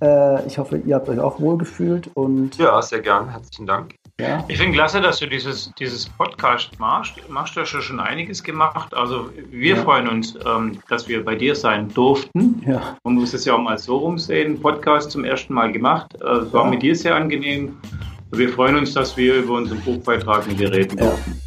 Äh, 0.00 0.46
ich 0.46 0.58
hoffe, 0.58 0.78
ihr 0.78 0.96
habt 0.96 1.08
euch 1.08 1.20
auch 1.20 1.40
wohl 1.40 1.56
gefühlt 1.58 2.10
und 2.14 2.58
ja, 2.58 2.82
sehr 2.82 3.00
gern. 3.00 3.30
Herzlichen 3.30 3.66
Dank. 3.66 3.94
Ja. 4.20 4.44
Ich 4.48 4.58
finde 4.58 4.74
klasse, 4.74 5.00
dass 5.00 5.18
du 5.20 5.26
dieses, 5.26 5.72
dieses 5.78 6.08
Podcast 6.08 6.78
machst. 6.78 7.14
Machst 7.28 7.56
du 7.56 7.64
schon 7.64 7.98
einiges 7.98 8.42
gemacht. 8.42 8.94
Also 8.94 9.30
wir 9.50 9.76
ja. 9.76 9.82
freuen 9.82 10.08
uns, 10.08 10.36
ähm, 10.44 10.78
dass 10.88 11.08
wir 11.08 11.24
bei 11.24 11.34
dir 11.34 11.54
sein 11.54 11.88
durften. 11.88 12.62
Ja. 12.66 12.96
Man 13.04 13.14
muss 13.14 13.32
es 13.32 13.44
ja 13.44 13.54
auch 13.54 13.60
mal 13.60 13.78
so 13.78 13.96
rumsehen. 13.96 14.60
Podcast 14.60 15.12
zum 15.12 15.24
ersten 15.24 15.54
Mal 15.54 15.72
gemacht. 15.72 16.14
Äh, 16.20 16.26
es 16.26 16.52
war 16.52 16.66
mit 16.66 16.82
dir 16.82 16.94
sehr 16.94 17.14
angenehm. 17.14 17.78
Wir 18.34 18.48
freuen 18.48 18.76
uns, 18.76 18.94
dass 18.94 19.14
wir 19.18 19.34
über 19.34 19.58
unseren 19.58 19.78
Buchbeitrag 19.82 20.46
mit 20.46 20.58
dir 20.58 20.72
reden 20.72 20.96
dürfen. 20.96 21.38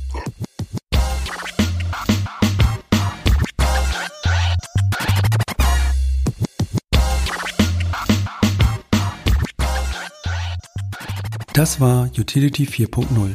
Das 11.54 11.82
war 11.82 12.12
Utility 12.16 12.66
4.0, 12.66 13.32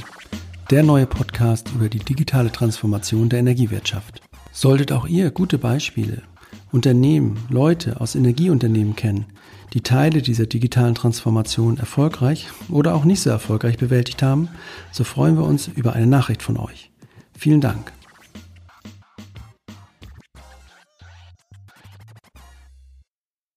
der 0.70 0.84
neue 0.84 1.06
Podcast 1.06 1.72
über 1.74 1.88
die 1.88 1.98
digitale 1.98 2.52
Transformation 2.52 3.28
der 3.28 3.40
Energiewirtschaft. 3.40 4.22
Solltet 4.52 4.92
auch 4.92 5.08
ihr 5.08 5.32
gute 5.32 5.58
Beispiele, 5.58 6.22
Unternehmen, 6.70 7.44
Leute 7.48 8.00
aus 8.00 8.14
Energieunternehmen 8.14 8.94
kennen, 8.94 9.26
die 9.72 9.82
Teile 9.82 10.22
dieser 10.22 10.46
digitalen 10.46 10.94
Transformation 10.94 11.78
erfolgreich 11.78 12.48
oder 12.68 12.94
auch 12.94 13.04
nicht 13.04 13.20
so 13.20 13.30
erfolgreich 13.30 13.78
bewältigt 13.78 14.22
haben, 14.22 14.48
so 14.90 15.04
freuen 15.04 15.36
wir 15.36 15.44
uns 15.44 15.68
über 15.68 15.92
eine 15.92 16.06
Nachricht 16.06 16.42
von 16.42 16.56
euch. 16.56 16.90
Vielen 17.38 17.60
Dank. 17.60 17.92